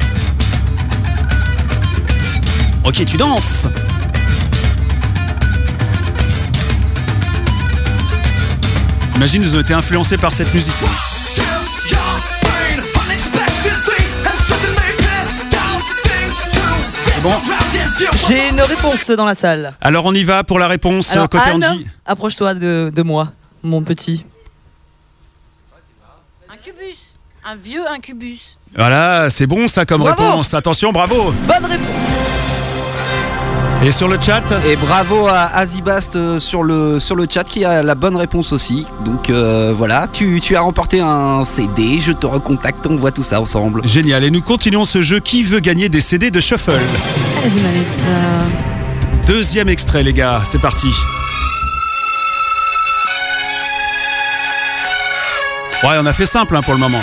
Ok, 2.82 3.04
tu 3.04 3.16
danses. 3.16 3.68
Imagine, 9.14 9.44
vous 9.44 9.54
avez 9.54 9.62
été 9.62 9.74
influencé 9.74 10.16
par 10.16 10.32
cette 10.32 10.52
musique. 10.52 10.74
Bon 17.22 17.34
J'ai 18.28 18.48
une 18.48 18.60
réponse 18.60 19.10
dans 19.10 19.24
la 19.24 19.34
salle. 19.34 19.74
Alors, 19.80 20.04
on 20.06 20.14
y 20.14 20.24
va 20.24 20.44
pour 20.44 20.58
la 20.58 20.66
réponse 20.66 21.12
Alors, 21.12 21.28
côté 21.28 21.50
Anne, 21.50 21.64
Angie. 21.64 21.86
approche-toi 22.06 22.54
de, 22.54 22.90
de 22.94 23.02
moi, 23.02 23.32
mon 23.62 23.82
petit. 23.82 24.24
Un 26.50 26.56
cubus. 26.56 27.14
Un 27.44 27.56
vieux 27.56 27.86
incubus. 27.88 28.56
Voilà, 28.76 29.28
c'est 29.30 29.46
bon 29.46 29.68
ça 29.68 29.84
comme 29.86 30.02
Bravo 30.02 30.22
réponse. 30.22 30.54
Attention, 30.54 30.92
bravo. 30.92 31.32
Bonne 31.46 31.64
réponse. 31.64 32.07
Et 33.84 33.92
sur 33.92 34.08
le 34.08 34.18
chat 34.20 34.42
Et 34.66 34.74
bravo 34.74 35.28
à 35.28 35.44
Azibast 35.56 36.16
euh, 36.16 36.40
sur 36.40 36.64
le, 36.64 36.98
sur 36.98 37.14
le 37.14 37.26
chat 37.30 37.44
qui 37.44 37.64
a 37.64 37.82
la 37.84 37.94
bonne 37.94 38.16
réponse 38.16 38.52
aussi. 38.52 38.86
Donc 39.04 39.30
euh, 39.30 39.72
voilà, 39.74 40.08
tu, 40.12 40.40
tu 40.40 40.56
as 40.56 40.60
remporté 40.60 41.00
un 41.00 41.44
CD, 41.44 42.00
je 42.00 42.10
te 42.10 42.26
recontacte, 42.26 42.84
on 42.88 42.96
voit 42.96 43.12
tout 43.12 43.22
ça 43.22 43.40
ensemble. 43.40 43.86
Génial. 43.86 44.24
Et 44.24 44.32
nous 44.32 44.42
continuons 44.42 44.84
ce 44.84 45.00
jeu. 45.00 45.20
Qui 45.20 45.44
veut 45.44 45.60
gagner 45.60 45.88
des 45.88 46.00
CD 46.00 46.30
de 46.30 46.40
Shuffle 46.40 46.72
Vas-y, 46.72 47.60
euh, 47.60 48.40
Deuxième 49.26 49.68
extrait, 49.68 50.02
les 50.02 50.12
gars. 50.12 50.42
C'est 50.44 50.60
parti. 50.60 50.88
Ouais, 55.84 55.96
on 56.00 56.06
a 56.06 56.12
fait 56.12 56.26
simple 56.26 56.56
hein, 56.56 56.62
pour 56.62 56.74
le 56.74 56.80
moment. 56.80 57.02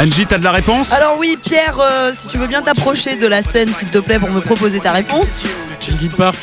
Angie, 0.00 0.26
t'as 0.26 0.38
de 0.38 0.44
la 0.44 0.52
réponse? 0.52 0.92
Alors 0.92 1.16
oui, 1.18 1.36
Pierre, 1.42 1.78
euh, 1.80 2.12
si 2.16 2.28
tu 2.28 2.38
veux 2.38 2.46
bien 2.46 2.62
t'approcher 2.62 3.16
de 3.16 3.26
la 3.26 3.42
scène, 3.42 3.72
s'il 3.74 3.88
te 3.88 3.98
plaît, 3.98 4.18
pour 4.20 4.30
me 4.30 4.40
proposer 4.40 4.78
ta 4.80 4.92
réponse. 4.92 5.42
Linkin 5.88 6.14
Park. 6.16 6.36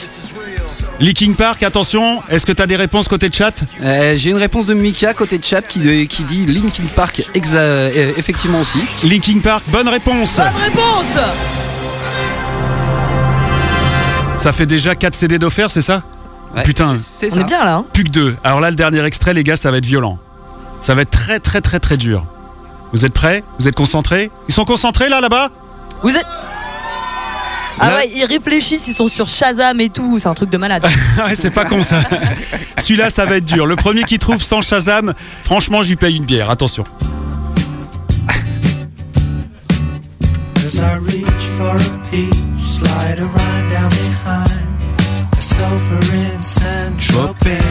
Linking 0.99 1.35
Park, 1.35 1.63
attention. 1.63 2.21
Est-ce 2.29 2.45
que 2.45 2.51
t'as 2.51 2.65
des 2.65 2.75
réponses 2.75 3.07
côté 3.07 3.29
chat? 3.31 3.53
Euh, 3.83 4.15
J'ai 4.17 4.31
une 4.31 4.37
réponse 4.37 4.65
de 4.65 4.73
Mika 4.73 5.13
côté 5.13 5.39
chat 5.41 5.61
qui, 5.61 6.07
qui 6.07 6.23
dit 6.23 6.45
Linkin 6.45 6.83
Park 6.95 7.21
exa- 7.35 7.55
euh, 7.55 8.11
effectivement 8.17 8.59
aussi. 8.59 8.79
Linking 9.03 9.41
Park, 9.41 9.63
bonne 9.67 9.87
réponse. 9.87 10.37
Bonne 10.37 10.47
réponse 10.63 11.23
Ça 14.37 14.51
fait 14.51 14.65
déjà 14.65 14.93
4 14.95 15.13
CD 15.15 15.37
d'offert, 15.39 15.71
c'est 15.71 15.81
ça? 15.81 16.03
Ouais, 16.55 16.63
Putain. 16.63 16.97
c'est- 16.97 17.29
c'est 17.29 17.31
On 17.33 17.35
ça. 17.35 17.41
est 17.41 17.45
bien 17.45 17.63
là, 17.63 17.75
hein 17.75 17.85
Plus 17.93 18.03
que 18.03 18.09
deux. 18.09 18.35
Alors 18.43 18.59
là, 18.59 18.69
le 18.69 18.75
dernier 18.75 19.03
extrait, 19.03 19.33
les 19.33 19.43
gars, 19.43 19.55
ça 19.55 19.69
va 19.71 19.77
être 19.77 19.85
violent. 19.85 20.17
Ça 20.81 20.95
va 20.95 21.01
être 21.01 21.11
très 21.11 21.39
très 21.39 21.61
très 21.61 21.79
très 21.79 21.97
dur. 21.97 22.25
Vous 22.93 23.03
êtes 23.05 23.13
prêts? 23.13 23.43
Vous 23.59 23.67
êtes 23.67 23.75
concentrés? 23.75 24.31
Ils 24.47 24.53
sont 24.53 24.63
concentrés 24.65 25.09
là 25.09 25.19
là-bas? 25.21 25.49
Vous 26.03 26.15
êtes. 26.15 26.25
Ah 27.79 27.89
Là- 27.89 27.95
ouais, 27.97 28.09
ils 28.15 28.25
réfléchissent, 28.25 28.87
ils 28.87 28.93
sont 28.95 29.07
sur 29.07 29.27
Shazam 29.27 29.79
et 29.81 29.89
tout, 29.89 30.17
c'est 30.17 30.27
un 30.27 30.33
truc 30.33 30.49
de 30.49 30.57
malade. 30.57 30.83
Ouais, 31.17 31.35
c'est 31.35 31.51
pas 31.51 31.65
con 31.65 31.83
ça. 31.83 32.01
Celui-là, 32.77 33.09
ça 33.11 33.25
va 33.27 33.37
être 33.37 33.45
dur. 33.45 33.67
Le 33.67 33.75
premier 33.75 34.03
qui 34.03 34.17
trouve 34.17 34.41
sans 34.41 34.61
Shazam, 34.61 35.13
franchement, 35.43 35.83
je 35.83 35.89
lui 35.89 35.95
paye 35.95 36.15
une 36.15 36.25
bière. 36.25 36.49
Attention. 36.49 36.85
As 40.65 40.75
I 40.79 40.97
reach 41.05 41.43
for 41.57 41.75
a 41.75 42.09
peach, 42.11 42.33
slide 42.59 43.19
a 43.19 43.25
ride 43.25 43.69
down 43.69 43.89
behind 43.89 44.66
the 45.57 45.63
sofa 45.63 45.99
in 46.13 46.41
Saint 46.41 46.99
Tropez. 46.99 47.61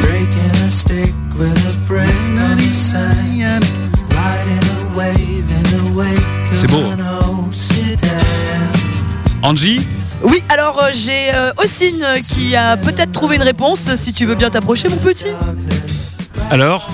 Breaking 0.00 0.56
a 0.66 0.70
stick 0.70 1.14
with 1.38 1.56
a 1.68 1.74
brick 1.86 2.08
on 2.38 2.56
the 2.56 2.72
sand, 2.72 3.64
riding 4.10 4.64
a 4.76 4.96
wave 4.96 5.50
in 5.50 5.62
the 5.76 5.96
wake 5.96 6.46
C'est 6.54 6.64
of 6.66 6.70
beau. 6.70 6.90
an 6.90 7.00
old 7.00 7.54
sedan. 7.54 8.08
Angie 9.42 9.86
Oui, 10.22 10.42
alors 10.48 10.82
euh, 10.82 10.90
j'ai 10.92 11.34
euh, 11.34 11.52
Ossine 11.58 12.02
euh, 12.02 12.18
qui 12.18 12.56
a 12.56 12.76
peut-être 12.76 13.12
trouvé 13.12 13.36
une 13.36 13.42
réponse, 13.42 13.94
si 13.96 14.12
tu 14.12 14.24
veux 14.24 14.34
bien 14.34 14.48
t'approcher, 14.50 14.88
mon 14.88 14.96
petit. 14.96 15.26
Alors 16.50 16.88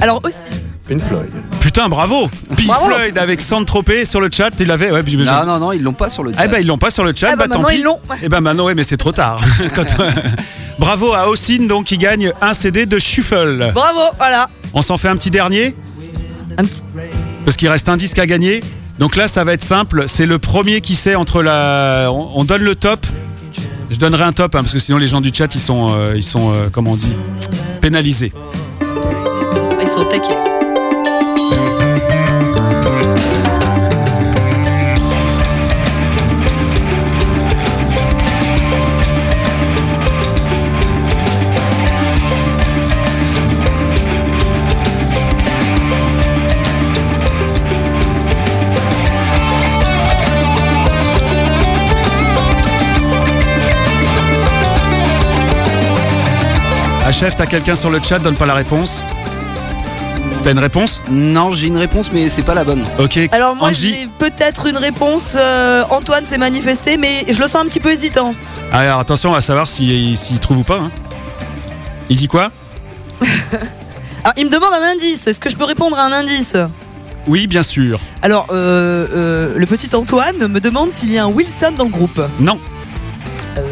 Alors, 0.00 0.20
Ossine. 0.22 0.73
Pink 0.86 1.02
Floyd. 1.02 1.30
Putain, 1.60 1.88
bravo 1.88 2.28
Pink 2.56 2.66
Bravo. 2.68 2.86
Floyd 2.90 3.16
avec 3.16 3.40
Saint-Tropez 3.40 4.04
sur 4.04 4.20
le 4.20 4.28
chat. 4.30 4.50
Il 4.60 4.70
avait. 4.70 4.90
Ouais, 4.90 5.02
puis- 5.02 5.16
Non, 5.16 5.46
non, 5.46 5.58
non, 5.58 5.72
ils 5.72 5.82
l'ont 5.82 5.94
pas 5.94 6.10
sur 6.10 6.22
le 6.22 6.32
chat. 6.32 6.42
Eh 6.44 6.48
ben 6.48 6.58
ils 6.60 6.66
l'ont 6.66 6.76
pas 6.78 6.90
sur 6.90 7.04
le 7.04 7.14
chat, 7.16 7.28
Ah 7.32 7.36
bah, 7.36 7.46
bah, 7.48 7.54
tant 7.54 7.62
maintenant, 7.62 7.68
pis. 7.74 7.78
ils 7.80 7.84
l'ont. 7.84 7.98
Eh 8.22 8.28
ben 8.28 8.40
maintenant 8.42 8.66
ouais 8.66 8.74
mais 8.74 8.84
c'est 8.84 8.96
trop 8.98 9.12
tard. 9.12 9.40
Quand- 9.74 9.86
Bravo 10.78 11.14
à 11.14 11.28
Ossine 11.28 11.66
donc 11.68 11.86
qui 11.86 11.96
gagne 11.98 12.32
un 12.42 12.52
CD 12.52 12.84
de 12.84 12.98
Shuffle. 12.98 13.70
Bravo, 13.74 14.00
voilà. 14.18 14.48
On 14.74 14.82
s'en 14.82 14.98
fait 14.98 15.08
un 15.08 15.16
petit 15.16 15.30
dernier 15.30 15.74
Un 16.58 16.64
petit. 16.64 16.82
Parce 17.44 17.56
qu'il 17.56 17.68
reste 17.68 17.88
un 17.88 17.96
disque 17.96 18.18
à 18.18 18.26
gagner. 18.26 18.60
Donc 18.98 19.16
là 19.16 19.26
ça 19.26 19.42
va 19.44 19.52
être 19.54 19.62
simple, 19.64 20.04
c'est 20.06 20.26
le 20.26 20.38
premier 20.38 20.80
qui 20.80 20.94
sait 20.96 21.14
entre 21.14 21.42
la 21.42 22.08
on, 22.12 22.32
on 22.40 22.44
donne 22.44 22.62
le 22.62 22.74
top. 22.74 23.06
Je 23.90 23.98
donnerai 23.98 24.22
un 24.24 24.32
top 24.32 24.54
hein, 24.54 24.60
parce 24.60 24.72
que 24.72 24.78
sinon 24.78 24.98
les 24.98 25.06
gens 25.08 25.20
du 25.20 25.32
chat 25.32 25.52
ils 25.54 25.60
sont 25.60 25.92
euh, 25.96 26.12
ils 26.16 26.22
sont 26.24 26.52
euh, 26.52 26.68
comment 26.70 26.90
on 26.90 26.94
dit 26.94 27.12
pénalisés. 27.80 28.32
Ils 29.82 29.88
sont 29.88 30.00
au 30.00 30.04
taquet. 30.04 30.36
Chef, 57.14 57.36
t'as 57.36 57.46
quelqu'un 57.46 57.74
sur 57.74 57.90
le 57.90 58.00
chat, 58.02 58.18
donne 58.18 58.34
pas 58.34 58.46
la 58.46 58.54
réponse. 58.54 59.02
T'as 60.42 60.50
une 60.50 60.58
réponse 60.58 61.00
Non, 61.10 61.52
j'ai 61.52 61.68
une 61.68 61.76
réponse, 61.78 62.10
mais 62.12 62.28
c'est 62.28 62.42
pas 62.42 62.54
la 62.54 62.64
bonne. 62.64 62.84
Ok. 62.98 63.18
Alors 63.32 63.56
moi 63.56 63.68
Angie. 63.68 63.94
j'ai 64.00 64.08
peut-être 64.18 64.66
une 64.66 64.76
réponse. 64.76 65.32
euh, 65.36 65.84
Antoine 65.90 66.24
s'est 66.26 66.36
manifesté, 66.38 66.96
mais 66.98 67.24
je 67.30 67.40
le 67.40 67.44
sens 67.48 67.56
un 67.62 67.64
petit 67.66 67.80
peu 67.80 67.90
hésitant. 67.92 68.34
Ah, 68.72 68.80
Alors 68.80 68.98
attention 69.00 69.34
à 69.34 69.40
savoir 69.40 69.68
s'il 69.68 70.16
s'il 70.18 70.38
trouve 70.40 70.58
ou 70.58 70.62
pas. 70.64 70.80
hein. 70.80 70.90
Il 72.10 72.16
dit 72.16 72.28
quoi 72.28 72.50
Alors 74.24 74.34
il 74.36 74.46
me 74.46 74.50
demande 74.50 74.72
un 74.74 74.92
indice. 74.92 75.26
Est-ce 75.26 75.40
que 75.40 75.48
je 75.48 75.56
peux 75.56 75.64
répondre 75.64 75.98
à 75.98 76.02
un 76.04 76.12
indice? 76.12 76.56
Oui, 77.26 77.46
bien 77.46 77.62
sûr. 77.62 77.98
Alors 78.20 78.46
euh, 78.50 79.06
euh, 79.14 79.52
le 79.56 79.64
petit 79.66 79.94
Antoine 79.96 80.46
me 80.48 80.60
demande 80.60 80.90
s'il 80.90 81.10
y 81.10 81.16
a 81.16 81.24
un 81.24 81.28
Wilson 81.28 81.72
dans 81.78 81.84
le 81.84 81.90
groupe. 81.90 82.20
Non. 82.38 82.58
Euh, 83.56 83.62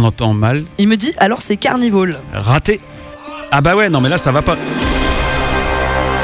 On 0.00 0.04
entend 0.04 0.32
mal. 0.32 0.62
il 0.78 0.86
me 0.86 0.96
dit 0.96 1.12
alors 1.16 1.40
c'est 1.40 1.56
Carnival. 1.56 2.20
Raté. 2.32 2.80
Ah 3.50 3.60
bah 3.60 3.74
ouais, 3.74 3.88
non 3.90 4.00
mais 4.00 4.08
là 4.08 4.16
ça 4.16 4.30
va 4.30 4.42
pas. 4.42 4.56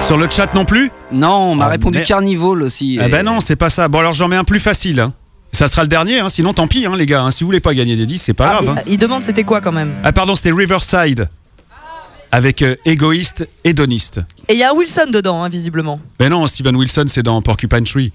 Sur 0.00 0.16
le 0.16 0.28
chat 0.30 0.54
non 0.54 0.64
plus 0.64 0.92
Non, 1.10 1.34
on 1.50 1.54
m'a 1.56 1.64
Ah, 1.64 1.68
répondu 1.70 1.96
merde. 1.98 2.06
Carnival 2.08 2.62
aussi. 2.62 2.98
Ah 3.00 3.08
et- 3.08 3.10
bah 3.10 3.22
non, 3.24 3.40
c'est 3.40 3.56
pas 3.56 3.70
ça. 3.70 3.88
Bon 3.88 3.98
alors 3.98 4.14
j'en 4.14 4.28
mets 4.28 4.36
un 4.36 4.44
plus 4.44 4.60
facile. 4.60 5.00
hein. 5.00 5.12
Ça 5.50 5.66
sera 5.66 5.82
le 5.82 5.88
dernier, 5.88 6.20
hein, 6.20 6.28
sinon 6.28 6.52
tant 6.54 6.68
pis 6.68 6.86
hein, 6.86 6.94
les 6.96 7.06
gars. 7.06 7.22
hein. 7.22 7.30
Si 7.32 7.42
vous 7.42 7.48
voulez 7.48 7.58
pas 7.60 7.74
gagner 7.74 7.96
des 7.96 8.06
10, 8.06 8.18
c'est 8.18 8.32
pas 8.32 8.58
Ah, 8.58 8.62
grave. 8.62 8.64
il, 8.76 8.78
hein. 8.78 8.82
il 8.92 8.98
demande 8.98 9.22
c'était 9.22 9.42
quoi 9.44 9.60
quand 9.60 9.72
même? 9.72 9.92
Ah 10.04 10.12
pardon, 10.12 10.36
c'était 10.36 10.52
Riverside. 10.52 11.28
Avec 12.30 12.62
euh, 12.62 12.76
égoïste, 12.84 13.48
hédoniste. 13.64 14.20
Et 14.48 14.52
il 14.54 14.58
y 14.60 14.64
a 14.64 14.72
Wilson 14.72 15.06
dedans, 15.12 15.42
hein, 15.42 15.48
visiblement. 15.48 16.00
Mais 16.20 16.28
non, 16.28 16.46
Steven 16.46 16.76
Wilson, 16.76 17.06
c'est 17.08 17.22
dans 17.24 17.42
Porcupine 17.42 17.84
Tree. 17.84 18.12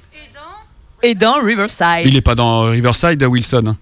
Et 1.03 1.15
dans 1.15 1.41
Riverside. 1.41 2.05
Il 2.05 2.15
est 2.17 2.21
pas 2.21 2.35
dans 2.35 2.63
Riverside, 2.63 3.21
Wilson. 3.23 3.63
hein. 3.67 3.77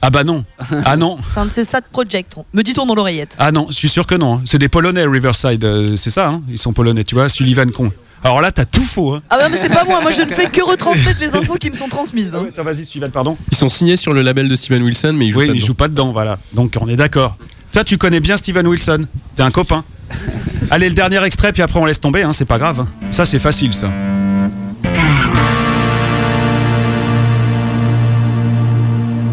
Ah 0.00 0.10
bah 0.10 0.22
non. 0.24 0.44
Ah 0.84 0.96
non. 0.96 1.16
C'est 1.28 1.40
un 1.40 1.46
de 1.46 1.50
ces 1.50 1.64
sad 1.64 1.84
projects, 1.90 2.36
me 2.54 2.62
dit-on 2.62 2.86
dans 2.86 2.94
l'oreillette. 2.94 3.34
Ah 3.38 3.50
non, 3.52 3.66
je 3.68 3.74
suis 3.74 3.88
sûr 3.88 4.06
que 4.06 4.14
non. 4.14 4.34
hein. 4.36 4.42
C'est 4.44 4.58
des 4.58 4.68
Polonais, 4.68 5.04
Riverside. 5.04 5.64
euh, 5.64 5.96
c'est 5.96 6.10
ça, 6.10 6.28
hein 6.28 6.42
ils 6.48 6.58
sont 6.58 6.72
Polonais, 6.72 7.04
tu 7.04 7.14
vois, 7.16 7.28
Sullivan 7.28 7.70
Con. 7.72 7.90
Alors 8.22 8.40
là, 8.40 8.50
t'as 8.50 8.64
tout 8.64 8.82
faux. 8.82 9.14
Hein. 9.14 9.22
Ah 9.30 9.36
bah 9.38 9.48
mais 9.50 9.56
c'est 9.56 9.72
pas 9.72 9.84
moi, 9.84 10.00
moi 10.00 10.10
je 10.10 10.22
ne 10.22 10.26
fais 10.26 10.46
que 10.50 10.60
retransmettre 10.62 11.20
les 11.20 11.34
infos 11.36 11.54
qui 11.54 11.70
me 11.70 11.74
sont 11.76 11.88
transmises. 11.88 12.34
hein. 12.34 12.46
Attends, 12.48 12.64
vas-y, 12.64 12.84
Sullivan, 12.84 13.10
pardon. 13.10 13.36
Ils 13.52 13.56
sont 13.56 13.68
signés 13.68 13.96
sur 13.96 14.12
le 14.12 14.22
label 14.22 14.48
de 14.48 14.54
Steven 14.56 14.82
Wilson, 14.82 15.12
mais 15.16 15.26
ils 15.26 15.30
jouent 15.32 15.38
Oui, 15.40 15.46
pas 15.46 15.52
mais 15.52 15.58
il 15.58 15.60
dedans. 15.60 15.66
joue 15.66 15.74
pas 15.74 15.88
dedans, 15.88 16.12
voilà. 16.12 16.38
Donc 16.52 16.74
on 16.80 16.88
est 16.88 16.96
d'accord. 16.96 17.36
Toi, 17.72 17.84
tu 17.84 17.96
connais 17.98 18.20
bien 18.20 18.36
Steven 18.36 18.66
Wilson. 18.66 19.06
T'es 19.36 19.42
un 19.42 19.50
copain. 19.50 19.84
Allez, 20.70 20.88
le 20.88 20.94
dernier 20.94 21.22
extrait, 21.24 21.52
puis 21.52 21.62
après 21.62 21.78
on 21.78 21.84
laisse 21.84 22.00
tomber, 22.00 22.22
hein, 22.22 22.32
c'est 22.32 22.44
pas 22.44 22.58
grave. 22.58 22.86
Ça, 23.12 23.24
c'est 23.24 23.38
facile, 23.38 23.72
ça. 23.72 23.90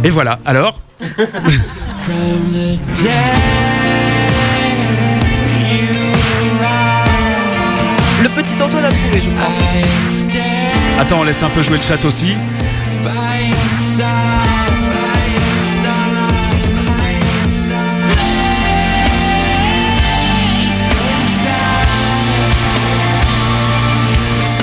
Et 0.05 0.11
voilà, 0.11 0.37
alors 0.45 0.79
Le 8.21 8.29
petit 8.29 8.61
Antoine 8.61 8.85
a 8.85 8.91
trouvé, 8.91 9.19
je 9.19 9.31
crois. 9.31 9.49
Attends, 10.99 11.21
on 11.21 11.23
laisse 11.23 11.41
un 11.41 11.49
peu 11.49 11.63
jouer 11.63 11.77
le 11.77 11.83
chat 11.83 12.05
aussi. 12.05 12.35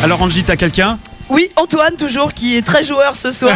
Alors, 0.04 0.22
Angie, 0.22 0.44
t'as 0.44 0.54
quelqu'un? 0.54 1.00
Oui, 1.32 1.48
Antoine 1.56 1.96
toujours 1.96 2.34
qui 2.34 2.58
est 2.58 2.62
très 2.62 2.82
joueur 2.82 3.16
ce 3.16 3.32
soir. 3.32 3.54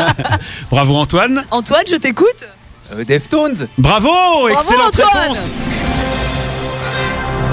Bravo, 0.70 0.96
Antoine. 0.96 1.44
Antoine, 1.52 1.84
je 1.88 1.94
t'écoute. 1.94 2.26
Euh, 2.92 3.04
Deftones 3.04 3.68
Bravo, 3.78 4.48
Excellente 4.48 4.98
Antoine. 4.98 5.22
réponse 5.22 5.46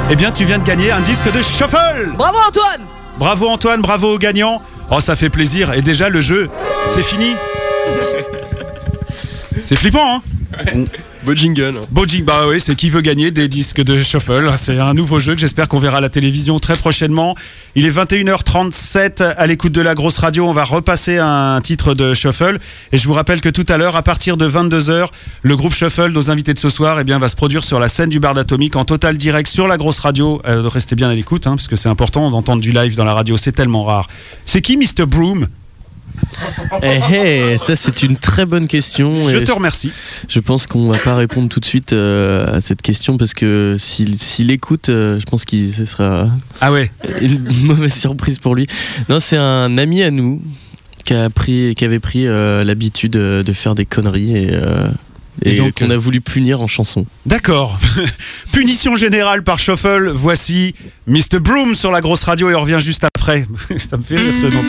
Eh 0.09 0.15
bien, 0.15 0.31
tu 0.31 0.45
viens 0.45 0.57
de 0.57 0.63
gagner 0.63 0.91
un 0.91 1.01
disque 1.01 1.31
de 1.31 1.43
Shuffle 1.43 2.13
Bravo 2.17 2.39
Antoine 2.47 2.81
Bravo 3.19 3.47
Antoine, 3.47 3.81
bravo 3.81 4.15
aux 4.15 4.17
gagnants. 4.17 4.59
Oh, 4.89 4.99
ça 4.99 5.15
fait 5.15 5.29
plaisir. 5.29 5.71
Et 5.73 5.83
déjà, 5.83 6.09
le 6.09 6.19
jeu, 6.19 6.49
c'est 6.89 7.03
fini. 7.03 7.35
C'est 9.61 9.75
flippant, 9.75 10.15
hein 10.15 10.21
Beau 11.25 11.33
jingle. 11.35 11.79
Beau 11.89 12.05
bah 12.25 12.47
oui, 12.49 12.59
c'est 12.59 12.75
qui 12.75 12.89
veut 12.89 12.99
gagner 12.99 13.31
des 13.31 13.47
disques 13.47 13.81
de 13.81 14.01
Shuffle. 14.01 14.51
C'est 14.57 14.77
un 14.77 14.93
nouveau 14.93 15.19
jeu 15.19 15.33
que 15.33 15.39
j'espère 15.39 15.69
qu'on 15.69 15.79
verra 15.79 15.99
à 15.99 16.01
la 16.01 16.09
télévision 16.09 16.59
très 16.59 16.75
prochainement. 16.75 17.35
Il 17.75 17.85
est 17.85 17.97
21h37 17.97 19.23
à 19.23 19.47
l'écoute 19.47 19.71
de 19.71 19.79
la 19.79 19.95
grosse 19.95 20.17
radio. 20.17 20.45
On 20.45 20.53
va 20.53 20.65
repasser 20.65 21.19
un 21.19 21.61
titre 21.61 21.93
de 21.93 22.13
Shuffle. 22.13 22.59
Et 22.91 22.97
je 22.97 23.07
vous 23.07 23.13
rappelle 23.13 23.39
que 23.39 23.47
tout 23.47 23.65
à 23.69 23.77
l'heure, 23.77 23.95
à 23.95 24.03
partir 24.03 24.35
de 24.35 24.49
22h, 24.49 25.07
le 25.43 25.55
groupe 25.55 25.73
Shuffle, 25.73 26.11
nos 26.11 26.29
invités 26.29 26.53
de 26.53 26.59
ce 26.59 26.67
soir, 26.67 26.99
eh 26.99 27.05
bien, 27.05 27.19
va 27.19 27.29
se 27.29 27.37
produire 27.37 27.63
sur 27.63 27.79
la 27.79 27.87
scène 27.87 28.09
du 28.09 28.19
bar 28.19 28.33
d'Atomique 28.33 28.75
en 28.75 28.83
total 28.83 29.17
direct 29.17 29.49
sur 29.49 29.69
la 29.69 29.77
grosse 29.77 29.99
radio. 29.99 30.41
Euh, 30.45 30.67
restez 30.67 30.95
bien 30.95 31.09
à 31.09 31.13
l'écoute, 31.13 31.47
hein, 31.47 31.55
parce 31.55 31.69
que 31.69 31.77
c'est 31.77 31.89
important 31.89 32.31
d'entendre 32.31 32.61
du 32.61 32.73
live 32.73 32.97
dans 32.97 33.05
la 33.05 33.13
radio. 33.13 33.37
C'est 33.37 33.53
tellement 33.53 33.85
rare. 33.85 34.09
C'est 34.45 34.61
qui 34.61 34.75
Mr. 34.75 35.05
Broom? 35.07 35.47
Eh, 36.81 36.99
eh, 37.13 37.57
ça 37.57 37.75
c'est 37.75 38.03
une 38.03 38.15
très 38.15 38.45
bonne 38.45 38.67
question. 38.67 39.29
Je 39.29 39.37
et 39.37 39.43
te 39.43 39.51
remercie. 39.51 39.91
Je 40.27 40.39
pense 40.39 40.67
qu'on 40.67 40.87
va 40.87 40.97
pas 40.97 41.15
répondre 41.15 41.49
tout 41.49 41.59
de 41.59 41.65
suite 41.65 41.93
euh, 41.93 42.57
à 42.57 42.61
cette 42.61 42.81
question 42.81 43.17
parce 43.17 43.33
que 43.33 43.75
s'il 43.77 44.19
s'il 44.19 44.51
écoute, 44.51 44.89
euh, 44.89 45.19
je 45.19 45.25
pense 45.25 45.45
que 45.45 45.71
ce 45.71 45.85
sera 45.85 46.27
Ah 46.61 46.71
ouais 46.71 46.91
une 47.21 47.43
mauvaise 47.63 47.93
surprise 47.93 48.39
pour 48.39 48.55
lui. 48.55 48.67
Non, 49.09 49.19
c'est 49.19 49.37
un 49.37 49.77
ami 49.77 50.03
à 50.03 50.11
nous 50.11 50.41
qui 51.05 51.13
a 51.13 51.29
pris, 51.29 51.75
qui 51.75 51.85
avait 51.85 51.99
pris 51.99 52.27
euh, 52.27 52.63
l'habitude 52.63 53.11
de 53.11 53.53
faire 53.53 53.75
des 53.75 53.85
conneries 53.85 54.37
et, 54.37 54.57
Et 55.43 55.53
et 55.53 55.57
donc, 55.57 55.79
qu'on 55.79 55.89
a 55.89 55.97
voulu 55.97 56.21
punir 56.21 56.61
en 56.61 56.67
chanson. 56.67 57.05
D'accord. 57.25 57.79
Punition 58.51 58.95
générale 58.95 59.43
par 59.43 59.59
Shuffle. 59.59 60.11
Voici 60.13 60.75
Mr. 61.07 61.39
Broom 61.41 61.75
sur 61.75 61.91
la 61.91 62.01
grosse 62.01 62.23
radio 62.23 62.49
et 62.49 62.55
on 62.55 62.61
revient 62.61 62.79
juste 62.79 63.03
après. 63.03 63.47
Ça 63.77 63.97
me 63.97 64.03
fait 64.03 64.17
rire 64.17 64.35
ce 64.35 64.45
nom. 64.45 64.63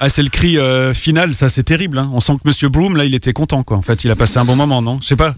Ah, 0.00 0.08
c'est 0.08 0.22
le 0.22 0.28
cri 0.28 0.58
euh, 0.58 0.94
final, 0.94 1.34
ça 1.34 1.48
c'est 1.48 1.64
terrible. 1.64 1.98
hein. 1.98 2.10
On 2.14 2.20
sent 2.20 2.34
que 2.34 2.46
Monsieur 2.48 2.68
Broom, 2.68 2.96
là, 2.96 3.04
il 3.04 3.14
était 3.14 3.32
content, 3.32 3.62
quoi. 3.64 3.76
En 3.76 3.82
fait, 3.82 4.04
il 4.04 4.10
a 4.10 4.16
passé 4.16 4.38
un 4.38 4.44
bon 4.44 4.54
moment, 4.54 4.80
non? 4.80 5.00
Je 5.02 5.08
sais 5.08 5.16
pas. 5.16 5.34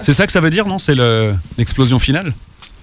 C'est 0.00 0.12
ça 0.12 0.26
que 0.26 0.32
ça 0.32 0.40
veut 0.40 0.50
dire, 0.50 0.66
non? 0.66 0.78
C'est 0.80 0.94
le- 0.96 1.34
l'explosion 1.56 1.98
finale? 2.00 2.32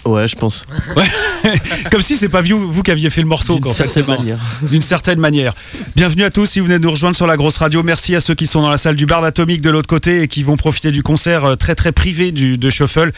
Ouais, 0.06 0.28
je 0.28 0.36
pense. 0.36 0.66
Ouais. 0.96 1.04
Comme 1.92 2.02
si 2.02 2.16
c'est 2.16 2.30
pas 2.30 2.42
vous, 2.42 2.72
vous 2.72 2.84
qui 2.84 2.92
aviez 2.92 3.10
fait 3.10 3.22
le 3.22 3.28
morceau. 3.28 3.60
D'une 3.60 3.72
certaine 3.72 4.06
manière. 4.06 4.40
D'une 4.62 4.82
certaine 4.82 5.20
manière. 5.20 5.54
Bienvenue 5.96 6.24
à 6.24 6.30
tous 6.30 6.46
si 6.46 6.60
vous 6.60 6.68
venez 6.68 6.80
de 6.80 6.84
nous 6.84 6.92
rejoindre 6.92 7.18
sur 7.18 7.28
la 7.28 7.36
grosse 7.36 7.58
radio. 7.58 7.84
Merci 7.84 8.16
à 8.16 8.22
ceux 8.22 8.34
qui 8.34 8.48
sont 8.48 8.62
dans 8.62 8.70
la 8.70 8.78
salle 8.78 8.96
du 8.96 9.06
bar 9.06 9.22
d'Atomique 9.22 9.62
de 9.62 9.70
l'autre 9.70 9.88
côté 9.90 10.22
et 10.22 10.28
qui 10.30 10.42
vont 10.42 10.56
profiter 10.56 10.92
du 10.92 11.04
concert 11.04 11.44
euh, 11.44 11.56
très 11.56 11.76
très 11.76 11.92
privé 11.92 12.32
du, 12.32 12.58
de 12.58 12.70
Shuffle. 12.70 13.12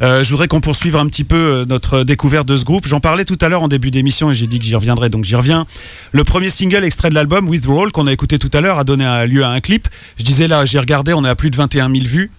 Euh, 0.00 0.22
je 0.22 0.30
voudrais 0.30 0.46
qu'on 0.46 0.60
poursuive 0.60 0.94
un 0.94 1.06
petit 1.06 1.24
peu 1.24 1.36
euh, 1.36 1.64
notre 1.64 2.04
découverte 2.04 2.46
de 2.46 2.56
ce 2.56 2.64
groupe. 2.64 2.86
J'en 2.86 3.00
parlais 3.00 3.24
tout 3.24 3.38
à 3.40 3.48
l'heure 3.48 3.64
en 3.64 3.68
début 3.68 3.90
d'émission 3.90 4.30
et 4.30 4.34
j'ai 4.34 4.46
dit 4.46 4.60
que 4.60 4.64
j'y 4.64 4.76
reviendrai, 4.76 5.10
donc 5.10 5.24
j'y 5.24 5.34
reviens. 5.34 5.66
Le 6.12 6.22
premier 6.22 6.50
single 6.50 6.84
extrait 6.84 7.10
de 7.10 7.14
l'album, 7.14 7.48
Withdrawal, 7.48 7.90
qu'on 7.90 8.06
a 8.06 8.12
écouté 8.12 8.38
tout 8.38 8.50
à 8.52 8.60
l'heure, 8.60 8.78
a 8.78 8.84
donné 8.84 9.26
lieu 9.26 9.42
à 9.42 9.50
un 9.50 9.60
clip. 9.60 9.88
Je 10.18 10.24
disais 10.24 10.46
là, 10.46 10.64
j'ai 10.64 10.78
regardé, 10.78 11.12
on 11.14 11.24
est 11.24 11.28
à 11.28 11.34
plus 11.34 11.50
de 11.50 11.56
21 11.56 11.90
000 11.90 12.04
vues. 12.06 12.30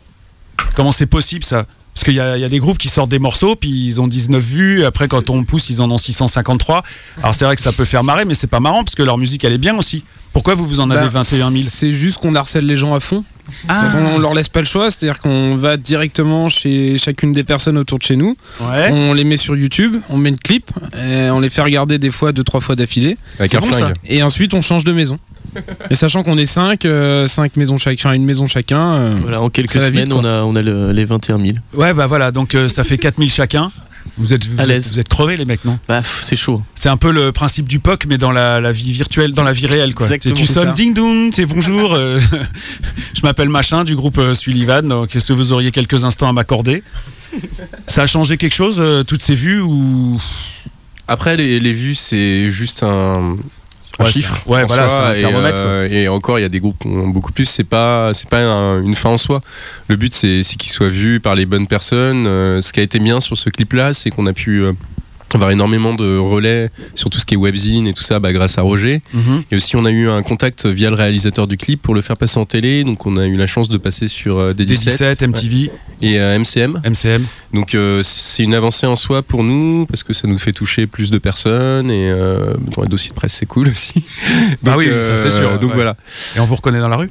Comment 0.75 0.91
c'est 0.91 1.05
possible 1.05 1.43
ça? 1.43 1.65
Parce 1.99 2.05
qu'il 2.05 2.13
y, 2.13 2.21
a 2.21 2.37
il 2.37 2.41
y 2.41 2.45
a 2.45 2.49
des 2.49 2.59
groupes 2.59 2.77
qui 2.77 2.87
sortent 2.87 3.09
des 3.09 3.19
morceaux, 3.19 3.57
puis 3.57 3.69
ils 3.69 3.99
ont 3.99 4.07
19 4.07 4.41
vues. 4.41 4.85
Après, 4.85 5.09
quand 5.09 5.29
on 5.29 5.43
pousse, 5.43 5.69
ils 5.69 5.81
en 5.81 5.91
ont 5.91 5.97
653. 5.97 6.81
Alors 7.21 7.35
c'est 7.35 7.43
vrai 7.43 7.57
que 7.57 7.61
ça 7.61 7.73
peut 7.73 7.83
faire 7.83 8.05
marrer, 8.05 8.23
mais 8.23 8.35
c'est 8.35 8.47
pas 8.47 8.61
marrant 8.61 8.85
parce 8.85 8.95
que 8.95 9.03
leur 9.03 9.17
musique 9.17 9.43
elle 9.43 9.51
est 9.51 9.57
bien 9.57 9.77
aussi. 9.77 10.05
Pourquoi 10.31 10.55
vous 10.55 10.65
vous 10.65 10.79
en 10.79 10.89
avez 10.91 11.01
Bah, 11.01 11.19
21 11.19 11.51
000 11.51 11.63
C'est 11.67 11.91
juste 11.91 12.19
qu'on 12.19 12.35
harcèle 12.35 12.65
les 12.65 12.77
gens 12.77 12.95
à 12.95 13.01
fond. 13.01 13.25
Ah. 13.67 13.89
Donc, 13.93 14.11
on 14.15 14.17
leur 14.19 14.33
laisse 14.33 14.49
pas 14.49 14.59
le 14.59 14.65
choix, 14.65 14.89
c'est-à-dire 14.91 15.19
qu'on 15.19 15.55
va 15.55 15.77
directement 15.77 16.49
chez 16.49 16.97
chacune 16.97 17.33
des 17.33 17.43
personnes 17.43 17.77
autour 17.77 17.97
de 17.99 18.03
chez 18.03 18.15
nous. 18.15 18.35
Ouais. 18.61 18.89
On 18.91 19.13
les 19.13 19.23
met 19.23 19.37
sur 19.37 19.55
YouTube, 19.55 19.97
on 20.09 20.17
met 20.17 20.31
le 20.31 20.37
clip, 20.37 20.69
et 21.03 21.29
on 21.29 21.39
les 21.39 21.49
fait 21.49 21.61
regarder 21.61 21.97
des 21.97 22.11
fois 22.11 22.31
deux 22.31 22.43
trois 22.43 22.59
fois 22.61 22.75
d'affilée. 22.75 23.17
Avec 23.39 23.51
flingue. 23.51 23.73
ça. 23.73 23.93
Et 24.07 24.23
ensuite 24.23 24.53
on 24.53 24.61
change 24.61 24.83
de 24.83 24.91
maison. 24.91 25.17
Et 25.89 25.95
sachant 25.95 26.21
qu'on 26.23 26.37
est 26.37 26.45
5, 26.45 26.85
5 27.27 27.55
maisons 27.55 27.77
chacun, 27.77 28.11
une 28.13 28.25
maison 28.25 28.45
chacun. 28.45 28.93
euh, 28.93 29.17
Voilà, 29.21 29.41
en 29.41 29.49
quelques 29.49 29.71
vite, 29.73 29.81
semaines, 29.81 30.13
on 30.13 30.23
a, 30.23 30.43
on 30.43 30.55
a 30.55 30.61
le- 30.61 30.91
les 30.91 31.05
21 31.05 31.37
000. 31.39 31.49
Ouais, 31.73 31.93
bah 31.93 32.05
voilà, 32.07 32.31
donc 32.31 32.53
euh, 32.53 32.67
ça 32.69 32.83
fait 32.83 32.97
4000 32.99 33.31
chacun. 33.31 33.71
Vous 34.17 34.33
êtes, 34.33 34.45
vous, 34.45 34.59
À 34.59 34.63
êtes, 34.63 34.67
l'aise. 34.69 34.91
vous 34.91 34.99
êtes 34.99 35.07
crevés, 35.07 35.37
les 35.37 35.45
mecs, 35.45 35.63
non? 35.65 35.79
Bah, 35.87 36.01
c'est 36.21 36.35
chaud. 36.35 36.61
C'est 36.75 36.89
un 36.89 36.97
peu 36.97 37.11
le 37.11 37.31
principe 37.31 37.67
du 37.67 37.79
POC, 37.79 38.05
mais 38.07 38.17
dans 38.17 38.31
la, 38.31 38.59
la 38.59 38.71
vie 38.71 38.91
virtuelle, 38.91 39.31
dans 39.33 39.43
la 39.43 39.53
vie 39.53 39.65
réelle. 39.67 39.93
Quoi. 39.95 40.05
Exactement, 40.07 40.35
Tu 40.35 40.45
c'est 40.45 40.53
sonnes 40.53 40.67
ça. 40.69 40.73
ding 40.73 40.93
dong, 40.93 41.31
c'est 41.33 41.45
bonjour. 41.45 41.93
euh, 41.93 42.19
je 43.15 43.21
m'appelle 43.23 43.49
Machin 43.49 43.83
du 43.83 43.95
groupe 43.95 44.17
euh, 44.17 44.33
Sullivan. 44.33 44.81
Donc, 44.87 45.15
Est-ce 45.15 45.27
que 45.27 45.33
vous 45.33 45.51
auriez 45.53 45.71
quelques 45.71 46.03
instants 46.03 46.27
à 46.27 46.33
m'accorder? 46.33 46.83
Ça 47.87 48.03
a 48.03 48.07
changé 48.07 48.37
quelque 48.37 48.55
chose, 48.55 48.77
euh, 48.79 49.03
toutes 49.03 49.21
ces 49.21 49.35
vues 49.35 49.61
ou? 49.61 50.19
Après, 51.07 51.37
les, 51.37 51.59
les 51.59 51.73
vues, 51.73 51.95
c'est 51.95 52.51
juste 52.51 52.83
un, 52.83 53.37
un 53.99 54.05
Ouais, 54.05 54.11
chiffre. 54.11 54.35
ouais, 54.47 54.63
voilà, 54.65 54.87
soi, 54.89 55.07
un 55.09 55.13
et, 55.13 55.19
thermomètre, 55.19 55.57
euh, 55.59 55.87
et 55.89 56.07
encore, 56.07 56.39
il 56.39 56.43
y 56.43 56.45
a 56.45 56.49
des 56.49 56.59
groupes 56.59 56.77
qui 56.79 56.87
ont 56.87 57.07
beaucoup 57.09 57.31
plus. 57.31 57.45
C'est 57.45 57.63
pas, 57.63 58.13
c'est 58.13 58.29
pas 58.29 58.39
un- 58.41 58.81
une 58.81 58.95
fin 58.95 59.09
en 59.09 59.17
soi. 59.17 59.41
Le 59.87 59.95
but, 59.97 60.13
c'est 60.13 60.41
qu'ils 60.57 60.71
soient 60.71 60.87
vus 60.89 61.19
par 61.19 61.35
les 61.35 61.45
bonnes 61.45 61.67
personnes. 61.67 62.25
Euh, 62.25 62.61
ce 62.61 62.71
qui 62.73 62.79
a 62.79 62.83
été 62.83 62.99
bien 62.99 63.19
sur 63.19 63.37
ce 63.37 63.49
clip-là, 63.49 63.93
c'est 63.93 64.09
qu'on 64.09 64.25
a 64.27 64.33
pu 64.33 64.63
euh, 64.63 64.73
avoir 65.37 65.51
énormément 65.51 65.93
de 65.93 66.17
relais 66.17 66.69
sur 66.95 67.09
tout 67.09 67.19
ce 67.19 67.25
qui 67.25 67.35
est 67.35 67.37
webzine 67.37 67.87
et 67.87 67.93
tout 67.93 68.03
ça 68.03 68.19
bah, 68.19 68.33
grâce 68.33 68.57
à 68.57 68.61
Roger. 68.61 69.01
Mhm. 69.13 69.43
Et 69.51 69.55
aussi, 69.55 69.75
on 69.75 69.85
a 69.85 69.91
eu 69.91 70.09
un 70.09 70.21
contact 70.23 70.65
via 70.65 70.89
le 70.89 70.95
réalisateur 70.95 71.47
du 71.47 71.57
clip 71.57 71.81
pour 71.81 71.93
le 71.93 72.01
faire 72.01 72.17
passer 72.17 72.39
en 72.39 72.45
télé. 72.45 72.83
Donc, 72.83 73.05
on 73.05 73.17
a 73.17 73.25
eu 73.27 73.35
la 73.37 73.47
chance 73.47 73.69
de 73.69 73.77
passer 73.77 74.07
sur 74.07 74.37
euh, 74.37 74.53
des 74.53 74.65
des 74.65 74.75
17, 74.75 75.21
MTV, 75.21 75.71
et 76.01 76.19
euh, 76.19 76.37
MCM. 76.39 76.81
MCM 76.85 77.25
Donc 77.53 77.75
euh, 77.75 78.01
c'est 78.03 78.43
une 78.43 78.53
avancée 78.53 78.87
en 78.87 78.95
soi 78.95 79.21
pour 79.21 79.43
nous 79.43 79.85
parce 79.87 80.03
que 80.03 80.13
ça 80.13 80.27
nous 80.27 80.37
fait 80.37 80.53
toucher 80.53 80.87
plus 80.87 81.11
de 81.11 81.17
personnes 81.17 81.91
et 81.91 82.09
euh, 82.09 82.53
dans 82.75 82.83
les 82.83 82.87
dossiers 82.87 83.09
de 83.09 83.15
presse 83.15 83.33
c'est 83.33 83.45
cool 83.45 83.69
aussi. 83.69 84.03
Bah 84.63 84.73
Donc, 84.73 84.81
oui, 84.81 84.87
ça, 85.01 85.17
c'est 85.17 85.29
sûr, 85.29 85.57
Donc 85.59 85.71
ouais. 85.71 85.75
voilà. 85.75 85.95
Et 86.35 86.39
on 86.39 86.45
vous 86.45 86.55
reconnaît 86.55 86.79
dans 86.79 86.87
la 86.87 86.97
rue? 86.97 87.09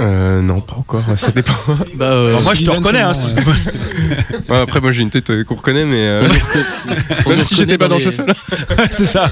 Euh, 0.00 0.40
non, 0.40 0.60
pas 0.62 0.76
encore. 0.76 1.02
Ça 1.16 1.30
dépend. 1.34 1.52
Bah, 1.94 2.06
euh, 2.06 2.38
Moi, 2.42 2.54
je 2.54 2.64
te 2.64 2.70
reconnais. 2.70 3.00
hein, 3.00 3.12
Ouais, 4.48 4.58
après 4.58 4.80
moi 4.80 4.90
j'ai 4.92 5.02
une 5.02 5.10
tête 5.10 5.30
euh, 5.30 5.44
qu'on 5.44 5.54
reconnaît 5.54 5.84
mais 5.84 5.96
euh, 5.98 6.28
on 7.24 7.28
même 7.30 7.38
nous 7.38 7.44
si 7.44 7.54
j'étais 7.54 7.74
reconnaît 7.74 7.78
pas 7.78 7.88
dans 7.88 7.96
les- 7.96 8.02
Shuffle. 8.02 8.24
c'est 8.90 9.06
ça. 9.06 9.30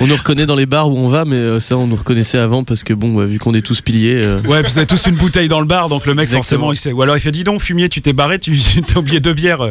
On 0.00 0.06
nous 0.06 0.16
reconnaît 0.16 0.46
dans 0.46 0.54
les 0.56 0.66
bars 0.66 0.90
où 0.90 0.96
on 0.98 1.08
va, 1.08 1.24
mais 1.24 1.60
ça, 1.60 1.76
on 1.76 1.86
nous 1.86 1.96
reconnaissait 1.96 2.38
avant 2.38 2.64
parce 2.64 2.84
que, 2.84 2.92
bon, 2.92 3.12
bah, 3.14 3.24
vu 3.24 3.38
qu'on 3.38 3.54
est 3.54 3.62
tous 3.62 3.80
piliers. 3.80 4.22
euh, 4.24 4.40
Ouais, 4.42 4.62
vous 4.62 4.78
avez 4.78 4.86
tous 4.86 5.06
une 5.06 5.14
bouteille 5.16 5.48
dans 5.48 5.60
le 5.60 5.66
bar, 5.66 5.88
donc 5.88 6.06
le 6.06 6.14
mec 6.14 6.24
Exactement. 6.24 6.42
forcément 6.42 6.72
il 6.72 6.76
sait. 6.76 6.92
Ou 6.92 7.02
alors 7.02 7.16
il 7.16 7.20
fait 7.20 7.32
dis 7.32 7.44
donc 7.44 7.60
fumier, 7.60 7.88
tu 7.88 8.02
t'es 8.02 8.12
barré, 8.12 8.38
tu 8.38 8.56
t'as 8.86 8.98
oublié 9.00 9.20
deux 9.20 9.34
bières. 9.34 9.68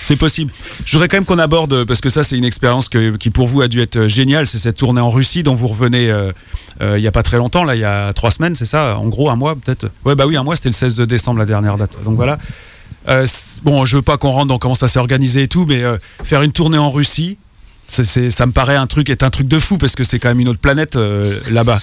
c'est 0.00 0.16
possible. 0.16 0.52
Je 0.84 0.92
voudrais 0.92 1.08
quand 1.08 1.16
même 1.16 1.24
qu'on 1.24 1.38
aborde 1.38 1.84
parce 1.84 2.00
que 2.00 2.08
ça 2.08 2.22
c'est 2.24 2.36
une 2.38 2.44
expérience 2.44 2.88
que- 2.88 3.16
qui 3.16 3.30
pour 3.30 3.46
vous 3.46 3.60
a 3.62 3.68
dû 3.68 3.80
être 3.80 4.08
géniale, 4.08 4.46
c'est 4.46 4.58
cette 4.58 4.76
tournée 4.76 5.00
en 5.00 5.08
Russie 5.10 5.42
dont 5.42 5.54
vous 5.54 5.68
revenez 5.68 6.12
il 6.80 7.00
y 7.00 7.06
a 7.08 7.12
pas 7.12 7.22
très 7.22 7.36
longtemps, 7.36 7.64
là 7.64 7.74
il 7.74 7.80
y 7.80 7.84
a 7.84 8.12
trois 8.12 8.30
semaines, 8.30 8.54
c'est 8.54 8.66
ça, 8.70 8.96
en 8.96 9.08
gros 9.08 9.30
un 9.30 9.36
mois 9.36 9.54
peut-être. 9.56 9.90
Ouais 10.04 10.14
bah 10.14 10.26
oui 10.26 10.36
un 10.36 10.42
mois, 10.42 10.56
c'était 10.56 10.68
le 10.68 10.74
16 10.74 11.00
décembre 11.00 11.38
la 11.38 11.46
dernière 11.46 11.76
date. 11.76 11.96
Donc 12.04 12.16
voilà. 12.16 12.38
Euh, 13.08 13.26
bon, 13.62 13.84
je 13.84 13.96
veux 13.96 14.02
pas 14.02 14.18
qu'on 14.18 14.30
rentre 14.30 14.48
dans 14.48 14.58
comment 14.58 14.74
ça 14.74 14.88
s'est 14.88 14.98
organisé 14.98 15.42
et 15.42 15.48
tout, 15.48 15.66
mais 15.66 15.82
euh, 15.82 15.96
faire 16.22 16.42
une 16.42 16.52
tournée 16.52 16.78
en 16.78 16.90
Russie, 16.90 17.38
ça 17.88 18.46
me 18.46 18.52
paraît 18.52 18.76
un 18.76 18.86
truc 18.86 19.10
est 19.10 19.22
un 19.22 19.30
truc 19.30 19.48
de 19.48 19.58
fou 19.58 19.78
parce 19.78 19.96
que 19.96 20.04
c'est 20.04 20.18
quand 20.18 20.28
même 20.28 20.40
une 20.40 20.48
autre 20.48 20.60
planète 20.60 20.96
euh, 20.96 21.38
là-bas. 21.50 21.80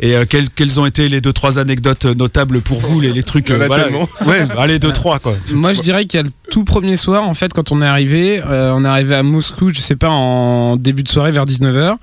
Et 0.00 0.16
euh, 0.16 0.24
quelles, 0.28 0.50
quelles 0.50 0.80
ont 0.80 0.86
été 0.86 1.08
les 1.08 1.20
deux 1.20 1.32
trois 1.32 1.58
anecdotes 1.58 2.06
notables 2.06 2.60
pour 2.60 2.80
vous, 2.80 3.00
les, 3.00 3.12
les 3.12 3.22
trucs 3.22 3.50
voilà. 3.50 3.84
tellement. 3.84 4.08
Ouais, 4.26 4.46
allez 4.56 4.78
deux 4.78 4.92
trois 4.92 5.18
quoi. 5.18 5.34
Moi, 5.54 5.72
je 5.72 5.80
dirais 5.80 6.06
qu'il 6.06 6.18
y 6.18 6.20
a 6.20 6.24
le 6.24 6.32
tout 6.50 6.64
premier 6.64 6.96
soir, 6.96 7.26
en 7.26 7.34
fait, 7.34 7.52
quand 7.52 7.72
on 7.72 7.80
est 7.80 7.86
arrivé, 7.86 8.42
euh, 8.44 8.74
on 8.76 8.84
est 8.84 8.88
arrivé 8.88 9.14
à 9.14 9.22
Moscou, 9.22 9.70
je 9.70 9.80
sais 9.80 9.96
pas, 9.96 10.10
en 10.10 10.76
début 10.76 11.02
de 11.02 11.08
soirée 11.08 11.32
vers 11.32 11.46
19h, 11.46 11.96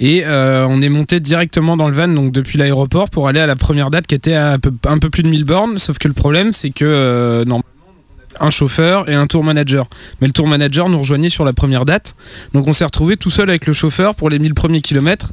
et 0.00 0.26
euh, 0.26 0.66
on 0.68 0.82
est 0.82 0.88
monté 0.88 1.18
directement 1.18 1.76
dans 1.76 1.88
le 1.88 1.94
van, 1.94 2.08
donc 2.08 2.30
depuis 2.32 2.58
l'aéroport, 2.58 3.08
pour 3.08 3.26
aller 3.28 3.40
à 3.40 3.46
la 3.46 3.56
première 3.56 3.90
date 3.90 4.06
qui 4.06 4.14
était 4.14 4.34
à 4.34 4.52
un 4.52 4.58
peu, 4.58 4.72
un 4.86 4.98
peu 4.98 5.10
plus 5.10 5.22
de 5.22 5.28
1000 5.28 5.44
bornes. 5.44 5.78
Sauf 5.78 5.98
que 5.98 6.08
le 6.08 6.14
problème, 6.14 6.52
c'est 6.52 6.70
que 6.70 6.84
euh, 6.84 7.44
normalement, 7.44 7.64
un 8.40 8.50
chauffeur 8.50 9.08
et 9.08 9.14
un 9.14 9.26
tour 9.26 9.42
manager. 9.42 9.86
Mais 10.20 10.26
le 10.26 10.32
tour 10.32 10.46
manager 10.46 10.88
nous 10.88 10.98
rejoignait 10.98 11.28
sur 11.28 11.44
la 11.44 11.52
première 11.52 11.84
date. 11.84 12.14
Donc 12.52 12.68
on 12.68 12.74
s'est 12.74 12.84
retrouvé 12.84 13.16
tout 13.16 13.30
seul 13.30 13.48
avec 13.48 13.66
le 13.66 13.72
chauffeur 13.72 14.14
pour 14.14 14.28
les 14.28 14.38
1000 14.38 14.52
premiers 14.52 14.82
kilomètres. 14.82 15.32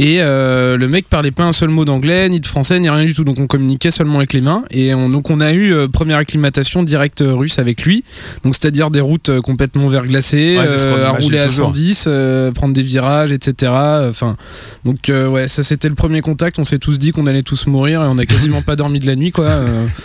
Et 0.00 0.18
euh, 0.22 0.76
le 0.76 0.86
mec 0.86 1.08
parlait 1.08 1.32
pas 1.32 1.42
un 1.42 1.50
seul 1.50 1.70
mot 1.70 1.84
d'anglais, 1.84 2.28
ni 2.28 2.38
de 2.38 2.46
français, 2.46 2.78
ni 2.78 2.88
rien 2.88 3.04
du 3.04 3.14
tout. 3.14 3.24
Donc 3.24 3.40
on 3.40 3.48
communiquait 3.48 3.90
seulement 3.90 4.18
avec 4.18 4.32
les 4.32 4.40
mains. 4.40 4.62
Et 4.70 4.94
on, 4.94 5.08
donc 5.08 5.28
on 5.28 5.40
a 5.40 5.50
eu 5.52 5.72
euh, 5.74 5.88
première 5.88 6.18
acclimatation 6.18 6.84
directe 6.84 7.20
euh, 7.20 7.34
russe 7.34 7.58
avec 7.58 7.82
lui. 7.82 8.04
Donc 8.44 8.54
c'est-à-dire 8.54 8.90
des 8.92 9.00
routes 9.00 9.28
euh, 9.28 9.40
complètement 9.40 9.88
verglacées, 9.88 10.56
Ouais, 10.56 10.68
ce 10.68 10.86
euh, 10.86 11.04
à 11.04 11.10
rouler 11.10 11.40
à 11.40 11.48
toujours. 11.48 11.66
110, 11.66 12.04
euh, 12.06 12.52
prendre 12.52 12.74
des 12.74 12.82
virages, 12.82 13.32
etc. 13.32 13.72
Enfin, 14.08 14.36
donc 14.84 15.08
euh, 15.08 15.26
ouais, 15.26 15.48
ça 15.48 15.64
c'était 15.64 15.88
le 15.88 15.96
premier 15.96 16.20
contact. 16.20 16.60
On 16.60 16.64
s'est 16.64 16.78
tous 16.78 16.98
dit 17.00 17.10
qu'on 17.10 17.26
allait 17.26 17.42
tous 17.42 17.66
mourir 17.66 18.00
et 18.02 18.06
on 18.06 18.18
a 18.18 18.24
quasiment 18.24 18.62
pas 18.62 18.76
dormi 18.76 19.00
de 19.00 19.06
la 19.06 19.16
nuit, 19.16 19.32
quoi. 19.32 19.46
euh. 19.46 19.86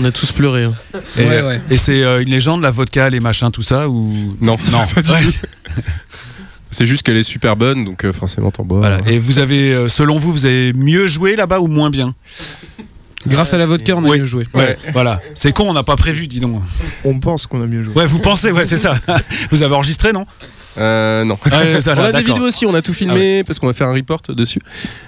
On 0.00 0.04
a 0.06 0.10
tous 0.10 0.32
pleuré. 0.32 0.64
hein. 0.64 0.72
Et, 1.18 1.24
Ouais, 1.24 1.42
ouais. 1.42 1.60
et 1.70 1.76
c'est 1.76 2.02
euh, 2.02 2.22
une 2.22 2.30
légende, 2.30 2.62
la 2.62 2.70
vodka, 2.70 3.10
les 3.10 3.20
machins, 3.20 3.50
tout 3.50 3.60
ça 3.60 3.90
ou? 3.90 4.10
Non, 4.40 4.56
non 4.70 4.78
C'est 6.72 6.86
juste 6.86 7.02
qu'elle 7.04 7.16
est 7.18 7.22
super 7.22 7.54
bonne, 7.54 7.84
donc 7.84 8.04
euh, 8.04 8.12
forcément 8.12 8.50
t'en 8.50 8.64
bois. 8.64 8.78
Voilà. 8.78 8.98
Et 9.06 9.18
vous 9.18 9.38
avez, 9.38 9.72
euh, 9.72 9.88
selon 9.88 10.16
vous, 10.18 10.32
vous 10.32 10.46
avez 10.46 10.72
mieux 10.72 11.06
joué 11.06 11.36
là-bas 11.36 11.60
ou 11.60 11.68
moins 11.68 11.90
bien? 11.90 12.14
Grâce 13.24 13.54
à 13.54 13.56
la 13.58 13.66
vodka, 13.66 13.94
on 13.94 14.04
a 14.04 14.08
Oui. 14.08 14.18
mieux 14.18 14.24
joué. 14.24 14.46
Ouais, 14.52 14.76
voilà. 14.92 15.20
C'est 15.34 15.52
con, 15.52 15.66
on 15.68 15.74
n'a 15.74 15.84
pas 15.84 15.94
prévu, 15.94 16.26
dis 16.26 16.40
donc. 16.40 16.60
On 17.04 17.20
pense 17.20 17.46
qu'on 17.46 17.62
a 17.62 17.66
mieux 17.68 17.84
joué. 17.84 17.94
Ouais, 17.94 18.06
vous 18.06 18.18
pensez, 18.18 18.50
ouais, 18.50 18.64
c'est 18.64 18.76
ça. 18.78 18.98
vous 19.52 19.62
avez 19.62 19.72
enregistré, 19.74 20.12
non? 20.12 20.26
Euh, 20.78 21.22
non. 21.24 21.36
Ouais, 21.46 21.80
ça, 21.80 21.94
on 21.96 22.00
a 22.02 22.10
des 22.12 22.22
vidéos 22.24 22.46
aussi, 22.48 22.66
on 22.66 22.74
a 22.74 22.82
tout 22.82 22.92
filmé 22.94 23.44
parce 23.44 23.58
qu'on 23.60 23.68
va 23.68 23.74
faire 23.74 23.86
un 23.88 23.94
report 23.94 24.22
dessus. 24.30 24.58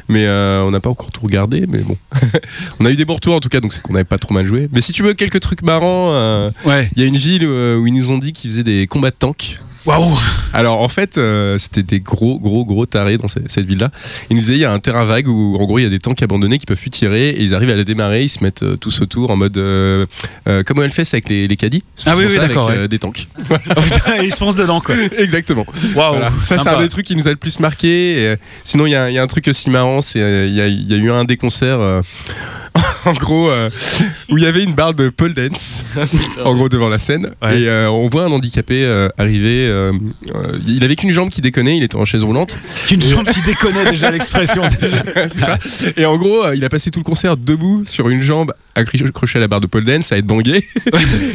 Mais 0.09 0.27
euh, 0.27 0.62
on 0.62 0.71
n'a 0.71 0.79
pas 0.79 0.91
encore 0.91 1.11
tout 1.11 1.23
regardé, 1.23 1.65
mais 1.67 1.79
bon. 1.79 1.97
on 2.79 2.85
a 2.85 2.91
eu 2.91 2.95
des 2.97 3.05
bons 3.05 3.15
retours 3.15 3.35
en 3.35 3.41
tout 3.41 3.49
cas, 3.49 3.61
donc 3.61 3.73
c'est 3.73 3.81
qu'on 3.83 3.95
n'avait 3.95 4.05
pas 4.05 4.19
trop 4.19 4.33
mal 4.35 4.45
joué. 4.47 4.69
Mais 4.73 4.81
si 4.83 4.93
tu 4.93 5.03
veux 5.03 5.15
quelques 5.15 5.41
trucs 5.41 5.62
marrants, 5.62 6.12
euh, 6.12 6.51
Ouais. 6.67 6.89
il 6.95 7.03
y 7.03 7.05
a 7.05 7.09
une 7.09 7.17
ville 7.17 7.45
où 7.47 7.87
ils 7.87 7.93
nous 7.95 8.12
ont 8.12 8.19
dit 8.19 8.33
qu'ils 8.33 8.51
faisaient 8.51 8.62
des 8.62 8.87
combats 8.87 9.11
de 9.11 9.17
tanks. 9.19 9.59
Waouh 9.87 10.16
Alors 10.53 10.80
en 10.80 10.89
fait, 10.89 11.18
euh, 11.18 11.59
c'était 11.59 11.82
des 11.82 12.01
gros, 12.01 12.39
gros, 12.39 12.64
gros 12.64 12.87
tarés 12.87 13.18
dans 13.18 13.28
cette, 13.28 13.51
cette 13.51 13.66
ville-là. 13.66 13.91
Ils 14.30 14.35
nous 14.35 14.41
disaient 14.41 14.55
il 14.55 14.61
y 14.61 14.64
a 14.64 14.72
un 14.72 14.78
terrain 14.78 15.05
vague 15.05 15.28
où 15.28 15.57
en 15.61 15.64
gros 15.64 15.78
il 15.78 15.82
y 15.82 15.87
a 15.87 15.91
des 15.91 15.99
tanks 15.99 16.22
abandonnés 16.22 16.59
qui 16.59 16.66
peuvent 16.66 16.78
plus 16.78 16.91
tirer 16.91 17.30
et 17.30 17.43
ils 17.43 17.55
arrivent 17.55 17.70
à 17.70 17.74
la 17.76 17.85
démarrer, 17.85 18.22
ils 18.22 18.28
se 18.28 18.43
mettent 18.43 18.62
euh, 18.62 18.76
tous 18.76 19.03
autour 19.03 19.30
en 19.30 19.37
mode 19.37 19.57
euh, 19.59 20.07
euh, 20.49 20.62
comme 20.62 20.82
elle 20.82 20.91
fait 20.91 21.07
avec 21.12 21.28
les, 21.28 21.47
les 21.49 21.57
caddies. 21.57 21.82
Ah 22.07 22.14
oui, 22.16 22.24
oui, 22.28 22.37
d'accord, 22.37 22.70
euh, 22.70 22.82
ouais. 22.82 22.89
des 22.89 22.99
tanks. 22.99 23.28
Oh, 23.76 23.80
putain, 23.80 24.22
Ils 24.22 24.32
se 24.32 24.39
foncent 24.39 24.57
dedans, 24.57 24.80
quoi. 24.80 24.95
Exactement. 25.18 25.66
Waouh 25.95 26.14
Voilà. 26.14 26.30
Ça, 26.41 26.59
c'est 26.59 26.68
un 26.68 26.80
des 26.80 26.89
trucs 26.89 27.07
qui 27.07 27.16
nous 27.16 27.26
a 27.26 27.30
le 27.30 27.37
plus 27.37 27.61
marqué. 27.61 28.32
Et, 28.32 28.37
sinon, 28.62 28.87
il 28.87 28.91
y, 28.91 28.93
y 28.93 29.18
a 29.18 29.22
un 29.22 29.26
truc 29.26 29.49
aussi 29.49 29.70
marrant 29.70 30.01
c'est 30.01 30.20
il 30.20 30.53
y, 30.53 30.93
y 30.93 30.95
a 30.95 30.97
eu 30.97 31.11
un 31.11 31.24
des 31.24 31.37
concerts. 31.37 32.03
en 33.11 33.12
gros, 33.12 33.48
euh, 33.50 33.70
où 34.30 34.38
il 34.38 34.44
y 34.44 34.46
avait 34.46 34.64
une 34.64 34.74
barre 34.74 34.94
de 34.94 35.09
pole 35.09 35.34
dance, 35.34 35.84
en 36.44 36.55
gros 36.55 36.68
devant 36.68 36.88
la 36.88 36.98
scène, 36.98 37.30
Ouais. 37.42 37.61
et 37.61 37.68
euh, 37.68 37.90
on 37.90 38.09
voit 38.09 38.24
un 38.24 38.32
handicapé 38.32 38.84
euh, 38.84 39.09
arriver. 39.18 39.66
euh, 39.68 39.92
euh, 40.34 40.59
il 40.66 40.82
avait 40.84 40.96
qu'une 40.96 41.12
jambe 41.12 41.28
qui 41.30 41.40
déconnait, 41.40 41.76
il 41.76 41.82
était 41.82 41.96
en 41.96 42.05
chaise 42.05 42.22
roulante. 42.22 42.59
Qu'une 42.88 43.02
jambe 43.02 43.28
qui 43.30 43.40
déconnait 43.42 43.90
déjà 43.90 44.11
l'expression. 44.11 44.62
c'est 44.70 45.40
ça. 45.40 45.59
Et 45.96 46.05
en 46.07 46.16
gros, 46.16 46.44
euh, 46.44 46.57
il 46.57 46.64
a 46.64 46.68
passé 46.68 46.90
tout 46.90 47.00
le 47.00 47.05
concert 47.05 47.36
debout 47.36 47.82
sur 47.86 48.09
une 48.09 48.22
jambe 48.22 48.52
accrochée 48.74 49.38
à 49.38 49.40
la 49.40 49.48
barre 49.48 49.61
de 49.61 49.66
pole 49.66 49.84
dance, 49.84 50.12
à 50.12 50.18
être 50.18 50.26
bangué. 50.26 50.64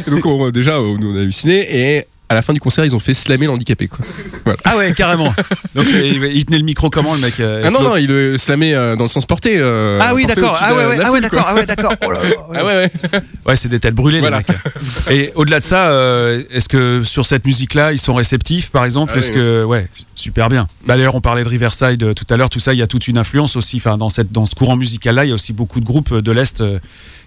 Donc 0.08 0.26
on- 0.26 0.50
déjà, 0.50 0.80
on, 0.80 0.96
nous, 0.98 1.12
on 1.12 1.16
a 1.16 1.20
halluciné. 1.20 1.66
Et 1.98 2.04
à 2.30 2.34
la 2.34 2.42
fin 2.42 2.52
du 2.52 2.60
concert, 2.60 2.84
ils 2.84 2.94
ont 2.94 3.00
fait 3.00 3.12
slammer 3.12 3.46
l'handicapé. 3.46 3.88
Quoi. 3.88 3.98
Voilà. 4.44 4.58
Ah 4.64 4.76
ouais, 4.76 4.94
carrément. 4.94 5.34
Donc 5.74 5.86
il, 5.92 6.44
tenait 6.46 6.58
le 6.58 6.64
micro 6.64 6.88
comment 6.90 7.14
le 7.14 7.20
mec 7.20 7.38
euh, 7.40 7.62
Ah 7.66 7.70
non, 7.70 7.82
non, 7.82 7.96
il 7.96 8.06
le 8.06 8.38
slamait 8.38 8.72
euh, 8.74 8.96
dans 8.96 9.04
le 9.04 9.08
sens 9.08 9.26
porté. 9.26 9.56
euh, 9.58 9.98
Ah 10.00 10.14
oui, 10.14 10.24
d'accord. 10.26 10.56
Ah 10.60 10.74
ouais, 10.74 10.86
ouais, 10.86 10.96
de 10.96 11.00
la 11.02 11.08
ah 11.08 11.12
ouais, 11.12 11.20
d'accord. 11.20 11.44
Ah 11.46 11.54
ouais, 11.54 11.66
d'accord. 11.66 11.92
Oh 12.02 12.10
là 12.10 12.22
là, 12.22 12.28
ouais. 12.48 12.56
Ah 12.58 12.64
ouais, 12.64 12.72
ouais. 12.74 13.20
Ouais, 13.44 13.56
c'est 13.56 13.68
des 13.68 13.80
têtes 13.80 13.94
brûlées, 13.94 14.20
Voilà. 14.20 14.38
les 14.48 14.54
mecs. 14.54 14.62
Et 15.10 15.32
au-delà 15.34 15.58
de 15.58 15.64
ça, 15.64 15.90
euh, 15.90 16.42
est-ce 16.50 16.68
que 16.68 17.02
sur 17.04 17.26
cette 17.26 17.44
musique-là, 17.44 17.92
ils 17.92 17.98
sont 17.98 18.14
réceptifs, 18.14 18.70
par 18.70 18.84
exemple? 18.84 19.12
Ah 19.14 19.18
Est-ce 19.18 19.28
oui, 19.28 19.34
que, 19.34 19.64
ouais, 19.64 19.88
super 20.14 20.48
bien. 20.48 20.68
Bah, 20.86 20.96
D'ailleurs, 20.96 21.16
on 21.16 21.20
parlait 21.20 21.42
de 21.42 21.48
Riverside 21.48 22.02
euh, 22.02 22.14
tout 22.14 22.26
à 22.30 22.36
l'heure, 22.36 22.48
tout 22.48 22.60
ça, 22.60 22.72
il 22.72 22.78
y 22.78 22.82
a 22.82 22.86
toute 22.86 23.08
une 23.08 23.18
influence 23.18 23.56
aussi. 23.56 23.76
Enfin, 23.78 23.98
dans, 23.98 24.08
cette, 24.08 24.30
dans 24.32 24.46
ce 24.46 24.54
courant 24.54 24.76
musical-là, 24.76 25.24
il 25.24 25.28
y 25.28 25.32
a 25.32 25.34
aussi 25.34 25.52
beaucoup 25.52 25.80
de 25.80 25.84
groupes 25.84 26.14
de 26.14 26.32
l'Est 26.32 26.60
euh, 26.60 26.78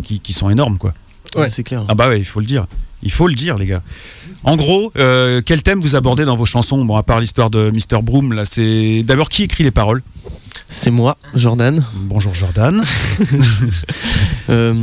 qui, 0.03 0.19
qui 0.21 0.31
sont 0.33 0.49
énormes, 0.49 0.77
quoi. 0.77 0.93
Ouais, 1.35 1.49
c'est 1.49 1.63
clair. 1.63 1.83
Ah 1.89 1.95
bah 1.95 2.07
ouais, 2.09 2.19
il 2.19 2.25
faut 2.25 2.39
le 2.39 2.45
dire. 2.45 2.65
Il 3.03 3.11
faut 3.11 3.27
le 3.27 3.35
dire, 3.35 3.57
les 3.57 3.67
gars. 3.67 3.81
En 4.43 4.55
gros, 4.55 4.91
euh, 4.97 5.41
quel 5.45 5.61
thème 5.61 5.79
vous 5.81 5.95
abordez 5.95 6.25
dans 6.25 6.35
vos 6.35 6.45
chansons 6.45 6.83
Bon, 6.83 6.95
à 6.95 7.03
part 7.03 7.19
l'histoire 7.19 7.49
de 7.49 7.69
Mr. 7.71 8.01
Broom, 8.01 8.33
là, 8.33 8.45
c'est 8.45 9.03
d'abord 9.05 9.29
qui 9.29 9.43
écrit 9.43 9.63
les 9.63 9.71
paroles 9.71 10.01
C'est 10.69 10.91
moi, 10.91 11.17
Jordan. 11.35 11.83
Bonjour 11.95 12.33
Jordan. 12.33 12.83
Euh, 14.49 14.73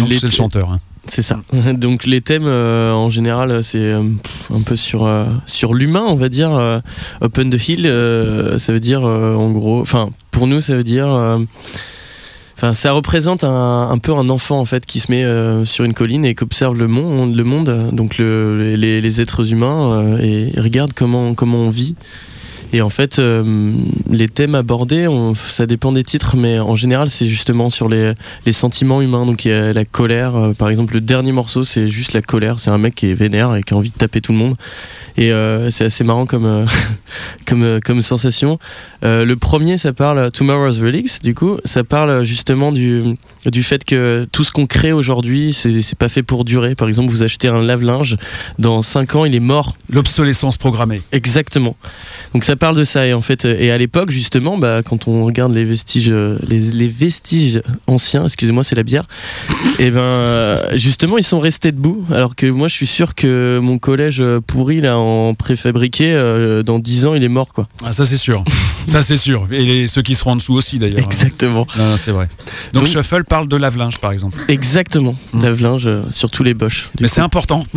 Donc, 0.00 0.08
les 0.10 0.18
c'est 0.18 0.26
le 0.26 0.32
chanteur. 0.32 0.70
hein. 0.72 0.80
C'est 1.06 1.22
ça. 1.22 1.40
Donc 1.74 2.04
les 2.04 2.20
thèmes 2.20 2.44
euh, 2.46 2.92
en 2.92 3.08
général 3.08 3.64
c'est 3.64 3.78
euh, 3.94 4.02
un 4.54 4.60
peu 4.60 4.76
sur 4.76 5.06
euh, 5.06 5.24
sur 5.46 5.72
l'humain 5.72 6.04
on 6.06 6.16
va 6.16 6.28
dire. 6.28 6.52
euh, 6.54 6.80
Open 7.22 7.48
the 7.48 7.68
hill 7.68 7.86
euh, 7.86 8.58
ça 8.58 8.74
veut 8.74 8.80
dire 8.80 9.06
euh, 9.06 9.34
en 9.34 9.50
gros, 9.52 9.80
enfin 9.80 10.10
pour 10.30 10.46
nous 10.46 10.60
ça 10.60 10.74
veut 10.76 10.84
dire, 10.84 11.08
euh, 11.08 11.38
enfin 12.58 12.74
ça 12.74 12.90
représente 12.92 13.44
un, 13.44 13.96
peu 14.02 14.12
un 14.12 14.28
enfant 14.28 14.58
en 14.58 14.64
fait 14.64 14.84
qui 14.84 14.98
se 15.00 15.10
met 15.12 15.22
euh, 15.24 15.64
sur 15.64 15.84
une 15.84 15.94
colline 15.94 16.24
et 16.24 16.34
qui 16.34 16.42
observe 16.42 16.76
le 16.76 16.88
monde, 16.88 17.34
le 17.36 17.44
monde 17.44 17.90
donc 17.92 18.18
le- 18.18 18.74
les, 18.76 19.00
les 19.00 19.20
êtres 19.20 19.52
humains 19.52 19.92
euh, 20.02 20.18
et 20.20 20.60
regarde 20.60 20.92
comment 20.94 21.34
comment 21.34 21.58
on 21.58 21.70
vit. 21.70 21.94
Et 22.72 22.82
en 22.82 22.90
fait, 22.90 23.18
euh, 23.18 23.72
les 24.10 24.28
thèmes 24.28 24.54
abordés, 24.54 25.08
on- 25.08 25.34
ça 25.34 25.66
dépend 25.66 25.92
des 25.92 26.02
titres, 26.02 26.36
mais 26.36 26.58
en 26.58 26.76
général, 26.76 27.08
c'est 27.10 27.26
justement 27.28 27.70
sur 27.70 27.88
les, 27.88 28.12
les 28.46 28.52
sentiments 28.52 29.00
humains. 29.00 29.24
Donc 29.26 29.44
il 29.44 29.48
y 29.50 29.54
a 29.54 29.72
la 29.72 29.84
colère, 29.84 30.36
euh, 30.36 30.52
par 30.52 30.68
exemple, 30.68 30.94
le 30.94 31.00
dernier 31.00 31.32
morceau, 31.32 31.64
c'est 31.64 31.88
juste 31.88 32.12
la 32.12 32.22
colère. 32.22 32.58
C'est 32.58 32.70
un 32.70 32.78
mec 32.78 32.94
qui 32.94 33.06
est 33.10 33.14
vénère 33.14 33.54
et 33.56 33.62
qui 33.62 33.74
a 33.74 33.76
envie 33.76 33.90
de 33.90 33.96
taper 33.96 34.20
tout 34.20 34.32
le 34.32 34.38
monde. 34.38 34.54
Et 35.16 35.32
euh, 35.32 35.70
c'est 35.70 35.86
assez 35.86 36.04
marrant 36.04 36.26
comme, 36.26 36.66
comme, 37.46 37.80
comme 37.84 38.02
sensation. 38.02 38.58
Le 39.02 39.34
premier, 39.34 39.78
ça 39.78 39.92
parle 39.92 40.30
Tomorrow's 40.32 40.78
Relics, 40.80 41.22
du 41.22 41.34
coup, 41.34 41.56
ça 41.64 41.84
parle 41.84 42.24
justement 42.24 42.72
du, 42.72 43.02
du 43.46 43.62
fait 43.62 43.84
que 43.84 44.26
tout 44.32 44.42
ce 44.44 44.50
qu'on 44.50 44.66
crée 44.66 44.92
aujourd'hui, 44.92 45.52
c'est 45.54 45.82
c'est 45.82 45.96
pas 45.98 46.08
fait 46.08 46.22
pour 46.24 46.44
durer. 46.44 46.74
Par 46.74 46.88
exemple, 46.88 47.10
vous 47.10 47.22
achetez 47.22 47.48
un 47.48 47.62
lave-linge, 47.62 48.16
dans 48.58 48.82
5 48.82 49.14
ans, 49.14 49.24
il 49.24 49.34
est 49.34 49.40
mort. 49.40 49.74
L'obsolescence 49.90 50.56
programmée. 50.56 51.00
Exactement. 51.12 51.76
Donc 52.34 52.44
ça 52.44 52.56
parle 52.58 52.76
de 52.76 52.84
ça 52.84 53.06
et 53.06 53.14
en 53.14 53.22
fait 53.22 53.44
et 53.44 53.70
à 53.70 53.78
l'époque 53.78 54.10
justement 54.10 54.58
bah, 54.58 54.82
quand 54.84 55.08
on 55.08 55.24
regarde 55.24 55.52
les 55.54 55.64
vestiges 55.64 56.10
euh, 56.10 56.38
les, 56.46 56.58
les 56.60 56.88
vestiges 56.88 57.62
anciens 57.86 58.24
excusez-moi 58.24 58.64
c'est 58.64 58.74
la 58.76 58.82
bière 58.82 59.04
et 59.78 59.90
ben 59.90 60.00
euh, 60.00 60.76
justement 60.76 61.16
ils 61.18 61.24
sont 61.24 61.40
restés 61.40 61.72
debout 61.72 62.04
alors 62.12 62.36
que 62.36 62.46
moi 62.46 62.68
je 62.68 62.74
suis 62.74 62.86
sûr 62.86 63.14
que 63.14 63.58
mon 63.60 63.78
collège 63.78 64.20
euh, 64.20 64.40
pourri 64.46 64.80
là 64.80 64.98
en 64.98 65.34
préfabriqué 65.34 66.12
euh, 66.12 66.62
dans 66.62 66.78
10 66.78 67.06
ans 67.06 67.14
il 67.14 67.22
est 67.22 67.28
mort 67.28 67.48
quoi. 67.52 67.68
Ah, 67.84 67.92
ça 67.92 68.04
c'est 68.04 68.16
sûr. 68.16 68.44
ça 68.86 69.02
c'est 69.02 69.16
sûr. 69.16 69.46
Et 69.50 69.64
les- 69.64 69.86
ceux 69.88 70.02
qui 70.02 70.14
seront 70.14 70.32
en 70.32 70.36
dessous 70.36 70.54
aussi 70.54 70.78
d'ailleurs. 70.78 70.98
Exactement. 71.04 71.66
Non, 71.78 71.90
non, 71.90 71.96
c'est 71.96 72.10
vrai. 72.12 72.28
Donc, 72.72 72.84
Donc- 72.84 72.92
Shuffle 72.92 73.24
parle 73.24 73.48
de 73.48 73.56
lave-linge 73.56 73.98
par 73.98 74.12
exemple. 74.12 74.38
Exactement. 74.48 75.14
Lave-linge 75.40 75.86
euh, 75.86 76.02
sur 76.10 76.30
tous 76.30 76.42
les 76.42 76.54
boches. 76.54 76.90
Mais 77.00 77.08
coup. 77.08 77.14
c'est 77.14 77.20
important. 77.20 77.64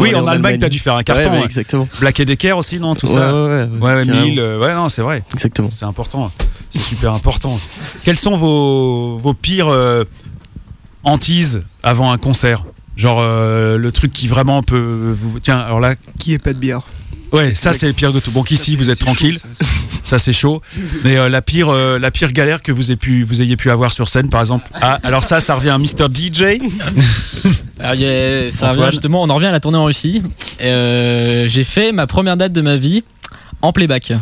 Oui, 0.00 0.14
en 0.14 0.26
Allemagne, 0.26 0.56
t'as 0.58 0.70
dû 0.70 0.78
faire 0.78 0.94
un 0.96 1.02
carton. 1.02 1.22
Ouais, 1.24 1.28
ouais, 1.28 1.38
ouais. 1.40 1.44
exactement. 1.44 1.86
Black 2.00 2.18
et 2.18 2.24
Decker 2.24 2.52
aussi, 2.56 2.80
non 2.80 2.94
Tout 2.94 3.06
Ouais, 3.08 3.12
ça. 3.14 3.34
ouais, 3.46 3.68
ouais, 3.78 4.05
Ouais, 4.06 4.12
carrément. 4.12 4.26
Mille, 4.26 4.40
euh, 4.40 4.58
ouais, 4.58 4.74
non, 4.74 4.88
c'est 4.88 5.02
vrai. 5.02 5.22
Exactement. 5.34 5.68
C'est 5.70 5.84
important. 5.84 6.30
C'est 6.70 6.80
super 6.82 7.12
important. 7.12 7.58
Quelles 8.04 8.18
sont 8.18 8.36
vos, 8.36 9.16
vos 9.16 9.34
pires 9.34 9.68
euh, 9.68 10.04
hantises 11.04 11.62
avant 11.82 12.10
un 12.12 12.18
concert? 12.18 12.64
Genre 12.96 13.18
euh, 13.20 13.76
le 13.76 13.92
truc 13.92 14.12
qui 14.12 14.26
vraiment 14.26 14.62
peut 14.62 15.14
vous. 15.14 15.38
Tiens, 15.40 15.58
alors 15.58 15.80
là. 15.80 15.94
Qui 16.18 16.32
est 16.32 16.38
pas 16.38 16.52
de 16.52 16.58
bière 16.58 16.82
Ouais, 17.32 17.54
ça 17.54 17.72
c'est 17.72 17.88
le 17.88 17.92
pire 17.92 18.12
de 18.12 18.20
tout. 18.20 18.30
Bon, 18.30 18.44
qu'ici 18.44 18.76
vous 18.76 18.88
êtes 18.88 19.00
tranquille, 19.00 19.36
ça 20.04 20.16
c'est 20.16 20.32
chaud. 20.32 20.62
Mais 21.02 21.16
euh, 21.16 21.28
la 21.28 21.42
pire, 21.42 21.68
euh, 21.70 21.98
la 21.98 22.12
pire 22.12 22.30
galère 22.32 22.62
que 22.62 22.70
vous 22.70 22.86
ayez 22.86 22.96
pu, 22.96 23.24
vous 23.24 23.42
ayez 23.42 23.56
pu 23.56 23.68
avoir 23.70 23.92
sur 23.92 24.06
scène, 24.08 24.30
par 24.30 24.40
exemple. 24.40 24.66
Ah, 24.80 25.00
alors 25.02 25.24
ça, 25.24 25.40
ça 25.40 25.56
revient 25.56 25.70
à 25.70 25.76
Mr 25.78 26.06
DJ. 26.08 26.60
Alors, 27.80 27.92
a- 27.92 28.50
ça 28.52 28.70
revient 28.70 28.88
justement, 28.92 29.22
on 29.24 29.28
en 29.28 29.34
revient 29.34 29.48
à 29.48 29.52
la 29.52 29.60
tournée 29.60 29.76
en 29.76 29.84
Russie. 29.86 30.22
Euh, 30.62 31.46
j'ai 31.48 31.64
fait 31.64 31.90
ma 31.92 32.06
première 32.06 32.36
date 32.36 32.52
de 32.52 32.60
ma 32.60 32.76
vie 32.76 33.02
en 33.66 33.72
playback. 33.72 34.12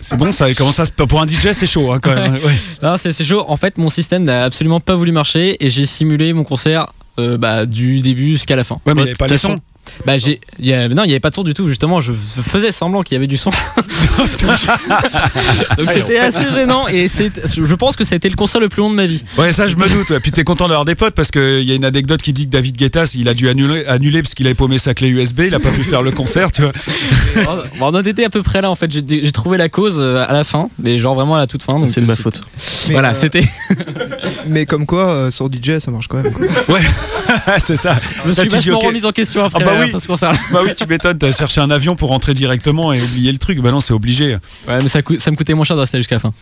C'est 0.00 0.16
bon, 0.16 0.32
ça. 0.32 0.52
Comment 0.54 0.70
ça 0.70 0.84
se 0.84 0.92
pour 0.92 1.20
un 1.20 1.26
DJ, 1.26 1.50
c'est 1.52 1.66
chaud 1.66 1.92
hein, 1.92 1.98
quand 2.00 2.14
même. 2.14 2.34
Ouais. 2.34 2.54
Non, 2.82 2.96
c'est 2.96 3.24
chaud. 3.24 3.44
En 3.48 3.56
fait, 3.56 3.78
mon 3.78 3.90
système 3.90 4.24
n'a 4.24 4.44
absolument 4.44 4.80
pas 4.80 4.94
voulu 4.94 5.12
marcher 5.12 5.56
et 5.64 5.70
j'ai 5.70 5.86
simulé 5.86 6.32
mon 6.32 6.44
concert 6.44 6.86
euh, 7.18 7.36
bah, 7.36 7.66
du 7.66 8.00
début 8.00 8.30
jusqu'à 8.32 8.56
la 8.56 8.64
fin. 8.64 8.76
Ouais, 8.86 8.94
mais 8.94 9.02
il 9.02 9.08
avait 9.08 9.12
pas 9.14 9.26
les 9.26 9.38
sons. 9.38 9.56
Bah 10.04 10.18
j'ai, 10.18 10.40
il 10.58 10.66
y 10.66 10.72
a- 10.72 10.88
non, 10.88 11.04
il 11.04 11.08
y 11.08 11.12
avait 11.12 11.20
pas 11.20 11.30
de 11.30 11.34
son 11.34 11.44
du 11.44 11.54
tout. 11.54 11.68
Justement, 11.68 12.00
je 12.00 12.12
faisais 12.12 12.72
semblant 12.72 13.02
qu'il 13.02 13.14
y 13.14 13.18
avait 13.18 13.26
du 13.26 13.36
son. 13.36 13.50
Donc 15.78 15.90
c'était 15.92 16.18
assez 16.18 16.50
gênant 16.50 16.86
et 16.88 17.08
c'est, 17.08 17.30
je 17.46 17.74
pense 17.74 17.96
que 17.96 18.04
c'était 18.04 18.28
le 18.28 18.36
concert 18.36 18.60
le 18.60 18.68
plus 18.68 18.80
long 18.80 18.90
de 18.90 18.94
ma 18.94 19.06
vie. 19.06 19.22
Ouais, 19.38 19.52
ça 19.52 19.66
je 19.66 19.76
me 19.76 19.88
doute. 19.88 20.10
ouais. 20.10 20.20
Puis 20.20 20.32
t'es 20.32 20.44
content 20.44 20.68
d'avoir 20.68 20.84
des 20.84 20.94
potes 20.94 21.14
parce 21.14 21.30
qu'il 21.30 21.62
y 21.62 21.72
a 21.72 21.74
une 21.74 21.84
anecdote 21.84 22.22
qui 22.22 22.32
dit 22.32 22.46
que 22.46 22.50
David 22.50 22.76
Guetta, 22.76 23.04
il 23.14 23.28
a 23.28 23.34
dû 23.34 23.48
annuler, 23.48 23.84
annuler 23.86 24.22
parce 24.22 24.34
qu'il 24.34 24.46
avait 24.46 24.54
paumé 24.54 24.78
sa 24.78 24.94
clé 24.94 25.08
USB, 25.08 25.40
il 25.46 25.54
a 25.54 25.60
pas 25.60 25.70
pu 25.70 25.82
faire 25.84 26.02
le 26.02 26.10
concert, 26.10 26.50
tu 26.50 26.62
vois. 26.62 26.72
Bon, 27.78 27.92
on 27.92 27.94
en 27.94 28.02
était 28.04 28.24
à 28.24 28.30
peu 28.30 28.42
près 28.42 28.62
là 28.62 28.70
en 28.70 28.74
fait. 28.74 28.90
J'ai, 28.90 29.02
j'ai 29.08 29.32
trouvé 29.32 29.58
la 29.58 29.68
cause 29.68 29.98
euh, 30.00 30.24
à 30.26 30.32
la 30.32 30.44
fin, 30.44 30.68
mais 30.78 30.98
genre 30.98 31.14
vraiment 31.14 31.36
à 31.36 31.40
la 31.40 31.46
toute 31.46 31.62
fin. 31.62 31.78
donc, 31.78 31.90
C'est 31.90 32.00
de 32.00 32.06
ma 32.06 32.16
faute. 32.16 32.40
Voilà, 32.90 33.10
euh, 33.10 33.14
c'était. 33.14 33.42
Mais 34.48 34.64
comme 34.64 34.86
quoi, 34.86 35.08
euh, 35.08 35.30
sur 35.30 35.50
DJ, 35.52 35.78
ça 35.78 35.90
marche 35.90 36.06
quand 36.08 36.22
même. 36.22 36.32
quoi. 36.32 36.46
Ouais, 36.68 36.80
c'est 37.58 37.76
ça. 37.76 37.98
Je 38.24 38.28
me 38.30 38.34
suis 38.34 38.48
vachement 38.48 38.78
ok. 38.78 38.84
remise 38.86 39.04
en 39.04 39.12
question 39.12 39.44
après, 39.44 39.62
Ah 39.62 39.66
bah 39.66 39.75
oui. 39.84 40.00
ce 40.00 40.06
concert. 40.06 40.32
Bah 40.52 40.60
oui, 40.64 40.70
tu 40.76 40.86
m'étonnes, 40.86 41.18
t'as 41.18 41.30
cherché 41.32 41.60
un 41.60 41.70
avion 41.70 41.96
pour 41.96 42.08
rentrer 42.10 42.34
directement 42.34 42.92
et 42.92 43.00
oublier 43.02 43.32
le 43.32 43.38
truc. 43.38 43.60
Bah 43.60 43.70
non, 43.70 43.80
c'est 43.80 43.92
obligé. 43.92 44.34
Ouais, 44.68 44.78
mais 44.82 44.88
ça, 44.88 45.00
ça 45.18 45.30
me 45.30 45.36
coûtait 45.36 45.54
moins 45.54 45.64
cher 45.64 45.76
de 45.76 45.80
rester 45.80 45.98
jusqu'à 45.98 46.16
la 46.16 46.20
fin. 46.20 46.32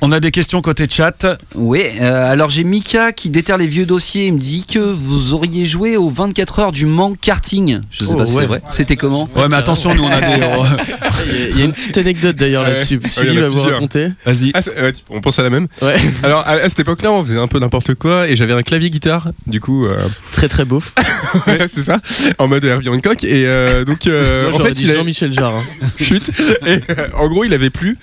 On 0.00 0.12
a 0.12 0.20
des 0.20 0.30
questions 0.30 0.60
côté 0.62 0.86
chat. 0.88 1.26
Oui, 1.54 1.82
euh, 2.00 2.30
alors 2.30 2.50
j'ai 2.50 2.64
Mika 2.64 3.12
qui 3.12 3.30
déterre 3.30 3.58
les 3.58 3.66
vieux 3.66 3.86
dossiers. 3.86 4.26
Il 4.26 4.34
me 4.34 4.38
dit 4.38 4.64
que 4.70 4.78
vous 4.78 5.32
auriez 5.32 5.64
joué 5.64 5.96
aux 5.96 6.08
24 6.08 6.58
heures 6.58 6.72
du 6.72 6.86
Mans 6.86 7.14
karting. 7.20 7.80
Je 7.90 8.04
sais 8.04 8.12
Oh, 8.14 8.18
pas 8.18 8.26
si 8.26 8.34
ouais. 8.34 8.42
c'est 8.42 8.46
vrai. 8.48 8.62
C'était 8.70 8.96
comment 8.96 9.28
Ouais, 9.34 9.48
mais 9.48 9.56
attention, 9.56 9.94
nous 9.94 10.04
on 10.04 10.10
a 10.10 10.20
des. 10.20 10.42
Il 11.52 11.58
y 11.58 11.62
a- 11.62 11.64
une 11.64 11.72
petite 11.72 11.96
anecdote 11.98 12.36
d'ailleurs 12.36 12.62
là-dessus. 12.64 12.96
Ouais, 13.02 13.08
Celui 13.08 13.30
il 13.32 13.34
y 13.34 13.38
en 13.38 13.44
a 13.44 13.48
va 13.48 13.54
vous 13.54 13.60
raconter. 13.62 14.08
Vas-y. 14.26 14.50
Ah, 14.54 14.60
ouais, 14.82 14.92
on 15.10 15.20
pense 15.20 15.38
à 15.38 15.42
la 15.42 15.50
même. 15.50 15.68
Ouais. 15.80 15.94
Alors 16.22 16.40
à, 16.40 16.52
à 16.52 16.68
cette 16.68 16.80
époque-là, 16.80 17.12
on 17.12 17.22
faisait 17.24 17.38
un 17.38 17.46
peu 17.46 17.58
n'importe 17.58 17.94
quoi 17.94 18.28
et 18.28 18.36
j'avais 18.36 18.52
un 18.52 18.62
clavier 18.62 18.90
guitare, 18.90 19.28
du 19.46 19.60
coup, 19.60 19.86
euh, 19.86 19.96
Très 20.32 20.48
très 20.48 20.64
beauf. 20.64 20.92
ouais, 21.46 21.66
c'est 21.68 21.82
ça, 21.82 21.98
en 22.38 22.48
mode 22.48 22.64
Herbie 22.84 22.98
Hancock. 22.98 23.24
Et 23.24 23.46
euh, 23.46 23.84
donc, 23.84 24.06
euh, 24.06 24.50
Moi 24.50 24.60
en 24.60 24.64
fait, 24.64 24.72
dit 24.72 24.84
il 24.84 24.92
Jean-Michel 24.92 25.32
Jarre. 25.32 25.56
hein. 25.56 25.86
chute. 26.00 26.30
Et 26.66 26.78
euh, 26.98 27.08
en 27.14 27.28
gros, 27.28 27.44
il 27.44 27.52
avait 27.52 27.70
plu. 27.70 27.96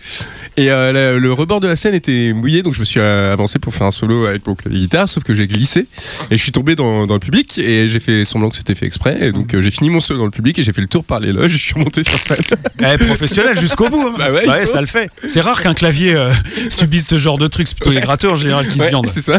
Et 0.59 0.69
euh, 0.71 0.91
la- 0.91 1.17
le 1.17 1.31
rebord 1.31 1.59
de 1.61 1.67
la 1.67 1.75
scène 1.75 1.93
était 1.95 2.33
mouillé, 2.33 2.63
donc 2.63 2.73
je 2.73 2.79
me 2.81 2.85
suis 2.85 2.99
euh, 2.99 3.31
avancé 3.31 3.59
pour 3.59 3.73
faire 3.73 3.87
un 3.87 3.91
solo 3.91 4.25
avec 4.25 4.45
mon 4.45 4.55
clavier 4.55 4.79
guitare, 4.81 5.07
sauf 5.07 5.23
que 5.23 5.33
j'ai 5.33 5.47
glissé 5.47 5.87
et 6.31 6.37
je 6.37 6.41
suis 6.43 6.51
tombé 6.51 6.75
dans, 6.75 7.07
dans 7.07 7.13
le 7.13 7.19
public 7.19 7.57
et 7.59 7.87
j'ai 7.87 7.99
fait 7.99 8.25
semblant 8.25 8.49
que 8.49 8.57
c'était 8.57 8.75
fait 8.75 8.85
exprès. 8.85 9.17
Et 9.21 9.31
donc 9.31 9.53
euh, 9.53 9.61
j'ai 9.61 9.71
fini 9.71 9.89
mon 9.89 9.99
solo 10.01 10.19
dans 10.19 10.25
le 10.25 10.31
public 10.31 10.59
et 10.59 10.63
j'ai 10.63 10.73
fait 10.73 10.81
le 10.81 10.87
tour 10.87 11.03
par 11.05 11.19
les 11.21 11.31
loges. 11.31 11.51
Je 11.51 11.57
suis 11.57 11.79
monté 11.79 12.03
sur 12.03 12.19
scène. 12.27 12.37
Eh, 12.81 12.97
professionnel 12.97 13.59
jusqu'au 13.59 13.89
bout. 13.89 14.01
hein. 14.07 14.15
Bah 14.17 14.31
ouais, 14.31 14.43
il 14.45 14.65
faut. 14.65 14.71
ça 14.73 14.81
le 14.81 14.87
fait. 14.87 15.09
C'est 15.27 15.41
rare 15.41 15.61
qu'un 15.61 15.73
clavier 15.73 16.13
euh, 16.15 16.31
subisse 16.69 17.07
ce 17.07 17.17
genre 17.17 17.37
de 17.37 17.47
truc. 17.47 17.67
C'est 17.67 17.75
plutôt 17.75 17.91
les 17.91 18.01
gratteurs 18.01 18.33
en 18.33 18.37
général 18.37 18.67
qui 18.67 18.77
se 18.79 18.83
Ouais, 18.83 18.89
viandent. 18.89 19.09
c'est 19.09 19.21
ça. 19.21 19.37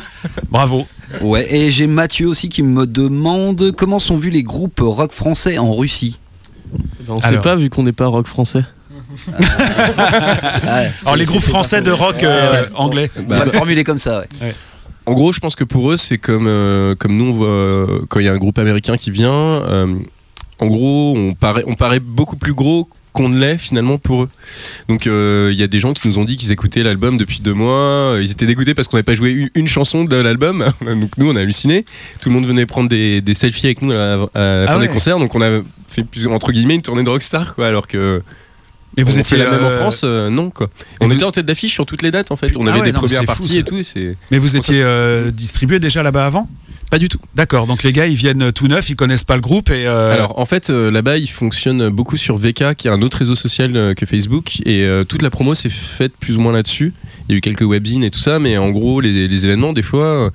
Bravo. 0.51 0.87
Ouais, 1.21 1.47
et 1.55 1.71
j'ai 1.71 1.87
Mathieu 1.87 2.27
aussi 2.29 2.49
qui 2.49 2.63
me 2.63 2.87
demande 2.87 3.73
comment 3.73 3.99
sont 3.99 4.17
vus 4.17 4.31
les 4.31 4.43
groupes 4.43 4.81
rock 4.81 5.13
français 5.13 5.59
en 5.59 5.75
Russie? 5.75 6.21
Ben, 6.73 7.15
on 7.15 7.21
sait 7.21 7.29
Alors. 7.29 7.43
pas 7.43 7.57
vu 7.57 7.69
qu'on 7.71 7.83
n'est 7.83 7.93
pas 7.93 8.07
rock 8.07 8.27
français. 8.27 8.63
Ouais, 9.29 10.91
Alors 11.03 11.17
les 11.17 11.25
groupes 11.25 11.43
français 11.43 11.81
de 11.81 11.91
rock 11.91 12.23
euh, 12.23 12.65
anglais. 12.75 13.11
On 13.17 13.23
va 13.35 13.45
le 13.45 13.51
formuler 13.53 13.85
comme 13.85 13.99
ça, 13.99 14.21
ouais. 14.41 14.55
En 15.07 15.13
gros, 15.15 15.33
je 15.33 15.41
pense 15.41 15.57
que 15.57 15.65
pour 15.65 15.91
eux, 15.91 15.97
c'est 15.97 16.19
comme, 16.19 16.47
euh, 16.47 16.95
comme 16.95 17.17
nous, 17.17 17.31
on 17.31 17.33
voit, 17.33 17.47
euh, 17.49 18.01
quand 18.09 18.21
il 18.21 18.27
y 18.27 18.29
a 18.29 18.33
un 18.33 18.39
groupe 18.39 18.59
américain 18.59 18.97
qui 18.97 19.11
vient. 19.11 19.33
euh, 19.33 19.95
en 20.59 20.67
gros, 20.67 21.15
on 21.17 21.33
paraît, 21.35 21.65
on 21.67 21.75
paraît 21.75 22.01
beaucoup 22.01 22.37
plus 22.37 22.53
gros 22.53 22.89
qu'on 23.13 23.29
ne 23.31 23.39
l'est 23.41 23.59
finalement 23.59 23.97
pour 23.99 24.25
eux. 24.25 24.29
Donc 24.89 25.07
euh, 25.07 25.49
il 25.53 25.59
y 25.59 25.63
a 25.65 25.67
des 25.67 25.81
gens 25.81 25.95
qui 25.95 26.07
nous 26.07 26.19
ont 26.19 26.25
dit 26.25 26.37
qu'ils 26.37 26.53
écoutaient 26.53 26.83
l'album 26.85 27.17
depuis 27.17 27.41
deux 27.41 27.55
mois. 27.55 28.17
Ils 28.21 28.31
étaient 28.31 28.47
dégoûtés 28.47 28.75
parce 28.75 28.87
qu'on 28.87 28.99
n'avait 28.99 29.03
pas 29.05 29.15
joué 29.17 29.31
une, 29.31 29.51
une 29.55 29.67
chanson 29.69 30.05
de 30.05 30.15
l'album. 30.17 30.65
Donc 30.85 31.17
nous, 31.17 31.29
on 31.31 31.35
a 31.35 31.41
halluciné. 31.41 31.85
Tout 32.21 32.29
le 32.29 32.35
monde 32.37 32.47
venait 32.47 32.67
prendre 32.67 32.89
des, 32.91 33.21
des 33.21 33.35
selfies 33.35 33.67
avec 33.67 33.83
nous 33.83 33.91
à 33.91 33.95
la, 33.97 34.13
à 34.13 34.17
la 34.17 34.29
Ah 34.35 34.67
fin 34.75 34.79
ouais. 34.79 34.87
des 34.87 34.93
concerts. 34.93 35.19
Donc 35.19 35.35
on 35.35 35.41
a 35.43 35.61
fait 35.89 36.05
plus, 36.05 36.27
entre 36.29 36.53
guillemets 36.53 36.75
une 36.77 36.83
tournée 36.83 37.03
de 37.03 37.09
rockstar, 37.11 37.55
quoi. 37.57 37.67
Alors 37.67 37.89
que 37.89 38.23
Mais 38.97 39.03
vous 39.05 39.17
on 39.17 39.21
étiez 39.21 39.37
la 39.39 39.51
même 39.51 39.65
en 39.65 39.69
euh, 39.71 39.77
France, 39.81 40.03
euh, 40.05 40.31
non 40.31 40.51
quoi. 40.51 40.69
On 41.01 41.07
vous- 41.07 41.15
était 41.15 41.25
en 41.25 41.31
tête 41.31 41.47
d'affiche 41.47 41.73
sur 41.73 41.87
toutes 41.87 42.03
les 42.03 42.11
dates 42.11 42.31
en 42.33 42.37
fait. 42.37 42.57
On 42.57 42.67
Ah 42.67 42.71
avait 42.71 42.81
ouais, 42.81 42.87
des 42.87 42.93
non, 42.93 42.99
premières 43.01 43.21
fou, 43.21 43.27
parties 43.27 43.59
et 43.59 43.63
tout. 43.63 43.81
Mais 44.31 44.39
vous 44.39 44.57
étiez 44.57 44.83
euh, 44.83 45.31
distribué 45.31 45.79
déjà 45.79 46.03
là-bas 46.03 46.27
avant? 46.27 46.49
Pas 46.91 46.99
du 46.99 47.09
tout. 47.09 47.19
D'accord. 47.35 47.67
Donc 47.67 47.83
les 47.85 47.93
gars, 47.93 48.07
ils 48.07 48.17
viennent 48.17 48.53
tout 48.53 48.67
neufs, 48.69 48.91
ils 48.91 48.97
connaissent 48.97 49.25
pas 49.25 49.37
le 49.37 49.41
groupe 49.41 49.71
et. 49.71 49.87
euh, 49.87 50.13
Alors 50.13 50.39
en 50.39 50.47
fait 50.47 50.71
euh, 50.71 50.91
là-bas 50.91 51.17
il 51.19 51.29
fonctionne 51.29 51.89
beaucoup 51.89 52.17
sur 52.17 52.37
VK 52.37 52.75
qui 52.77 52.89
est 52.89 52.91
un 52.91 53.01
autre 53.03 53.19
réseau 53.19 53.35
social 53.35 53.77
euh, 53.77 53.95
que 53.95 54.07
Facebook 54.07 54.61
et 54.67 54.83
euh, 54.85 55.05
toute 55.05 55.23
la 55.23 55.31
promo 55.31 55.55
s'est 55.55 55.69
faite 55.71 56.13
plus 56.19 56.37
ou 56.37 56.41
moins 56.41 56.53
là-dessus. 56.53 56.93
Il 57.29 57.33
y 57.33 57.35
a 57.35 57.39
eu 57.39 57.41
quelques 57.41 57.63
webzines 57.63 58.03
et 58.03 58.11
tout 58.11 58.19
ça 58.19 58.39
mais 58.41 58.59
en 58.59 58.71
gros 58.71 59.01
les, 59.01 59.29
les 59.29 59.45
événements 59.47 59.73
des 59.73 59.83
fois 59.83 60.05
euh, 60.05 60.31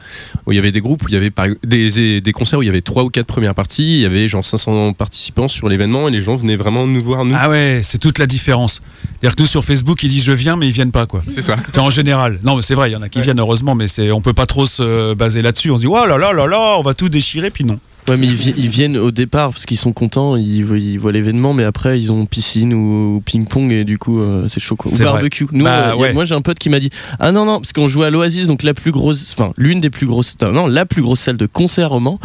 où 0.45 0.53
il 0.53 0.55
y 0.55 0.59
avait 0.59 0.71
des 0.71 0.79
groupes 0.81 1.03
où 1.03 1.07
il 1.09 1.13
y 1.13 1.17
avait 1.17 1.29
par- 1.31 1.47
des, 1.63 2.21
des 2.21 2.31
concerts 2.31 2.59
où 2.59 2.63
il 2.63 2.67
y 2.67 2.69
avait 2.69 2.81
trois 2.81 3.03
ou 3.03 3.09
quatre 3.09 3.27
premières 3.27 3.53
parties, 3.55 3.97
il 3.97 4.01
y 4.01 4.05
avait 4.05 4.27
genre 4.27 4.45
500 4.45 4.93
participants 4.93 5.47
sur 5.49 5.67
l'événement 5.67 6.07
et 6.07 6.11
les 6.11 6.21
gens 6.21 6.35
venaient 6.37 6.55
vraiment 6.55 6.87
nous 6.87 7.03
voir 7.03 7.25
nous. 7.25 7.35
Ah 7.37 7.49
ouais, 7.49 7.81
c'est 7.83 7.97
toute 7.97 8.17
la 8.17 8.27
différence. 8.27 8.81
C'est-à-dire 9.19 9.35
que 9.35 9.41
nous 9.41 9.47
sur 9.47 9.63
Facebook, 9.65 10.01
ils 10.03 10.09
disent 10.09 10.23
je 10.23 10.31
viens, 10.31 10.55
mais 10.55 10.67
ils 10.67 10.71
viennent 10.73 10.91
pas 10.91 11.05
quoi. 11.05 11.21
C'est 11.29 11.41
ça. 11.41 11.55
C'est 11.73 11.79
en 11.79 11.89
général. 11.89 12.39
Non, 12.43 12.55
mais 12.55 12.61
c'est 12.61 12.75
vrai, 12.75 12.89
il 12.89 12.93
y 12.93 12.95
en 12.95 13.01
a 13.01 13.09
qui 13.09 13.19
viennent 13.21 13.39
heureusement, 13.39 13.75
mais 13.75 13.87
c'est 13.87 14.11
on 14.11 14.21
peut 14.21 14.33
pas 14.33 14.45
trop 14.45 14.65
se 14.65 15.13
baser 15.13 15.41
là-dessus. 15.41 15.71
On 15.71 15.75
se 15.77 15.81
dit 15.81 15.87
oh 15.87 16.05
là 16.07 16.17
là 16.17 16.31
là 16.33 16.44
là, 16.47 16.77
on 16.77 16.81
va 16.81 16.93
tout 16.93 17.09
déchirer, 17.09 17.49
puis 17.49 17.63
non. 17.63 17.79
Ouais, 18.07 18.17
mais 18.17 18.27
ils, 18.27 18.35
vi- 18.35 18.53
ils 18.57 18.69
viennent 18.69 18.97
au 18.97 19.09
départ 19.11 19.51
parce 19.51 19.65
qu'ils 19.65 19.77
sont 19.79 19.91
contents, 19.93 20.35
ils, 20.35 20.63
voient- 20.63 20.77
ils 20.77 20.99
voient 20.99 21.11
l'événement, 21.11 21.53
mais 21.53 21.63
après 21.63 21.99
ils 21.99 22.11
ont 22.11 22.25
piscine 22.25 22.73
ou, 22.73 23.15
ou 23.15 23.21
ping-pong 23.21 23.71
et 23.71 23.83
du 23.83 23.97
coup 23.97 24.19
euh, 24.21 24.47
c'est 24.47 24.59
chaud. 24.59 24.75
quoi. 24.75 24.91
Ou 24.93 24.97
barbecue. 24.97 25.45
Nous, 25.51 25.63
Bah, 25.63 25.95
euh, 25.99 26.09
a- 26.09 26.13
moi 26.13 26.25
j'ai 26.25 26.35
un 26.35 26.41
pote 26.41 26.59
qui 26.59 26.69
m'a 26.69 26.79
dit 26.79 26.89
Ah 27.19 27.31
non, 27.31 27.45
non, 27.45 27.59
parce 27.59 27.73
qu'on 27.73 27.89
jouait 27.89 28.05
à 28.05 28.09
l'Oasis, 28.11 28.45
donc 28.47 28.61
la 28.63 28.73
plus 28.75 28.91
grosse, 28.91 29.33
enfin 29.35 29.51
l'une 29.57 29.79
des 29.81 29.89
plus 29.89 30.05
grosses, 30.05 30.35
non, 30.41 30.51
non, 30.51 30.67
la 30.67 30.85
plus 30.85 31.01
grosse 31.01 31.19
salle 31.19 31.37
de 31.37 31.45
concert 31.47 31.91
au 31.93 31.99
Mans. 31.99 32.19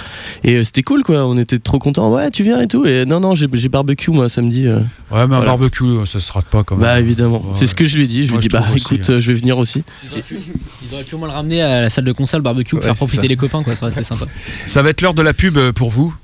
Et 0.44 0.56
euh, 0.56 0.64
c'était 0.64 0.82
cool 0.82 1.02
quoi, 1.02 1.24
on 1.26 1.38
était 1.38 1.58
trop 1.58 1.78
contents. 1.78 2.12
Ouais, 2.12 2.30
tu 2.30 2.42
viens 2.42 2.60
et 2.60 2.66
tout. 2.68 2.84
Et 2.84 3.04
non, 3.06 3.20
non, 3.20 3.34
j'ai 3.34 3.46
barbecue 3.68 4.10
moi 4.10 4.28
samedi. 4.28 4.66
euh. 4.66 4.80
Ouais, 4.80 4.84
mais 5.10 5.22
un 5.22 5.26
Voilà. 5.26 5.44
barbecue, 5.46 5.84
ça 6.04 6.20
se 6.20 6.30
rate 6.32 6.46
pas 6.46 6.62
quand 6.62 6.76
même. 6.76 6.84
Bah 6.84 7.00
évidemment, 7.00 7.38
Ouais, 7.38 7.50
c'est 7.54 7.66
ce 7.66 7.74
que 7.74 7.84
je 7.86 7.96
lui 7.96 8.04
ai 8.04 8.06
dit. 8.06 8.26
Je 8.26 8.32
lui 8.32 8.36
ai 8.38 8.40
dit 8.40 8.48
Bah 8.48 8.64
aussi, 8.74 8.84
écoute, 8.94 9.06
hein. 9.08 9.14
euh, 9.14 9.20
je 9.20 9.32
vais 9.32 9.38
venir 9.38 9.56
aussi. 9.58 9.82
Ils 10.04 10.12
auraient, 10.12 10.22
pu, 10.22 10.36
ils 10.86 10.94
auraient 10.94 11.04
pu 11.04 11.14
au 11.14 11.18
moins 11.18 11.28
le 11.28 11.34
ramener 11.34 11.62
à 11.62 11.80
la 11.80 11.88
salle 11.90 12.04
de 12.04 12.12
concert, 12.12 12.38
le 12.38 12.42
barbecue, 12.44 12.70
pour 12.76 12.78
Ouais, 12.80 12.84
faire 12.84 12.94
profiter 12.94 13.22
ça. 13.22 13.28
les 13.28 13.36
copains, 13.36 13.62
quoi. 13.62 13.74
Ça 13.76 13.86
aurait 13.86 13.92
été 13.94 14.02
sympa. 14.02 14.26
Ça 14.66 14.82
va 14.82 14.90
être 14.90 15.00
l'heure 15.00 15.14
de 15.14 15.22
la 15.22 15.32
pub 15.32 15.58
pour 15.72 15.90
vous. 15.90 16.14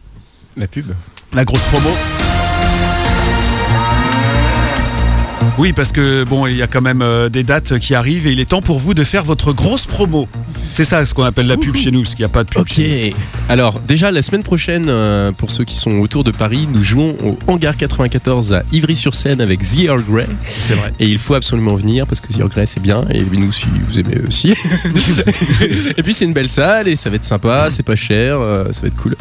La 0.57 0.67
pub. 0.67 0.93
La 1.33 1.45
grosse 1.45 1.63
promo. 1.65 1.91
Oui, 5.59 5.73
parce 5.73 5.91
que 5.91 6.25
bon, 6.25 6.47
il 6.47 6.57
y 6.57 6.63
a 6.63 6.67
quand 6.67 6.83
même 6.83 7.01
euh, 7.01 7.31
des 7.31 7.43
dates 7.43 7.79
qui 7.79 7.95
arrivent 7.95 8.27
et 8.27 8.33
il 8.33 8.41
est 8.41 8.51
temps 8.51 8.61
pour 8.61 8.79
vous 8.79 8.93
de 8.93 9.05
faire 9.05 9.25
votre 9.25 9.55
grosse 9.55 9.87
promo. 9.87 10.29
C'est 10.71 10.85
ça 10.85 11.07
ce 11.07 11.15
qu'on 11.15 11.23
appelle 11.23 11.47
la 11.47 11.57
pub 11.57 11.75
chez 11.75 11.91
nous, 11.91 12.03
parce 12.03 12.15
qu'il 12.15 12.25
n'y 12.25 12.31
a 12.31 12.33
pas 12.33 12.45
de 12.45 12.51
pub. 12.51 12.67
chez 12.69 13.15
nous. 13.15 13.23
Alors 13.49 13.81
déjà 13.81 14.11
la 14.11 14.21
semaine 14.21 14.43
prochaine, 14.43 14.85
euh, 14.89 15.33
pour 15.33 15.51
ceux 15.51 15.65
qui 15.65 15.77
sont 15.77 15.93
autour 15.93 16.25
de 16.25 16.31
Paris, 16.31 16.69
nous 16.71 16.83
jouons 16.83 17.17
au 17.25 17.39
Hangar 17.47 17.75
94 17.75 18.53
à 18.53 18.65
Ivry-sur-Seine 18.73 19.41
avec 19.41 19.61
The 19.61 19.85
Earl 19.85 20.03
Grey. 20.07 20.27
C'est 20.45 20.75
vrai. 20.75 20.93
Et 21.01 21.07
il 21.07 21.19
faut 21.19 21.35
absolument 21.35 21.75
venir 21.75 22.07
parce 22.07 22.21
que 22.21 22.31
The 22.31 22.41
Earl 22.41 22.51
Grey 22.51 22.67
c'est 22.67 22.83
bien 22.83 23.05
et 23.11 23.23
nous 23.23 23.53
si 23.53 23.65
vous 23.89 23.99
aimez 23.99 24.21
aussi. 24.29 24.49
et 25.97 26.03
puis 26.03 26.13
c'est 26.13 26.27
une 26.27 26.35
belle 26.35 26.51
salle 26.51 26.89
et 26.89 26.97
ça 26.97 27.09
va 27.09 27.17
être 27.17 27.25
sympa, 27.25 27.69
c'est 27.71 27.83
pas 27.83 27.97
cher, 27.97 28.39
euh, 28.41 28.71
ça 28.73 28.83
va 28.83 28.89
être 28.89 28.97
cool. 28.97 29.17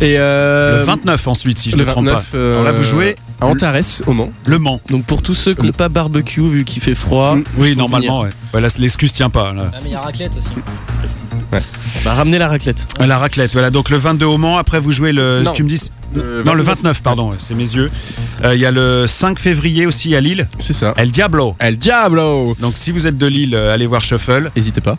Et 0.00 0.16
Le 0.16 0.82
29 0.84 1.28
ensuite, 1.28 1.58
si 1.58 1.68
je 1.68 1.76
ne 1.76 1.80
le 1.80 1.86
me 1.86 1.90
trompe 1.90 2.06
29, 2.06 2.30
pas. 2.30 2.38
Alors 2.38 2.62
là, 2.62 2.72
vous 2.72 2.82
jouez 2.82 3.16
à 3.40 3.46
Antares 3.46 3.76
au 4.06 4.12
Mans. 4.12 4.32
le 4.46 4.58
Mans. 4.58 4.80
Donc 4.88 5.04
pour 5.04 5.22
tous 5.22 5.34
ceux 5.34 5.54
pas 5.72 5.88
barbecue 5.88 6.40
vu 6.48 6.64
qu'il 6.64 6.82
fait 6.82 6.94
froid, 6.94 7.36
Oui, 7.56 7.72
faut 7.72 7.78
normalement, 7.78 8.20
ouais. 8.22 8.30
Ouais, 8.54 8.60
là, 8.60 8.68
l'excuse 8.78 9.12
tient 9.12 9.30
pas. 9.30 9.52
là. 9.52 9.70
Ah, 9.74 9.78
mais 9.82 9.90
il 9.90 9.92
y 9.92 9.94
a 9.94 10.00
raclette 10.00 10.36
aussi. 10.36 10.50
bah 12.04 12.14
ramenez 12.14 12.38
la 12.38 12.48
raclette. 12.48 12.86
La 13.00 13.18
raclette, 13.18 13.52
voilà. 13.52 13.70
Donc 13.70 13.90
le 13.90 13.96
22 13.96 14.26
au 14.26 14.38
Mans, 14.38 14.58
après 14.58 14.80
vous 14.80 14.90
jouez 14.90 15.12
le. 15.12 15.42
Non. 15.42 15.52
Tu 15.52 15.62
me 15.62 15.68
dis 15.68 15.80
Le 16.14 16.42
Non, 16.42 16.54
le 16.54 16.62
29. 16.62 16.66
29, 16.76 17.02
pardon, 17.02 17.32
c'est 17.38 17.54
mes 17.54 17.62
yeux. 17.74 17.90
Euh, 18.44 18.54
Il 18.54 18.60
y 18.60 18.66
a 18.66 18.70
le 18.70 19.06
5 19.06 19.38
février 19.38 19.86
aussi 19.86 20.14
à 20.14 20.20
Lille, 20.20 20.48
C'est 20.58 20.72
ça. 20.72 20.94
El 20.96 21.10
Diablo. 21.10 21.56
El 21.58 21.76
Diablo 21.76 22.54
Donc 22.60 22.74
si 22.76 22.90
vous 22.90 23.06
êtes 23.06 23.18
de 23.18 23.26
Lille, 23.26 23.54
euh, 23.54 23.72
allez 23.74 23.86
voir 23.86 24.04
Shuffle. 24.04 24.50
N'hésitez 24.56 24.80
pas. 24.80 24.96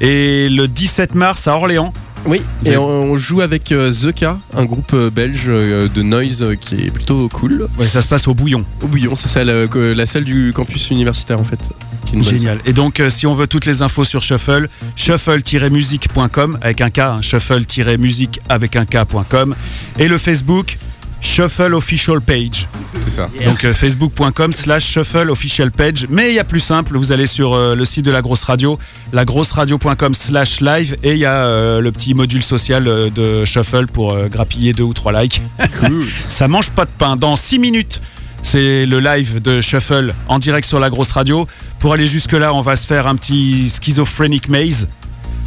Et 0.00 0.48
le 0.48 0.66
17 0.68 1.14
mars 1.14 1.46
à 1.48 1.54
Orléans. 1.56 1.92
Oui, 2.26 2.40
Vous 2.62 2.66
et 2.66 2.70
avez- 2.70 2.78
on, 2.78 3.16
joue 3.16 3.42
avec 3.42 3.70
euh, 3.70 3.92
The 3.92 4.12
K, 4.12 4.24
un 4.54 4.64
groupe 4.64 4.92
euh, 4.94 5.10
belge 5.10 5.44
euh, 5.48 5.88
de 5.88 6.02
noise 6.02 6.42
euh, 6.42 6.54
qui 6.54 6.76
est 6.76 6.90
plutôt 6.90 7.28
cool. 7.28 7.68
Ouais, 7.78 7.84
ça 7.84 8.00
se 8.02 8.08
passe 8.08 8.26
au 8.28 8.34
Bouillon. 8.34 8.64
Au 8.82 8.86
Bouillon, 8.86 9.14
c'est 9.14 9.28
ça, 9.28 9.44
la, 9.44 10.06
salle 10.06 10.24
du 10.24 10.52
campus 10.54 10.90
universitaire 10.90 11.38
en 11.40 11.44
fait. 11.44 11.72
Génial. 12.16 12.60
Et 12.64 12.72
donc, 12.72 13.00
euh, 13.00 13.10
si 13.10 13.26
on 13.26 13.34
veut 13.34 13.46
toutes 13.46 13.66
les 13.66 13.82
infos 13.82 14.04
sur 14.04 14.22
Shuffle, 14.22 14.68
shuffle-musique.com 14.96 16.58
avec 16.62 16.80
un 16.80 16.90
K, 16.90 16.98
hein, 17.00 17.18
shuffle-musique 17.22 18.40
avec 18.48 18.76
un 18.76 18.84
K.com. 18.84 19.54
Et 19.98 20.08
le 20.08 20.16
Facebook, 20.18 20.78
Shuffle 21.24 21.74
Official 21.74 22.20
Page. 22.20 22.68
C'est 23.04 23.10
ça. 23.10 23.28
Donc 23.44 23.64
euh, 23.64 23.72
facebook.com 23.72 24.52
slash 24.52 24.84
shuffle 24.86 25.30
official 25.30 25.72
page. 25.72 26.06
Mais 26.10 26.28
il 26.28 26.34
y 26.34 26.38
a 26.38 26.44
plus 26.44 26.60
simple, 26.60 26.96
vous 26.96 27.12
allez 27.12 27.26
sur 27.26 27.54
euh, 27.54 27.74
le 27.74 27.84
site 27.84 28.04
de 28.04 28.10
la 28.10 28.22
grosse 28.22 28.44
radio, 28.44 28.78
lagrosseradio.com 29.12 30.14
slash 30.14 30.60
live 30.60 30.96
et 31.02 31.12
il 31.12 31.18
y 31.18 31.24
a 31.24 31.46
euh, 31.46 31.80
le 31.80 31.90
petit 31.92 32.12
module 32.14 32.42
social 32.42 32.86
euh, 32.86 33.10
de 33.10 33.44
shuffle 33.46 33.86
pour 33.86 34.12
euh, 34.12 34.28
grappiller 34.28 34.74
deux 34.74 34.84
ou 34.84 34.92
trois 34.92 35.18
likes. 35.22 35.40
Ça 36.28 36.46
mange 36.46 36.70
pas 36.70 36.84
de 36.84 36.90
pain. 36.96 37.16
Dans 37.16 37.36
6 37.36 37.58
minutes, 37.58 38.00
c'est 38.42 38.84
le 38.84 39.00
live 39.00 39.40
de 39.40 39.62
Shuffle 39.62 40.14
en 40.28 40.38
direct 40.38 40.68
sur 40.68 40.78
la 40.78 40.90
grosse 40.90 41.12
radio. 41.12 41.46
Pour 41.78 41.94
aller 41.94 42.06
jusque-là, 42.06 42.52
on 42.52 42.60
va 42.60 42.76
se 42.76 42.86
faire 42.86 43.06
un 43.06 43.16
petit 43.16 43.70
schizophrenic 43.70 44.48
maze. 44.48 44.88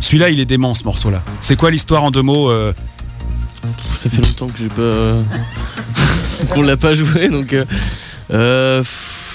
Celui-là, 0.02 0.30
il 0.30 0.40
est 0.40 0.46
dément 0.46 0.74
ce 0.74 0.84
morceau-là. 0.84 1.22
C'est 1.40 1.56
quoi 1.56 1.70
l'histoire 1.70 2.04
en 2.04 2.12
deux 2.12 2.22
mots 2.24 2.50
euh, 2.50 2.74
ça 4.00 4.10
fait 4.10 4.22
longtemps 4.22 4.48
que 4.48 4.58
j'ai 4.58 4.68
pas 4.68 5.24
qu'on 6.54 6.62
l'a 6.62 6.78
pas 6.78 6.94
joué 6.94 7.30
donc 7.30 7.54
euh, 7.54 7.66
euh, 8.32 8.84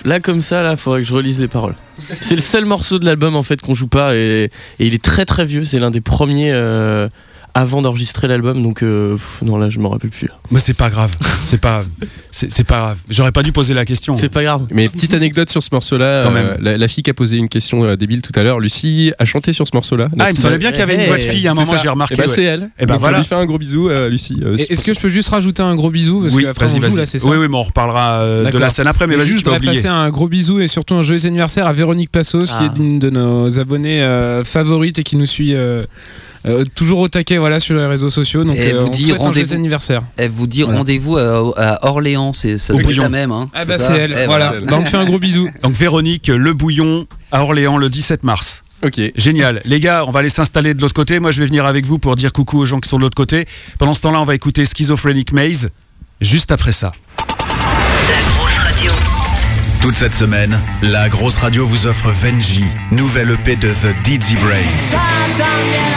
là 0.04 0.20
comme 0.20 0.40
ça 0.42 0.62
là 0.62 0.76
faudrait 0.76 1.02
que 1.02 1.06
je 1.08 1.14
relise 1.14 1.40
les 1.40 1.48
paroles. 1.48 1.74
C'est 2.20 2.34
le 2.34 2.40
seul 2.40 2.64
morceau 2.64 2.98
de 2.98 3.04
l'album 3.04 3.36
en 3.36 3.42
fait 3.42 3.60
qu'on 3.60 3.74
joue 3.74 3.86
pas 3.86 4.16
et, 4.16 4.50
et 4.78 4.86
il 4.86 4.94
est 4.94 5.02
très 5.02 5.24
très 5.24 5.44
vieux, 5.44 5.64
c'est 5.64 5.78
l'un 5.78 5.90
des 5.90 6.00
premiers 6.00 6.52
euh, 6.54 7.08
avant 7.54 7.82
d'enregistrer 7.82 8.28
l'album 8.28 8.62
donc 8.62 8.82
euh, 8.82 9.14
pff, 9.16 9.42
non 9.42 9.58
là 9.58 9.68
je 9.68 9.78
me 9.78 9.86
rappelle 9.86 10.10
plus. 10.10 10.28
Mais 10.50 10.58
c'est 10.60 10.72
pas 10.74 10.88
grave. 10.90 11.10
C'est 11.42 11.60
pas, 11.60 11.82
c'est 12.30 12.50
c'est 12.50 12.64
pas 12.64 12.78
grave. 12.78 12.98
J'aurais 13.10 13.32
pas 13.32 13.42
dû 13.42 13.52
poser 13.52 13.74
la 13.74 13.84
question. 13.84 14.14
C'est 14.14 14.28
pas 14.30 14.42
grave. 14.42 14.66
Mais 14.72 14.88
petite 14.88 15.12
anecdote 15.14 15.50
sur 15.50 15.62
ce 15.62 15.68
morceau-là, 15.72 16.04
euh, 16.04 16.56
la, 16.60 16.78
la 16.78 16.88
fille 16.88 17.02
qui 17.02 17.10
a 17.10 17.14
posé 17.14 17.36
une 17.36 17.48
question 17.48 17.84
euh, 17.84 17.96
débile 17.96 18.22
tout 18.22 18.32
à 18.36 18.42
l'heure, 18.42 18.58
Lucie, 18.58 19.12
a 19.18 19.24
chanté 19.24 19.52
sur 19.52 19.66
ce 19.66 19.72
morceau-là. 19.74 20.08
Ah, 20.18 20.30
il 20.30 20.36
me 20.36 20.40
semblait 20.40 20.58
bien 20.58 20.70
qu'il 20.70 20.80
y 20.80 20.82
avait 20.82 20.94
une 20.94 21.06
voix 21.08 21.18
de 21.18 21.22
fille 21.22 21.46
à 21.46 21.52
un 21.52 21.54
moment, 21.54 21.76
j'ai 21.76 21.88
remarqué. 21.88 22.14
Bah, 22.14 22.22
ouais. 22.24 22.28
c'est 22.28 22.42
elle. 22.44 22.70
Et 22.78 22.86
ben 22.86 22.94
Donc, 22.94 23.00
voilà. 23.00 23.18
On 23.18 23.20
lui 23.20 23.26
fait 23.26 23.34
un 23.34 23.44
gros 23.46 23.58
bisou, 23.58 23.88
euh, 23.90 24.08
Lucie. 24.08 24.36
euh, 24.42 24.56
Est-ce 24.56 24.82
que 24.84 24.94
je 24.94 25.00
peux 25.00 25.08
juste 25.10 25.28
rajouter 25.28 25.62
un 25.62 25.74
gros 25.74 25.90
bisou? 25.90 26.22
Parce 26.22 26.34
Oui, 26.34 26.46
on 26.46 26.66
joue 26.66 26.78
vas-y. 26.80 26.96
là, 26.96 27.06
c'est 27.06 27.18
ça 27.18 27.28
Oui, 27.28 27.36
oui, 27.38 27.46
mais 27.50 27.56
on 27.56 27.62
reparlera 27.62 28.26
de 28.50 28.58
la 28.58 28.70
scène 28.70 28.86
après. 28.86 29.06
Mais 29.06 29.16
vas-y, 29.16 29.26
juste, 29.26 29.46
je 29.50 29.64
passer 29.66 29.88
un 29.88 30.08
gros 30.10 30.28
bisou 30.28 30.60
et 30.60 30.66
surtout 30.68 30.94
un 30.94 31.02
joyeux 31.02 31.26
anniversaire 31.26 31.66
à 31.66 31.72
Véronique 31.72 32.10
Passos, 32.10 32.44
qui 32.48 32.54
Ah. 32.58 32.72
est 32.74 32.78
une 32.78 32.98
de 32.98 33.10
nos 33.10 33.58
abonnées 33.58 34.02
favorites 34.44 34.98
et 34.98 35.02
qui 35.02 35.16
nous 35.16 35.26
suit 35.26 35.54
euh, 36.44 36.60
euh, 36.60 36.64
toujours 36.74 37.00
au 37.00 37.08
taquet 37.08 37.38
voilà, 37.38 37.58
sur 37.58 37.76
les 37.76 37.86
réseaux 37.86 38.10
sociaux. 38.10 38.44
Donc, 38.44 38.56
euh, 38.56 38.72
vous 38.80 38.86
on 38.86 38.90
dit 38.90 39.12
rendez-vous. 39.12 39.54
anniversaire. 39.54 40.02
Elle 40.16 40.30
vous 40.30 40.46
dit 40.46 40.62
Voilà. 40.62 40.78
rendez-vous 40.78 41.16
à, 41.16 41.54
à 41.56 41.86
Orléans, 41.88 42.32
c'est 42.32 42.58
ça 42.58 42.74
bouillon. 42.74 43.04
la 43.04 43.08
même. 43.08 43.30
Hein, 43.32 43.48
Ah 43.54 43.64
bah 43.64 43.78
c'est 43.78 43.94
elle, 43.96 44.16
Eh, 44.22 44.26
voilà. 44.26 44.54
Bah, 44.66 44.76
on 44.78 44.82
te 44.84 44.88
fait 44.88 44.96
un 44.96 45.04
gros 45.04 45.18
bisou. 45.18 45.48
Donc 45.62 45.72
Véronique, 45.74 46.28
le 46.28 46.52
bouillon 46.52 47.06
à 47.30 47.42
Orléans 47.42 47.76
le 47.78 47.88
17 47.88 48.22
mars. 48.24 48.62
Ok. 48.84 49.00
Génial. 49.16 49.62
Les 49.64 49.78
gars, 49.78 50.04
on 50.08 50.10
va 50.10 50.18
aller 50.20 50.28
s'installer 50.30 50.74
de 50.74 50.80
l'autre 50.82 50.94
côté. 50.94 51.20
Moi, 51.20 51.30
je 51.30 51.40
vais 51.40 51.46
venir 51.46 51.64
avec 51.66 51.86
vous 51.86 51.98
pour 52.00 52.16
dire 52.16 52.32
coucou 52.32 52.58
aux 52.58 52.64
gens 52.64 52.80
qui 52.80 52.88
sont 52.88 52.96
de 52.96 53.02
l'autre 53.02 53.14
côté. 53.16 53.46
Pendant 53.78 53.94
ce 53.94 54.00
temps-là, 54.00 54.20
on 54.20 54.24
va 54.24 54.34
écouter 54.34 54.64
Schizophrenic 54.64 55.32
Maze 55.32 55.70
juste 56.20 56.50
après 56.50 56.72
ça. 56.72 56.92
Toute 59.80 59.96
cette 59.96 60.14
semaine, 60.14 60.58
la 60.82 61.08
grosse 61.08 61.38
radio 61.38 61.66
vous 61.66 61.86
offre 61.86 62.10
Venji, 62.10 62.64
nouvelle 62.92 63.30
EP 63.32 63.56
de 63.56 63.68
The 63.68 63.94
Dizzy 64.04 64.36
Brains. 64.36 65.91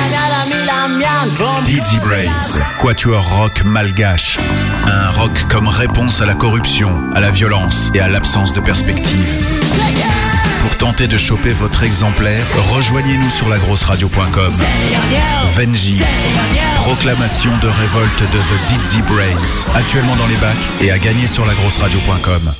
Dizzy 1.63 1.97
Brains, 1.97 2.59
quatuor 2.79 3.27
rock 3.27 3.63
malgache. 3.63 4.37
Un 4.85 5.09
rock 5.09 5.45
comme 5.49 5.67
réponse 5.67 6.21
à 6.21 6.25
la 6.25 6.35
corruption, 6.35 6.91
à 7.15 7.19
la 7.19 7.31
violence 7.31 7.89
et 7.95 7.99
à 7.99 8.07
l'absence 8.07 8.53
de 8.53 8.59
perspective. 8.59 9.27
Pour 10.61 10.77
tenter 10.77 11.07
de 11.07 11.17
choper 11.17 11.51
votre 11.51 11.83
exemplaire, 11.83 12.45
rejoignez-nous 12.73 13.29
sur 13.29 13.49
lagrosseradio.com. 13.49 14.53
Venji, 15.55 16.01
proclamation 16.75 17.51
de 17.61 17.67
révolte 17.67 18.21
de 18.21 18.37
The 18.37 18.83
Dizzy 18.83 19.01
Brains, 19.01 19.65
actuellement 19.75 20.15
dans 20.17 20.27
les 20.27 20.37
bacs 20.37 20.69
et 20.81 20.91
à 20.91 20.99
gagner 20.99 21.25
sur 21.25 21.45
lagrosseradio.com. 21.45 22.53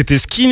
c'était 0.00 0.16
Ski- 0.16 0.48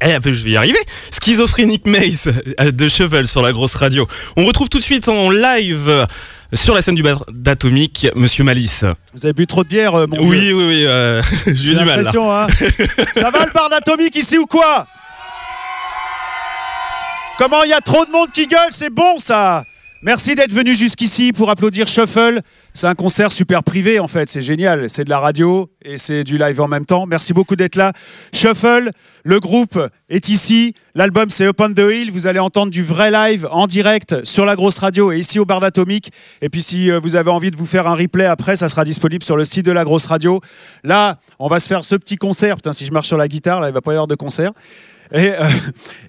eh, 0.00 0.16
je 0.24 0.44
vais 0.44 0.50
y 0.50 0.56
arriver. 0.56 0.78
Schizophrenic 1.12 1.84
Maze 1.84 2.32
euh, 2.60 2.70
de 2.70 2.86
Cheval 2.86 3.26
sur 3.26 3.42
la 3.42 3.50
grosse 3.50 3.74
radio. 3.74 4.06
On 4.36 4.44
retrouve 4.44 4.68
tout 4.68 4.78
de 4.78 4.82
suite 4.84 5.08
en 5.08 5.30
live 5.30 5.88
euh, 5.88 6.06
sur 6.52 6.74
la 6.74 6.80
scène 6.82 6.94
du 6.94 7.02
bar 7.02 7.24
d'Atomique, 7.32 8.06
Monsieur 8.14 8.44
Malice. 8.44 8.84
Vous 9.12 9.26
avez 9.26 9.32
bu 9.32 9.48
trop 9.48 9.64
de 9.64 9.68
bière, 9.68 9.96
euh, 9.98 10.06
mon 10.06 10.18
Oui, 10.28 10.38
vieux. 10.38 10.54
oui, 10.54 10.64
oui, 10.68 10.84
euh, 10.86 11.20
j'ai 11.46 11.72
eu 11.72 11.74
du 11.76 11.84
mal. 11.84 12.02
là. 12.02 12.10
hein. 12.14 12.46
Ça 13.16 13.30
va 13.32 13.46
le 13.46 13.52
bar 13.52 13.68
d'atomique 13.68 14.14
ici 14.14 14.38
ou 14.38 14.46
quoi? 14.46 14.86
Comment 17.36 17.64
il 17.64 17.70
y 17.70 17.74
a 17.74 17.80
trop 17.80 18.06
de 18.06 18.12
monde 18.12 18.30
qui 18.32 18.46
gueule, 18.46 18.60
c'est 18.70 18.90
bon 18.90 19.18
ça 19.18 19.64
Merci 20.06 20.34
d'être 20.34 20.52
venu 20.52 20.74
jusqu'ici 20.74 21.32
pour 21.32 21.48
applaudir 21.48 21.88
Shuffle. 21.88 22.42
C'est 22.74 22.86
un 22.86 22.94
concert 22.94 23.32
super 23.32 23.62
privé 23.62 24.00
en 24.00 24.06
fait, 24.06 24.28
c'est 24.28 24.42
génial. 24.42 24.90
C'est 24.90 25.04
de 25.04 25.08
la 25.08 25.18
radio 25.18 25.70
et 25.82 25.96
c'est 25.96 26.24
du 26.24 26.36
live 26.36 26.60
en 26.60 26.68
même 26.68 26.84
temps. 26.84 27.06
Merci 27.06 27.32
beaucoup 27.32 27.56
d'être 27.56 27.74
là. 27.74 27.94
Shuffle, 28.34 28.90
le 29.24 29.40
groupe 29.40 29.80
est 30.10 30.28
ici. 30.28 30.74
L'album 30.94 31.30
c'est 31.30 31.46
Up 31.46 31.58
on 31.58 31.72
the 31.72 31.90
Hill. 31.90 32.10
Vous 32.12 32.26
allez 32.26 32.38
entendre 32.38 32.70
du 32.70 32.82
vrai 32.82 33.10
live 33.10 33.48
en 33.50 33.66
direct 33.66 34.22
sur 34.26 34.44
la 34.44 34.56
grosse 34.56 34.76
radio 34.76 35.10
et 35.10 35.18
ici 35.20 35.38
au 35.38 35.46
bar 35.46 35.60
d'Atomique. 35.60 36.12
Et 36.42 36.50
puis 36.50 36.60
si 36.60 36.90
euh, 36.90 37.00
vous 37.00 37.16
avez 37.16 37.30
envie 37.30 37.50
de 37.50 37.56
vous 37.56 37.64
faire 37.64 37.86
un 37.86 37.94
replay 37.94 38.26
après, 38.26 38.56
ça 38.56 38.68
sera 38.68 38.84
disponible 38.84 39.24
sur 39.24 39.38
le 39.38 39.46
site 39.46 39.64
de 39.64 39.72
la 39.72 39.84
grosse 39.84 40.04
radio. 40.04 40.42
Là, 40.82 41.18
on 41.38 41.48
va 41.48 41.60
se 41.60 41.66
faire 41.66 41.82
ce 41.82 41.94
petit 41.94 42.16
concert. 42.16 42.56
Putain, 42.56 42.74
si 42.74 42.84
je 42.84 42.92
marche 42.92 43.08
sur 43.08 43.16
la 43.16 43.26
guitare, 43.26 43.62
là, 43.62 43.68
il 43.68 43.72
va 43.72 43.80
pas 43.80 43.92
y 43.92 43.94
avoir 43.94 44.06
de 44.06 44.16
concert. 44.16 44.52
Et, 45.14 45.30
euh, 45.30 45.48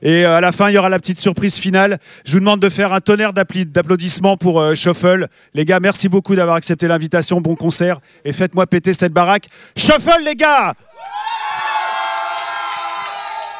et 0.02 0.26
euh, 0.26 0.38
à 0.38 0.42
la 0.42 0.52
fin, 0.52 0.70
il 0.70 0.74
y 0.74 0.78
aura 0.80 0.90
la 0.90 0.98
petite 0.98 1.20
surprise 1.20 1.56
finale. 1.56 2.00
Je 2.26 2.34
vous 2.34 2.40
demande 2.40 2.60
de 2.60 2.70
faire 2.70 2.92
un 2.92 3.02
tonnerre 3.02 3.34
d'applaudissements 3.34 4.36
pour 4.36 4.60
euh, 4.60 4.74
Shuffle. 4.74 5.28
Les 5.54 5.64
gars, 5.64 5.80
merci 5.80 6.10
beaucoup 6.10 6.36
d'avoir 6.36 6.56
accepté 6.56 6.88
l'invitation. 6.88 7.40
Bon 7.40 7.56
concert. 7.56 8.00
Et 8.26 8.34
faites-moi 8.34 8.66
péter 8.66 8.94
cette 8.94 9.14
baraque. 9.14 9.46
Shuffle, 9.78 10.24
les 10.26 10.36
gars 10.36 10.74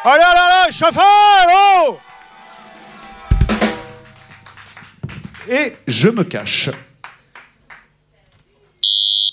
Allez, 0.04 0.24
allez, 0.24 0.40
allez, 0.64 0.72
Shuffle 0.72 1.00
oh 1.54 1.98
Et 5.48 5.74
je 5.88 6.08
me 6.08 6.24
cache. 6.24 6.70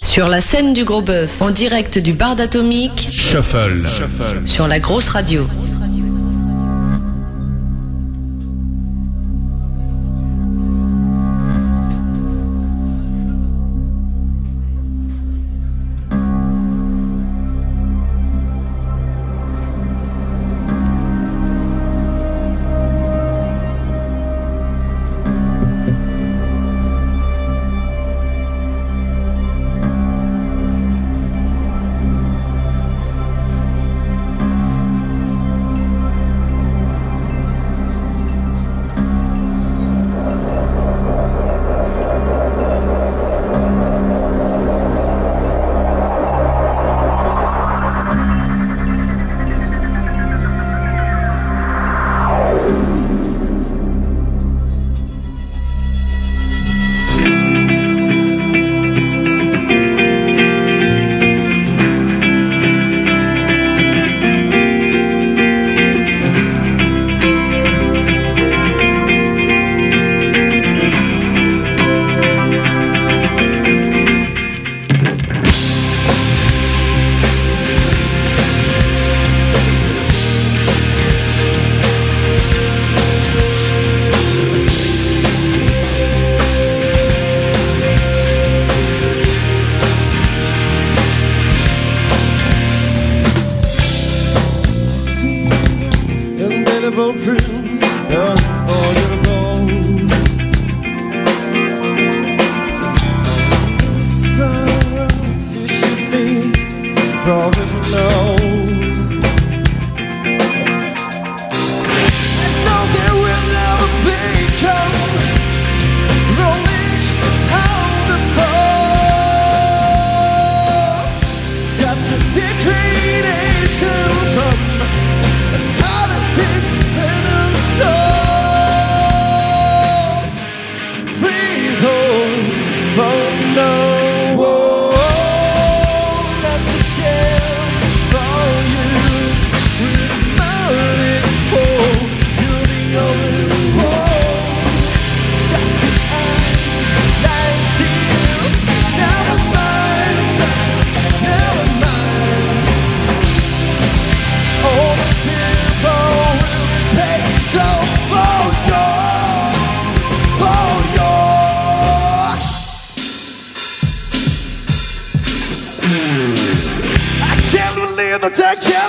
Sur 0.02 0.28
la 0.28 0.42
scène 0.42 0.74
du 0.74 0.84
Gros 0.84 1.00
Bœuf, 1.00 1.40
en 1.40 1.50
direct 1.50 1.96
du 1.96 2.12
bar 2.12 2.36
d'Atomique, 2.36 3.08
Shuffle. 3.10 3.80
sur 4.44 4.68
la 4.68 4.78
grosse 4.78 5.08
radio. 5.08 5.48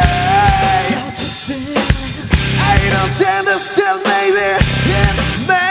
I 2.59 2.76
don't 2.91 3.16
understand, 3.39 4.03
maybe 4.03 4.59
it's 4.91 5.47
me. 5.47 5.63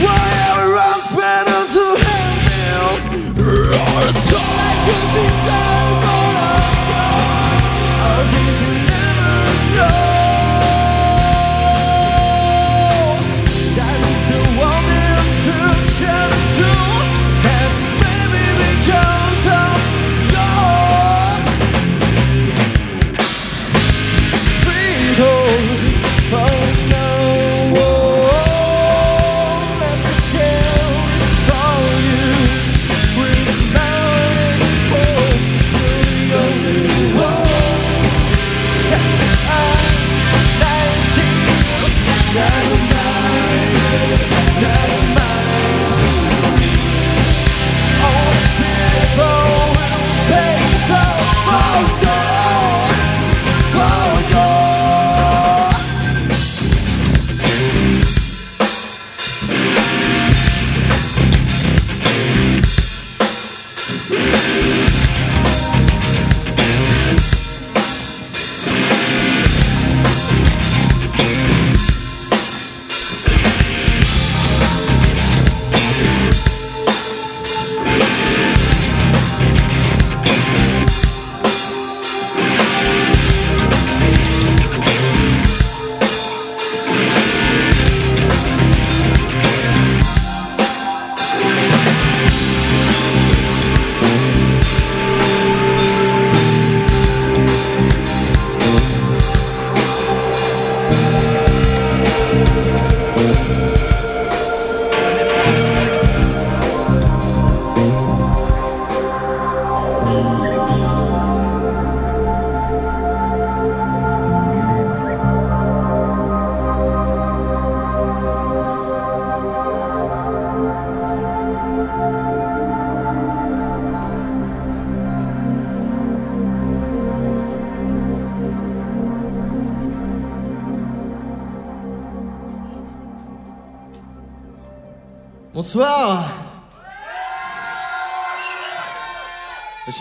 Why 0.00 0.24
everyone 0.48 1.02
better 1.12 1.62
to 1.74 1.84
handle 2.08 2.96
So 4.16 4.36
I 4.38 4.72
just 4.86 5.06
be 5.14 5.69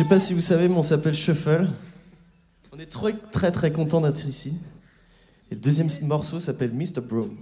sais 0.03 0.07
pas 0.07 0.19
si 0.19 0.33
vous 0.33 0.39
savez, 0.39 0.69
mais 0.69 0.77
on 0.77 0.81
s'appelle 0.81 1.13
Shuffle. 1.13 1.67
On 2.71 2.79
est 2.79 2.85
très 2.85 3.11
très 3.11 3.51
très 3.51 3.73
content 3.73 3.99
d'être 3.99 4.25
ici. 4.25 4.53
Et 5.51 5.55
le 5.55 5.59
deuxième 5.59 5.89
morceau 6.03 6.39
s'appelle 6.39 6.71
Mr. 6.71 7.01
Brown. 7.01 7.35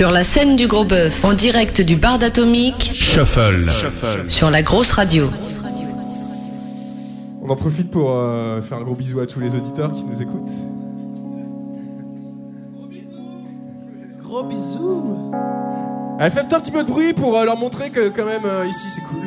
Sur 0.00 0.12
la 0.12 0.24
scène 0.24 0.56
du 0.56 0.66
Gros 0.66 0.84
Bœuf, 0.84 1.26
en 1.26 1.34
direct 1.34 1.82
du 1.82 1.94
bar 1.94 2.18
d'Atomique, 2.18 2.90
Shuffle. 2.94 3.66
sur 4.28 4.50
la 4.50 4.62
grosse 4.62 4.92
radio. 4.92 5.30
On 7.42 7.50
en 7.50 7.54
profite 7.54 7.90
pour 7.90 8.12
euh, 8.12 8.62
faire 8.62 8.78
un 8.78 8.80
gros 8.80 8.94
bisou 8.94 9.20
à 9.20 9.26
tous 9.26 9.40
les 9.40 9.54
auditeurs 9.54 9.92
qui 9.92 10.04
nous 10.04 10.22
écoutent. 10.22 10.48
Gros 14.22 14.44
bisous 14.44 15.32
Allez, 16.18 16.34
faites 16.34 16.50
un 16.50 16.60
petit 16.60 16.70
peu 16.70 16.82
de 16.82 16.88
bruit 16.88 17.12
pour 17.12 17.36
euh, 17.36 17.44
leur 17.44 17.58
montrer 17.58 17.90
que 17.90 18.08
quand 18.08 18.24
même 18.24 18.46
euh, 18.46 18.66
ici 18.66 18.86
c'est 18.88 19.02
cool. 19.02 19.20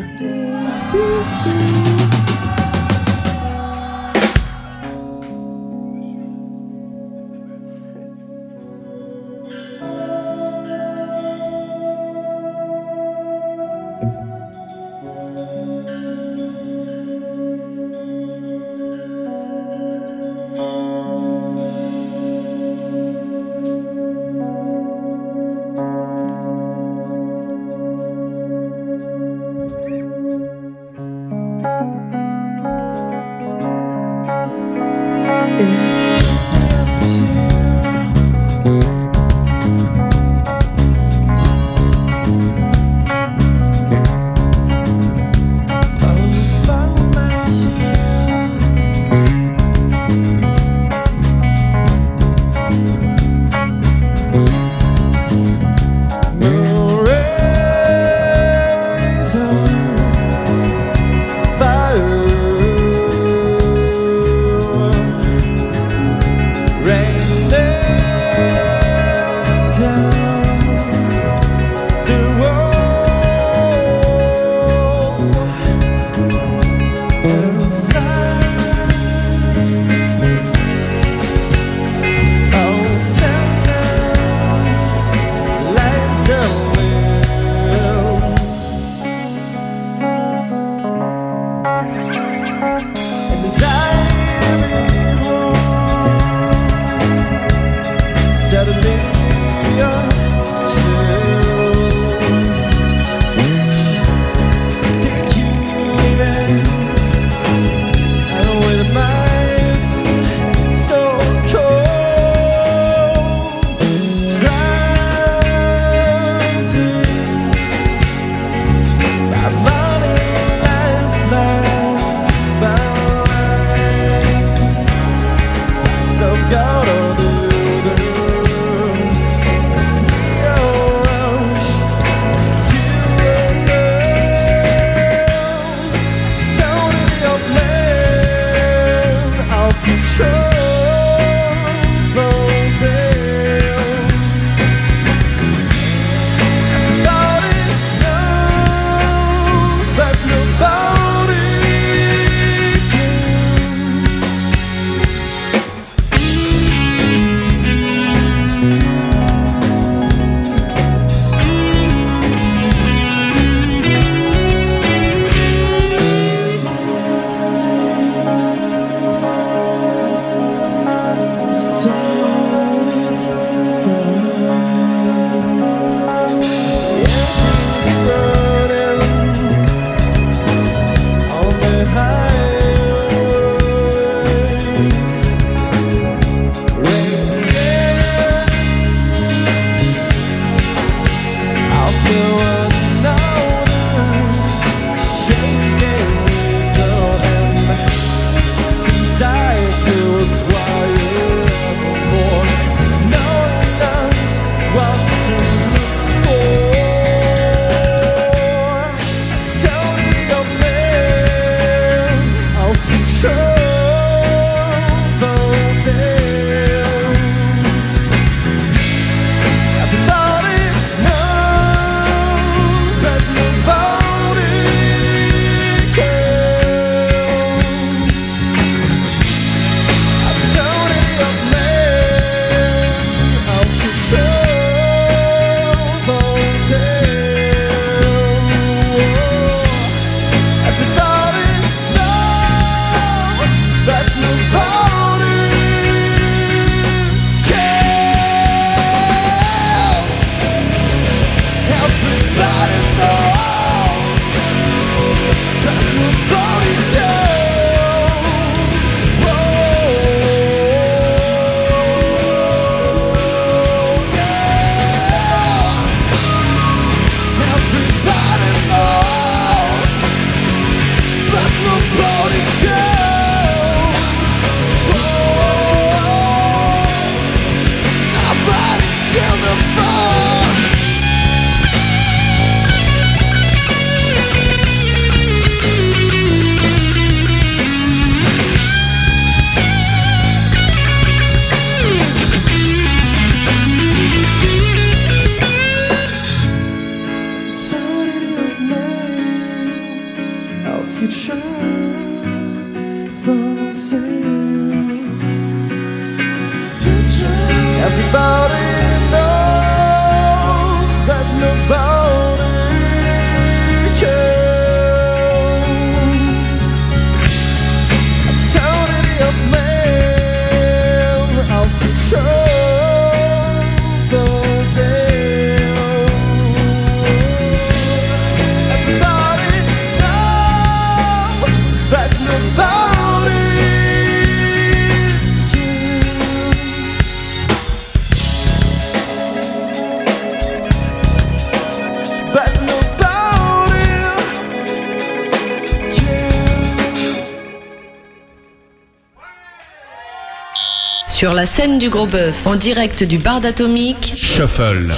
La 351.43 351.47
scène 351.47 351.77
du 351.77 351.89
Gros 351.89 352.07
Bœuf, 352.07 352.47
en 352.47 352.55
direct 352.55 353.03
du 353.03 353.17
bar 353.17 353.41
d'Atomique, 353.41 354.13
Shuffle. 354.15 354.89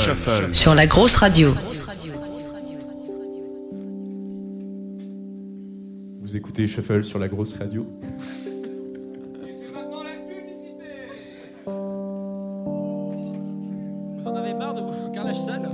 sur 0.52 0.76
la 0.76 0.86
grosse 0.86 1.16
radio. 1.16 1.52
Vous 6.22 6.36
écoutez 6.36 6.68
Shuffle 6.68 7.04
sur 7.04 7.18
la 7.18 7.28
grosse 7.30 7.56
radio. 7.56 7.88
Vous 14.20 14.28
en 14.28 14.36
avez 14.36 14.54
marre 14.54 14.76
de 14.76 14.82
vos 14.82 15.12
carrelages 15.16 15.42
sales 15.42 15.68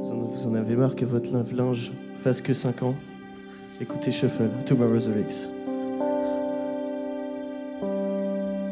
Vous 0.00 0.10
en, 0.10 0.18
vous 0.18 0.46
en 0.46 0.54
avez 0.54 0.76
marre 0.76 0.94
que 0.94 1.06
votre 1.06 1.32
lave-linge 1.32 1.92
fasse 2.22 2.42
que 2.42 2.52
5 2.52 2.82
ans? 2.82 2.94
Écoutez 3.80 4.12
Shuffle, 4.12 4.50
Tomorrow's 4.66 5.08
Lyrics. 5.08 5.48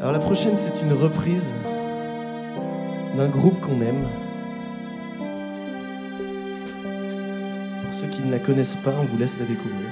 Alors 0.08 0.20
la 0.20 0.24
prochaine, 0.24 0.56
c'est 0.56 0.80
une 0.80 0.94
reprise 0.94 1.52
d'un 3.14 3.28
groupe 3.28 3.60
qu'on 3.60 3.78
aime. 3.82 4.08
Pour 7.84 7.92
ceux 7.92 8.06
qui 8.06 8.22
ne 8.22 8.30
la 8.30 8.38
connaissent 8.38 8.76
pas, 8.76 8.94
on 8.98 9.04
vous 9.04 9.18
laisse 9.18 9.38
la 9.38 9.44
découvrir. 9.44 9.86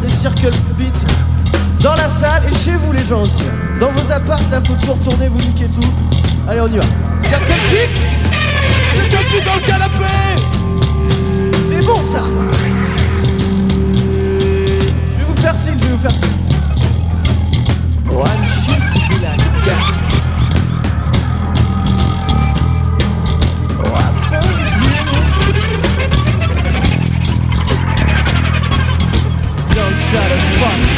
Des 0.00 0.08
circle 0.08 0.50
beats 0.78 1.06
dans 1.80 1.94
la 1.94 2.08
salle 2.08 2.42
et 2.50 2.54
chez 2.54 2.72
vous, 2.72 2.92
les 2.92 3.04
gens 3.04 3.22
aussi. 3.22 3.42
Dans 3.78 3.90
vos 3.92 4.10
apparts, 4.10 4.40
là, 4.50 4.60
faut 4.66 4.74
tout 4.82 4.92
retourner, 4.92 5.28
vous 5.28 5.38
niquez 5.38 5.68
tout. 5.68 5.80
Allez, 6.48 6.60
on 6.60 6.68
y 6.68 6.78
va. 6.78 6.84
Circle 7.20 7.52
beat 7.70 7.90
Circle 8.92 9.24
beat 9.32 9.44
dans 9.44 9.54
le 9.54 9.60
canapé 9.60 10.04
C'est 11.68 11.84
bon, 11.84 12.02
ça 12.04 12.22
Je 15.10 15.18
vais 15.18 15.24
vous 15.24 15.36
faire 15.40 15.56
signe, 15.56 15.78
je 15.78 15.84
vais 15.84 15.92
vous 15.92 16.02
faire 16.02 16.14
signe. 16.14 16.28
One 18.10 18.22
wrong 18.22 18.40
with 24.58 24.90
you? 24.90 24.95
Don't 30.06 30.14
try 30.14 30.28
to 30.28 30.38
fuck 30.60 30.95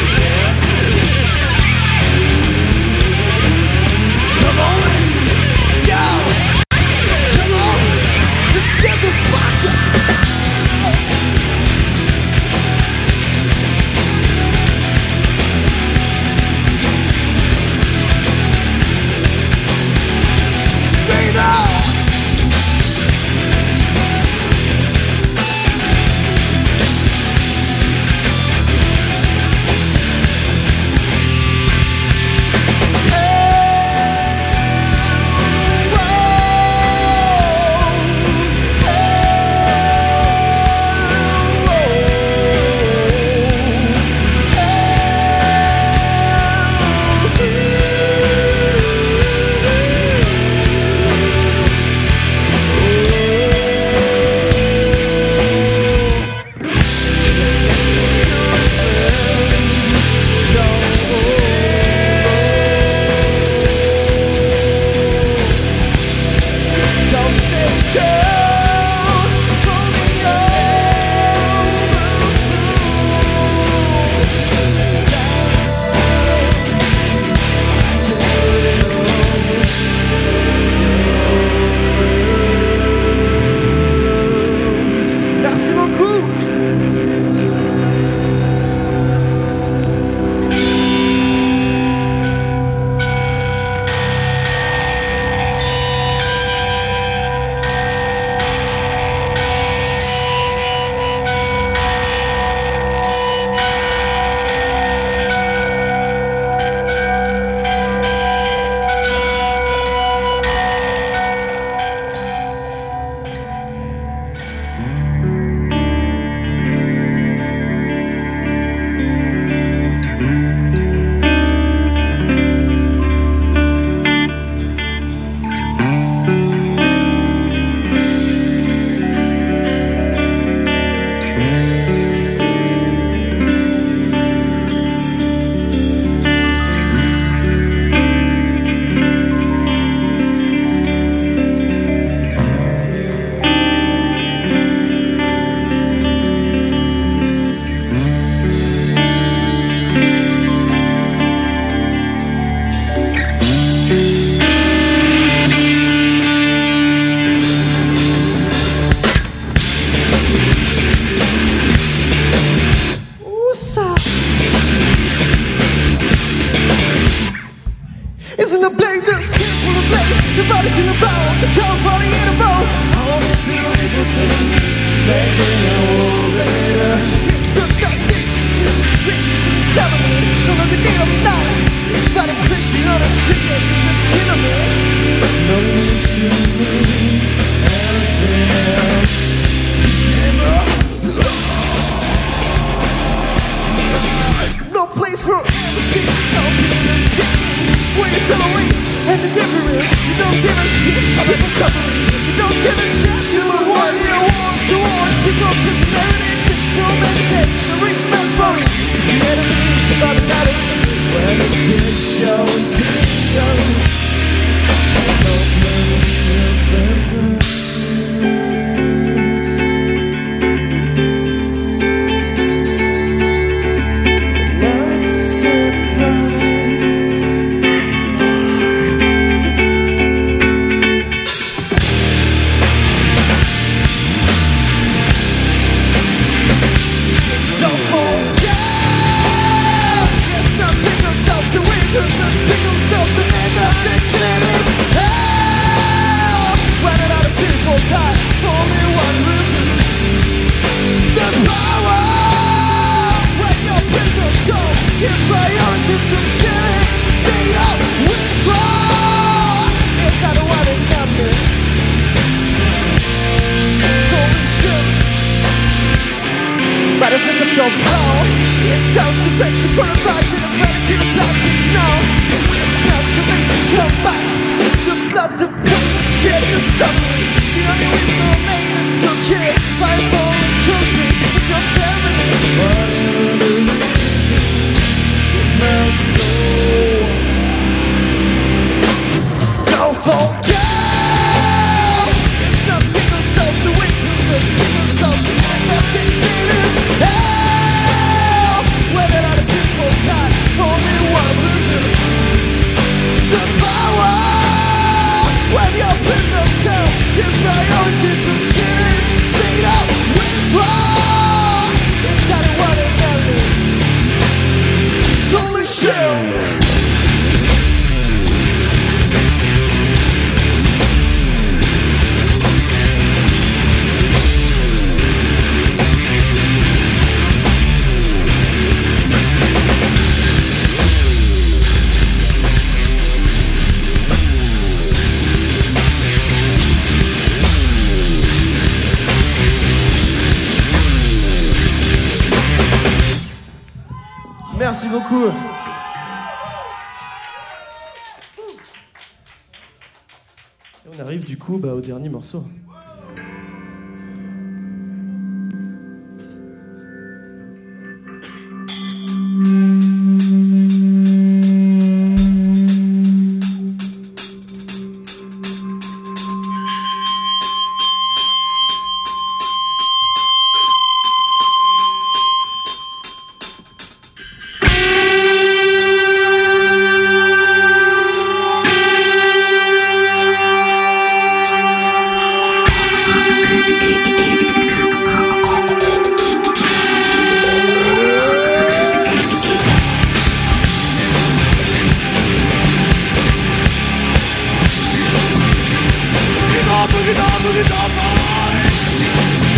put 397.49 397.57
it 397.57 397.73
on 397.73 397.91
my 397.97 398.11
heart 398.21 399.58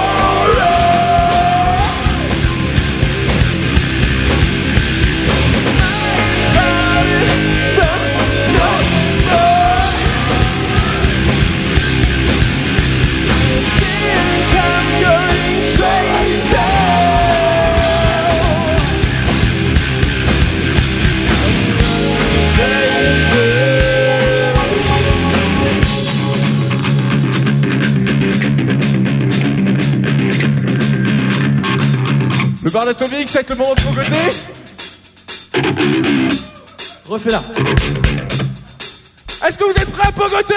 c'est 32.99 33.35
avec 33.37 33.49
le 33.49 33.55
moment 33.55 33.73
de. 33.73 33.81
Refais-la. 37.05 37.41
Est-ce 39.47 39.57
que 39.57 39.63
vous 39.63 39.71
êtes 39.71 39.91
prêts 39.91 40.07
à 40.07 40.11
pogoter 40.11 40.55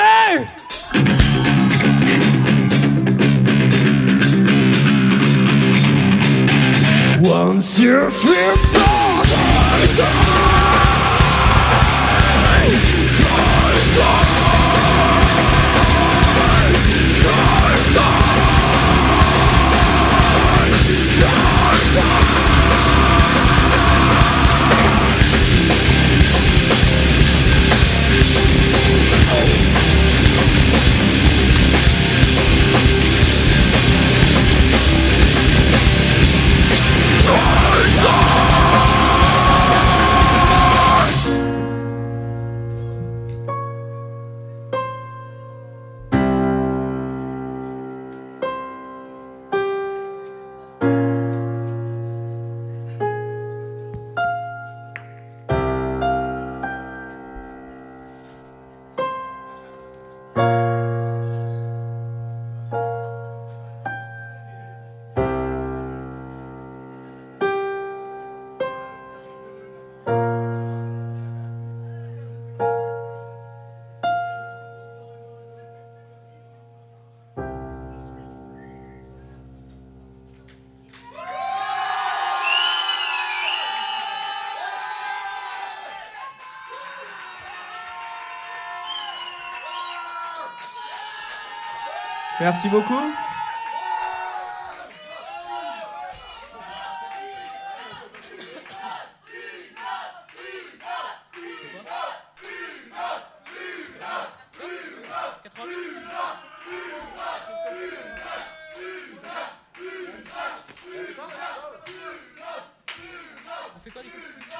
Merci 92.45 92.69
beaucoup. 92.69 93.01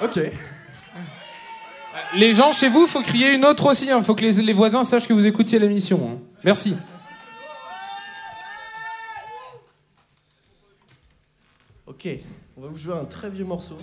Ok. 0.01 0.19
Les 2.15 2.33
gens 2.33 2.51
chez 2.51 2.67
vous, 2.69 2.87
faut 2.87 3.01
crier 3.01 3.31
une 3.33 3.45
autre 3.45 3.67
aussi. 3.67 3.87
Il 3.95 4.03
faut 4.03 4.15
que 4.15 4.21
les, 4.21 4.31
les 4.31 4.53
voisins 4.53 4.83
sachent 4.83 5.07
que 5.07 5.13
vous 5.13 5.27
écoutiez 5.27 5.59
l'émission. 5.59 5.99
hein. 6.11 6.19
Merci. 6.43 6.75
Ok, 12.05 12.19
on 12.55 12.61
va 12.61 12.67
vous 12.67 12.77
jouer 12.77 12.93
un 12.93 13.05
très 13.05 13.31
vieux 13.31 13.45
morceau. 13.45 13.77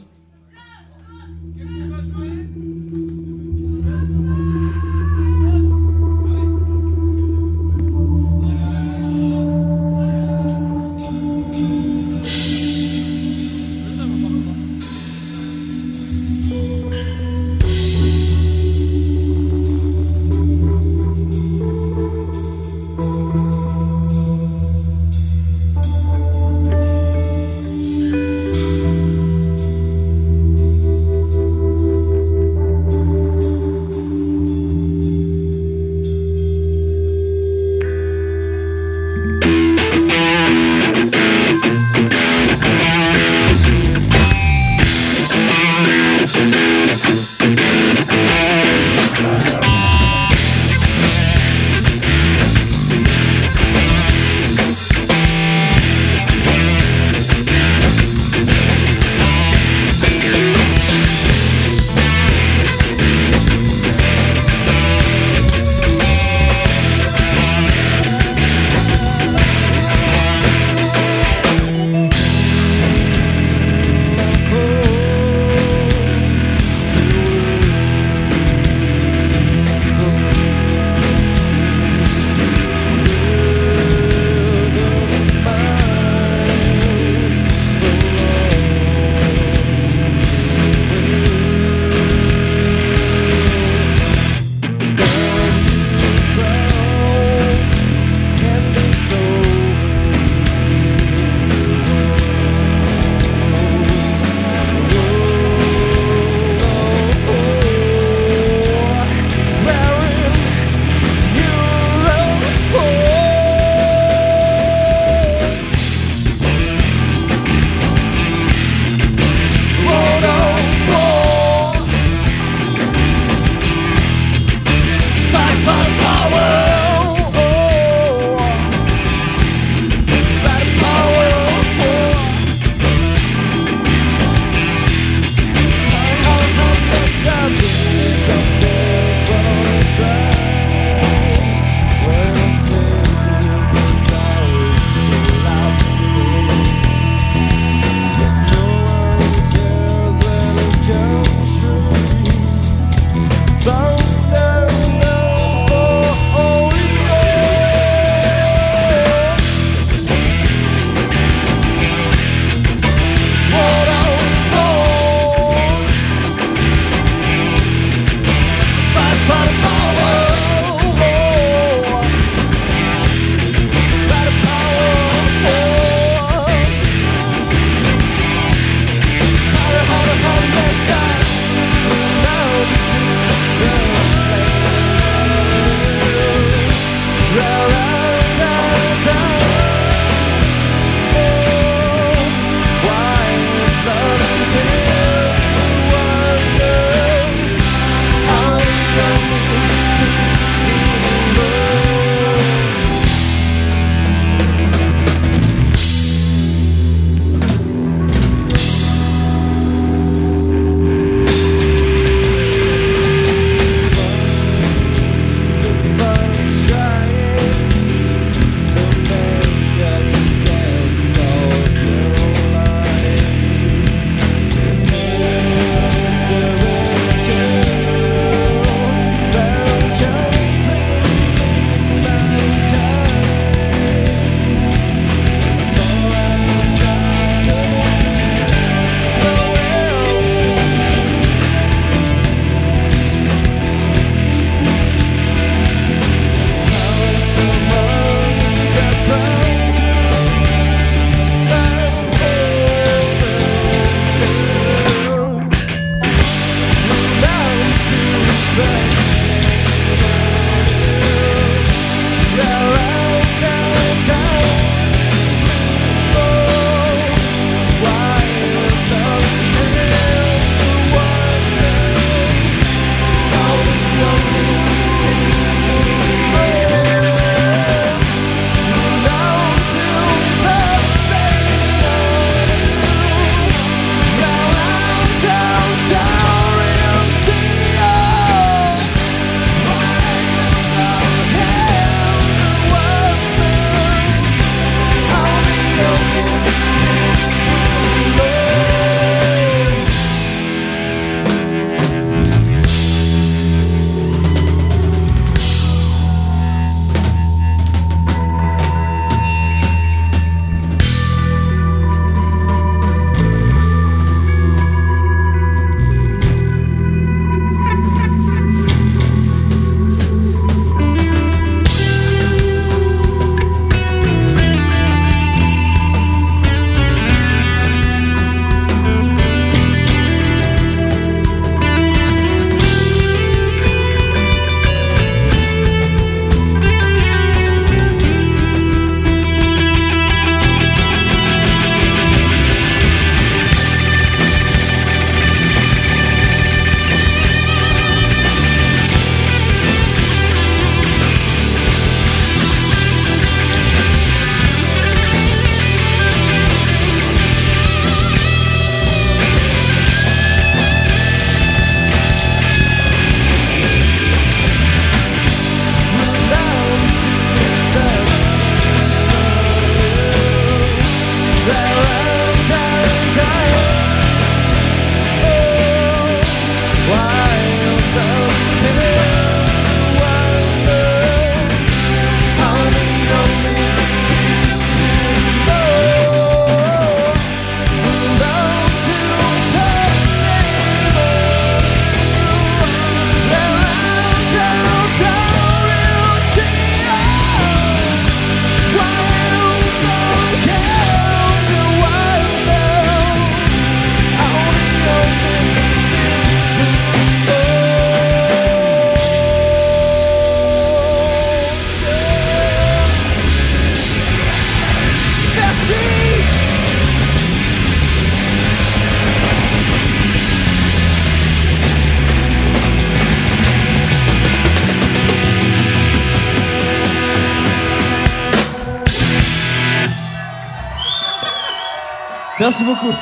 Beaucoup. 432.72 432.94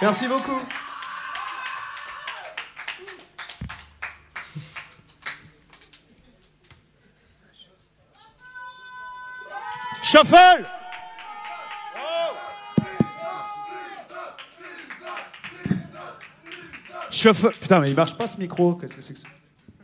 Merci 0.00 0.28
beaucoup. 0.28 0.60
Shuffle 10.02 10.66
Shuffle. 17.10 17.52
Putain, 17.60 17.80
mais 17.80 17.90
il 17.90 17.96
marche 17.96 18.14
pas 18.14 18.26
ce 18.26 18.36
micro. 18.38 18.74
Qu'est-ce 18.74 18.96
que 18.96 19.02
c'est 19.02 19.14
que 19.14 19.20
ça 19.20 19.28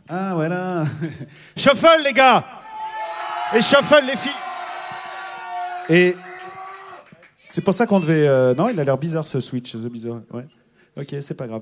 Ah, 0.07 0.31
voilà. 0.33 0.83
Shuffle, 1.57 2.03
les 2.03 2.13
gars 2.13 2.45
Et 3.55 3.61
shuffle, 3.61 4.03
les 4.05 4.17
filles 4.17 4.31
Et. 5.89 6.15
C'est 7.51 7.63
pour 7.63 7.73
ça 7.73 7.85
qu'on 7.87 7.99
devait. 7.99 8.27
euh, 8.27 8.53
Non, 8.53 8.69
il 8.69 8.79
a 8.79 8.83
l'air 8.83 8.97
bizarre 8.97 9.27
ce 9.27 9.39
switch. 9.39 9.71
c'est 9.71 9.89
bizarre. 9.91 10.19
Ouais. 10.33 10.45
Ok, 10.99 11.15
c'est 11.21 11.33
pas 11.35 11.47
grave. 11.47 11.61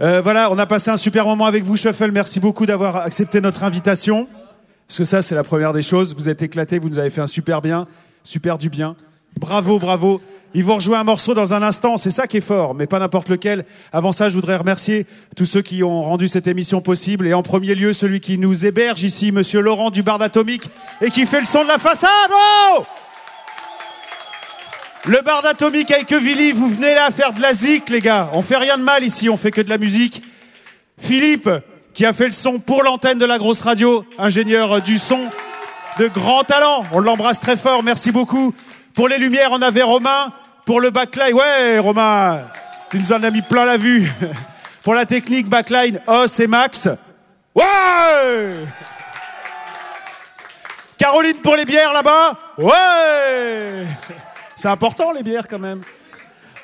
Euh, 0.00 0.20
voilà, 0.20 0.50
on 0.50 0.58
a 0.58 0.66
passé 0.66 0.90
un 0.90 0.96
super 0.96 1.24
moment 1.26 1.46
avec 1.46 1.64
vous, 1.64 1.76
Shuffle. 1.76 2.10
Merci 2.10 2.40
beaucoup 2.40 2.66
d'avoir 2.66 2.96
accepté 2.96 3.40
notre 3.40 3.64
invitation. 3.64 4.28
Parce 4.86 4.98
que 4.98 5.04
ça, 5.04 5.20
c'est 5.22 5.34
la 5.34 5.44
première 5.44 5.72
des 5.72 5.82
choses. 5.82 6.14
Vous 6.16 6.28
êtes 6.28 6.40
éclatés, 6.42 6.78
vous 6.78 6.88
nous 6.88 6.98
avez 6.98 7.10
fait 7.10 7.20
un 7.20 7.26
super 7.26 7.60
bien, 7.60 7.86
super 8.24 8.56
du 8.58 8.70
bien. 8.70 8.96
Bravo, 9.38 9.78
bravo. 9.78 10.20
Ils 10.54 10.64
vont 10.64 10.76
rejouer 10.76 10.96
un 10.96 11.04
morceau 11.04 11.34
dans 11.34 11.52
un 11.52 11.60
instant, 11.62 11.98
c'est 11.98 12.08
ça 12.08 12.26
qui 12.26 12.38
est 12.38 12.40
fort, 12.40 12.74
mais 12.74 12.86
pas 12.86 12.98
n'importe 12.98 13.28
lequel. 13.28 13.66
Avant 13.92 14.12
ça, 14.12 14.30
je 14.30 14.34
voudrais 14.34 14.56
remercier 14.56 15.04
tous 15.36 15.44
ceux 15.44 15.60
qui 15.60 15.82
ont 15.82 16.02
rendu 16.02 16.26
cette 16.26 16.46
émission 16.46 16.80
possible. 16.80 17.26
Et 17.26 17.34
en 17.34 17.42
premier 17.42 17.74
lieu, 17.74 17.92
celui 17.92 18.20
qui 18.20 18.38
nous 18.38 18.64
héberge 18.64 19.02
ici, 19.02 19.30
monsieur 19.30 19.60
Laurent 19.60 19.90
du 19.90 20.02
Bar 20.02 20.18
d'Atomique, 20.18 20.70
et 21.02 21.10
qui 21.10 21.26
fait 21.26 21.40
le 21.40 21.44
son 21.44 21.64
de 21.64 21.68
la 21.68 21.76
façade. 21.76 22.08
Oh 22.32 22.82
le 25.06 25.20
bar 25.22 25.42
d'Atomique 25.42 25.90
avec 25.90 26.12
Villy, 26.12 26.52
vous 26.52 26.68
venez 26.68 26.94
là 26.94 27.10
faire 27.10 27.32
de 27.32 27.40
la 27.40 27.54
zik, 27.54 27.88
les 27.88 28.00
gars. 28.00 28.30
On 28.32 28.42
fait 28.42 28.56
rien 28.56 28.76
de 28.76 28.82
mal 28.82 29.04
ici, 29.04 29.28
on 29.28 29.36
fait 29.36 29.50
que 29.50 29.60
de 29.60 29.70
la 29.70 29.78
musique. 29.78 30.22
Philippe, 30.98 31.48
qui 31.94 32.04
a 32.04 32.12
fait 32.12 32.26
le 32.26 32.32
son 32.32 32.58
pour 32.58 32.82
l'antenne 32.82 33.18
de 33.18 33.24
la 33.24 33.38
grosse 33.38 33.62
radio, 33.62 34.04
ingénieur 34.18 34.82
du 34.82 34.98
son 34.98 35.20
de 35.98 36.08
grand 36.08 36.44
talent. 36.44 36.84
On 36.92 37.00
l'embrasse 37.00 37.40
très 37.40 37.56
fort, 37.56 37.82
merci 37.82 38.10
beaucoup. 38.10 38.54
Pour 38.94 39.08
les 39.08 39.18
lumières, 39.18 39.50
on 39.52 39.62
avait 39.62 39.82
Romain. 39.82 40.32
Pour 40.64 40.80
le 40.80 40.90
backline, 40.90 41.34
ouais, 41.34 41.78
Romain, 41.78 42.42
tu 42.90 42.98
nous 42.98 43.12
en 43.12 43.22
as 43.22 43.30
mis 43.30 43.42
plein 43.42 43.64
la 43.64 43.76
vue. 43.76 44.10
pour 44.82 44.94
la 44.94 45.06
technique 45.06 45.48
backline, 45.48 46.00
Os 46.06 46.40
et 46.40 46.46
Max. 46.46 46.88
Ouais 47.54 47.64
Caroline 50.98 51.36
pour 51.36 51.56
les 51.56 51.64
bières 51.64 51.92
là-bas. 51.92 52.38
Ouais 52.58 53.86
C'est 54.58 54.66
important 54.66 55.12
les 55.12 55.22
bières 55.22 55.46
quand 55.46 55.60
même. 55.60 55.82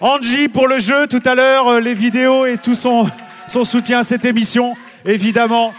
Angie 0.01 0.49
pour 0.49 0.67
le 0.67 0.81
jeu 0.81 1.07
tout 1.07 1.23
à 1.25 1.37
l'heure, 1.37 1.69
euh, 1.69 1.81
les 1.81 1.95
vidéos 1.95 2.45
et 2.45 2.59
tout 2.59 2.75
son, 2.75 3.09
son 3.47 3.63
soutien 3.63 4.01
à 4.01 4.03
cette 4.03 4.25
émission, 4.25 4.75
évidemment. 5.05 5.73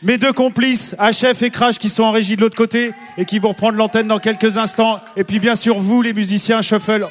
Mes 0.00 0.18
deux 0.18 0.32
complices, 0.32 0.94
HF 1.00 1.42
et 1.42 1.50
Crash, 1.50 1.80
qui 1.80 1.88
sont 1.88 2.04
en 2.04 2.12
régie 2.12 2.36
de 2.36 2.42
l'autre 2.42 2.56
côté 2.56 2.92
et 3.16 3.24
qui 3.24 3.40
vont 3.40 3.48
reprendre 3.48 3.76
l'antenne 3.76 4.06
dans 4.06 4.20
quelques 4.20 4.56
instants. 4.56 5.00
Et 5.16 5.24
puis 5.24 5.40
bien 5.40 5.56
sûr, 5.56 5.80
vous, 5.80 6.00
les 6.00 6.12
musiciens 6.12 6.62
Shuffle, 6.62 7.08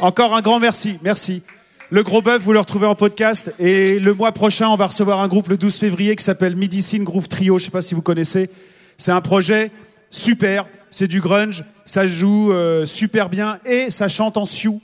encore 0.00 0.34
un 0.34 0.40
grand 0.40 0.58
merci. 0.58 0.96
Merci. 1.02 1.42
Le 1.90 2.02
gros 2.02 2.22
bœuf, 2.22 2.40
vous 2.40 2.54
le 2.54 2.60
retrouvez 2.60 2.86
en 2.86 2.94
podcast. 2.94 3.52
Et 3.58 3.98
le 3.98 4.14
mois 4.14 4.32
prochain, 4.32 4.70
on 4.70 4.76
va 4.76 4.86
recevoir 4.86 5.20
un 5.20 5.28
groupe 5.28 5.48
le 5.48 5.58
12 5.58 5.76
février 5.76 6.16
qui 6.16 6.24
s'appelle 6.24 6.56
Medicine 6.56 7.04
Groove 7.04 7.28
Trio. 7.28 7.58
Je 7.58 7.66
sais 7.66 7.70
pas 7.70 7.82
si 7.82 7.94
vous 7.94 8.00
connaissez. 8.00 8.48
C'est 8.96 9.12
un 9.12 9.20
projet 9.20 9.70
super. 10.08 10.64
C'est 10.92 11.08
du 11.08 11.22
grunge. 11.22 11.64
Ça 11.86 12.06
joue 12.06 12.52
euh, 12.52 12.84
super 12.84 13.30
bien 13.30 13.58
et 13.64 13.90
ça 13.90 14.08
chante 14.08 14.36
en 14.36 14.44
sioux. 14.44 14.80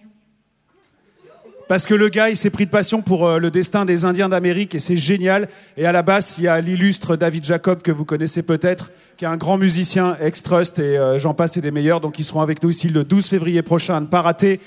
Parce 1.69 1.85
que 1.85 1.93
le 1.93 2.09
gars, 2.09 2.31
il 2.31 2.37
s'est 2.37 2.49
pris 2.49 2.65
de 2.65 2.71
passion 2.71 3.03
pour 3.03 3.27
euh, 3.27 3.39
le 3.39 3.51
destin 3.51 3.85
des 3.85 4.07
Indiens 4.07 4.31
d'Amérique 4.31 4.75
et 4.75 4.79
c'est 4.79 4.97
génial. 4.97 5.49
Et 5.77 5.85
à 5.85 5.93
la 5.93 6.03
basse, 6.03 6.39
il 6.39 6.45
y 6.45 6.49
a 6.49 6.63
l'illustre 6.63 7.15
David 7.15 7.45
Jacob 7.45 7.83
que 7.83 7.93
vous 7.93 8.07
connaissez 8.07 8.43
peut-être, 8.43 8.91
qui 9.19 9.27
est 9.27 9.29
un 9.29 9.37
grand 9.37 9.59
musicien 9.59 10.17
ex-trust 10.19 10.79
et 10.79 10.97
euh, 10.97 11.19
j'en 11.19 11.35
passe 11.35 11.59
et 11.59 11.61
des 11.61 11.71
meilleurs. 11.71 12.01
Donc 12.01 12.19
ils 12.19 12.25
seront 12.25 12.41
avec 12.41 12.63
nous 12.63 12.71
ici 12.71 12.89
le 12.89 13.05
12 13.05 13.27
février 13.27 13.61
prochain 13.61 14.01
ne 14.01 14.07
pas 14.07 14.23
rater. 14.23 14.61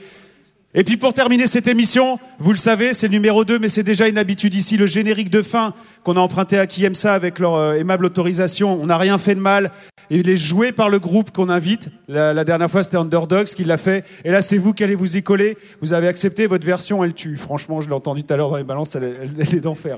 Et 0.74 0.84
puis 0.86 0.96
pour 0.96 1.14
terminer 1.14 1.48
cette 1.48 1.68
émission, 1.68 2.18
vous 2.40 2.52
le 2.52 2.58
savez, 2.58 2.94
c'est 2.94 3.08
le 3.08 3.12
numéro 3.12 3.44
2, 3.44 3.60
mais 3.60 3.68
c'est 3.68 3.84
déjà 3.84 4.08
une 4.08 4.18
habitude 4.18 4.54
ici, 4.54 4.78
le 4.78 4.86
générique 4.86 5.30
de 5.30 5.42
fin 5.42 5.74
qu'on 6.04 6.16
a 6.16 6.20
emprunté 6.22 6.58
à 6.58 6.66
qui 6.66 6.86
aime 6.86 6.96
ça 6.96 7.14
avec 7.14 7.40
leur 7.40 7.56
euh, 7.56 7.74
aimable 7.74 8.06
autorisation. 8.06 8.82
On 8.82 8.86
n'a 8.86 8.98
rien 8.98 9.18
fait 9.18 9.36
de 9.36 9.42
mal. 9.42 9.72
Il 10.10 10.30
est 10.30 10.38
joué 10.38 10.72
par 10.72 10.90
le 10.90 10.98
groupe 11.00 11.32
qu'on 11.32 11.50
invite. 11.50 11.90
La, 12.08 12.34
la 12.34 12.44
dernière 12.46 12.72
fois, 12.72 12.84
c'était 12.84 12.96
Underdogs 12.98 13.48
qui 13.48 13.66
l'a 13.66 13.78
fait. 13.78 14.06
Et 14.24 14.32
là, 14.32 14.42
c'est 14.42 14.58
vous 14.58 14.74
qui 14.74 14.84
allez 14.84 14.96
vous 14.96 15.18
y 15.18 15.24
coller. 15.24 15.58
Vous 15.82 15.92
avez 15.94 16.08
accepté, 16.08 16.48
votre 16.48 16.66
version, 16.66 17.04
elle 17.04 17.14
tue. 17.14 17.36
Franchement, 17.36 17.82
je 17.82 17.88
l'ai 17.90 17.94
entendu 17.96 18.24
tout 18.24 18.34
à 18.34 18.38
l'heure 18.38 18.50
dans 18.50 18.58
les 18.58 18.64
balances, 18.64 18.96
elle, 18.96 19.04
elle- 19.24 19.30
elle 19.40 19.56
est 19.56 19.60
d'enfer. 19.62 19.98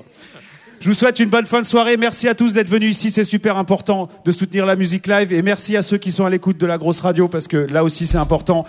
Je 0.84 0.90
vous 0.90 0.94
souhaite 0.94 1.22
une 1.22 1.30
bonne 1.30 1.46
fin 1.46 1.62
de 1.62 1.66
soirée. 1.66 1.96
Merci 1.96 2.28
à 2.28 2.36
tous 2.36 2.52
d'être 2.52 2.68
venus 2.68 2.98
ici. 2.98 3.10
C'est 3.10 3.24
super 3.24 3.56
important 3.56 4.10
de 4.26 4.32
soutenir 4.34 4.66
la 4.66 4.76
musique 4.76 5.08
live. 5.08 5.32
Et 5.32 5.42
merci 5.42 5.78
à 5.78 5.82
ceux 5.82 5.98
qui 5.98 6.12
sont 6.12 6.26
à 6.26 6.30
l'écoute 6.30 6.58
de 6.58 6.66
la 6.66 6.78
grosse 6.78 7.00
radio 7.00 7.30
parce 7.30 7.48
que 7.48 7.56
là 7.56 7.86
aussi 7.86 8.06
c'est 8.06 8.18
important. 8.18 8.66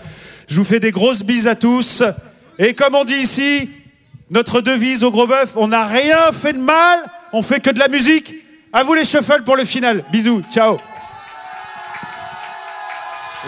Je 0.47 0.61
vous 0.61 0.65
fais 0.65 0.78
des 0.78 0.93
grosses 0.93 1.24
bises 1.24 1.49
à 1.49 1.57
tous. 1.57 2.05
Et 2.61 2.73
comme 2.73 2.95
on 2.95 3.03
dit 3.03 3.15
ici, 3.15 3.69
notre 4.31 4.61
devise 4.61 5.03
au 5.03 5.11
gros 5.11 5.27
bœuf, 5.27 5.55
on 5.57 5.66
n'a 5.66 5.86
rien 5.89 6.31
fait 6.31 6.53
de 6.53 6.61
mal. 6.61 7.01
On 7.32 7.43
fait 7.43 7.59
que 7.59 7.70
de 7.70 7.81
la 7.81 7.89
musique. 7.89 8.32
À 8.73 8.85
vous 8.85 8.95
les 8.95 9.05
shuffles 9.05 9.43
pour 9.45 9.57
le 9.57 9.65
final. 9.65 10.05
Bisous. 10.12 10.43
Ciao. 10.49 10.78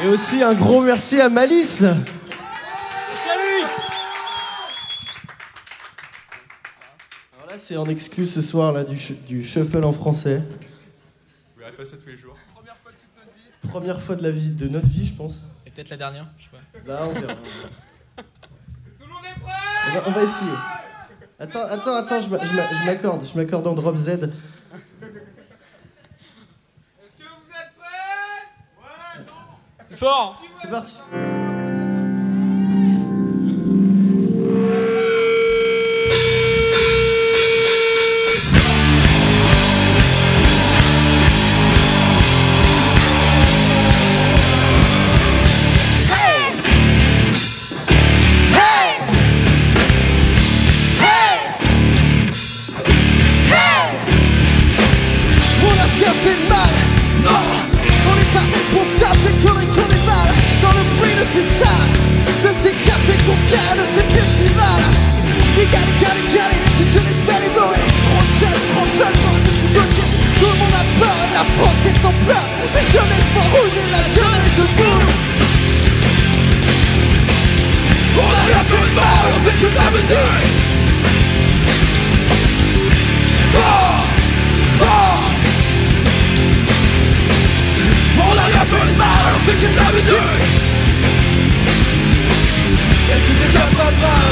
Et 0.02 0.08
aussi 0.08 0.42
un 0.42 0.54
gros 0.54 0.80
merci 0.80 1.20
à 1.20 1.28
Malice. 1.28 1.84
Alors 1.84 2.02
là, 7.48 7.55
c'est 7.66 7.76
en 7.76 7.86
exclu 7.88 8.26
ce 8.28 8.40
soir 8.40 8.70
là, 8.72 8.84
du, 8.84 8.94
sh- 8.94 9.20
du 9.26 9.42
shuffle 9.42 9.82
en 9.82 9.92
français. 9.92 10.36
Vous 11.56 11.58
verrez 11.60 11.72
pas 11.72 11.84
ça 11.84 11.96
tous 11.96 12.08
les 12.08 12.16
jours. 12.16 12.36
Première 13.68 14.00
fois 14.00 14.14
de 14.14 14.22
la 14.22 14.30
vie, 14.30 14.50
de 14.50 14.68
notre 14.68 14.86
vie, 14.86 15.04
je 15.04 15.14
pense. 15.14 15.42
Et 15.66 15.70
peut-être 15.72 15.88
la 15.90 15.96
dernière, 15.96 16.28
je 16.38 16.44
sais 16.44 16.50
pas. 16.52 16.88
Là, 16.88 17.06
on 17.08 17.12
verra. 17.12 17.34
On 19.88 19.94
va, 19.94 20.02
on 20.06 20.10
va 20.12 20.22
essayer. 20.22 20.50
Attends, 21.40 21.64
attends, 21.64 21.96
attends, 21.96 22.20
je 22.20 22.28
m'a- 22.28 22.44
je 22.44 22.52
m'a- 22.52 22.72
je 22.72 22.86
m'accorde, 22.86 23.26
je 23.26 23.34
m'accorde 23.36 23.66
en 23.66 23.74
drop 23.74 23.96
Z. 23.96 24.30
Fort 29.90 30.40
C'est 30.54 30.70
parti. 30.70 30.98
Responsable 59.06 59.18
des 59.26 59.46
conneries 59.46 59.66
qu'on 59.66 59.88
est 59.90 60.06
mal 60.06 60.28
Dans 60.62 60.72
le 60.72 60.82
bruit 60.98 61.14
de 61.14 61.24
ces 61.30 61.46
salles 61.58 61.92
De 62.42 62.50
ces 62.54 62.74
cafés 62.82 63.18
concerts, 63.26 63.76
de 63.76 63.86
ces 63.94 64.04
festivals 64.14 64.86
Les 65.56 65.66
gars, 65.66 65.84
les 65.86 65.98
gars, 66.00 66.14
les 66.14 66.26
gars, 66.34 66.50
les 66.50 66.60
petites 66.70 66.92
jeunesses 66.92 67.22
belles 67.26 67.46
et 67.46 67.54
dorées 67.54 67.90
Trop 68.06 68.24
jeunes, 68.40 68.62
trop 68.74 68.86
belles, 68.98 69.18
trop 69.22 69.38
gauchers 69.74 70.12
Tout 70.38 70.50
le 70.50 70.56
monde 70.58 70.76
a 70.76 70.84
peur, 70.98 71.18
la 71.34 71.44
France 71.54 71.82
est 71.86 72.00
en 72.04 72.14
pleurs 72.24 72.48
La 72.74 72.82
jeunesse 72.82 73.28
font 73.34 73.48
rouge 73.54 73.76
et 73.78 73.88
la 73.90 74.02
jeunesse 74.02 74.60
boue 74.76 75.04
On 78.16 78.30
a 78.32 78.42
rien 78.46 78.62
fait 78.64 78.84
de 78.90 78.94
mal, 78.94 79.26
on 79.34 79.40
fait 79.44 79.56
que 79.60 79.68
de 79.70 79.76
la 79.76 79.90
musique 79.90 80.64
Fort, 83.52 84.04
fort 84.80 85.25
on 88.72 88.74
a 88.74 88.78
rien 88.78 88.82
fait 88.82 88.92
de 88.92 88.98
mal, 88.98 89.32
on 89.34 89.40
fait 89.46 89.56
que 89.56 89.68
de 89.70 89.76
la 89.76 89.88
musique 89.92 90.40
Et 93.06 93.18
c'est 93.22 93.38
déjà 93.46 93.64
pas 93.76 93.92
mal 94.02 94.26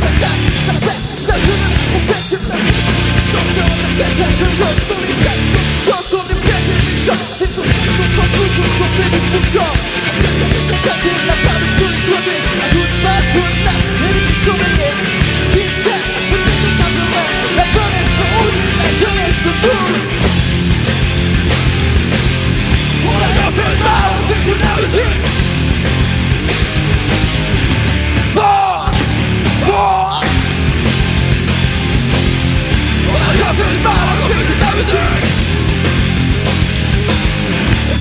Ça 0.00 0.10
claque, 0.18 0.44
ça 0.66 0.74
pète, 0.82 1.04
ça 1.18 1.34
joue 1.38 1.56
dans 1.56 1.70
les 1.70 1.82
trompettes 1.86 2.30
de 2.30 2.48
la 2.48 2.56
musique 2.56 3.06
Quand 3.32 3.46
c'est 3.54 3.62
en 3.62 3.76
tête, 3.96 4.16
ça 4.16 4.26
je 4.30 4.46
joue 4.50 4.66
dans 4.88 5.02
les 5.06 5.18
têtes 5.22 5.44
Quand 5.86 6.06
on 6.12 6.24
est 6.26 6.40
bien 6.42 6.58
et 6.58 6.80
les 6.86 6.98
gens 7.06 7.22
Et 7.40 7.48
tout 7.54 7.62
le 7.62 7.70
monde 7.70 8.12
s'en 8.16 8.26
fout, 8.34 8.48
tout 8.56 8.66
le 8.66 8.72
monde 8.78 8.94
fait 8.96 9.10
du 9.14 9.20
coup 9.30 9.42
de 9.42 9.50
corps 9.58 9.78
Ça 10.22 10.30
y 10.30 10.42
est, 10.42 10.62
c'est 10.66 10.80
tapé, 10.82 11.12
la 11.26 11.36
part 11.44 11.60
de 11.60 11.68
tous 11.78 11.90
les 11.90 12.02
côtés 12.08 12.40
Coup 12.72 12.82
de 12.82 12.96
balle, 13.04 13.26
coup 13.32 13.46
de 13.46 13.58
nappe, 13.62 13.86
et 14.00 14.12
les 14.14 14.22
petits 14.26 14.46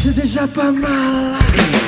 C'est 0.03 0.13
déjà 0.13 0.45
pas 0.47 0.71
mal. 0.71 1.84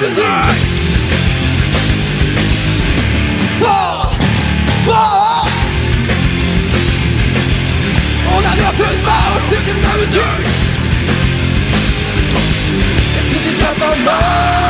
Fall, 0.00 0.16
fall. 4.84 5.46
On 8.32 8.38
a 8.38 8.56
l'air 8.56 8.72
plus 8.72 8.98
mort, 9.04 9.40
c'est 9.50 9.62
que 9.62 9.74
la 9.82 9.94
mesure. 9.98 10.38
Et 13.14 13.22
c'est 13.28 13.42
déjà 13.50 13.70
pas 13.78 13.94
mort. 13.96 14.69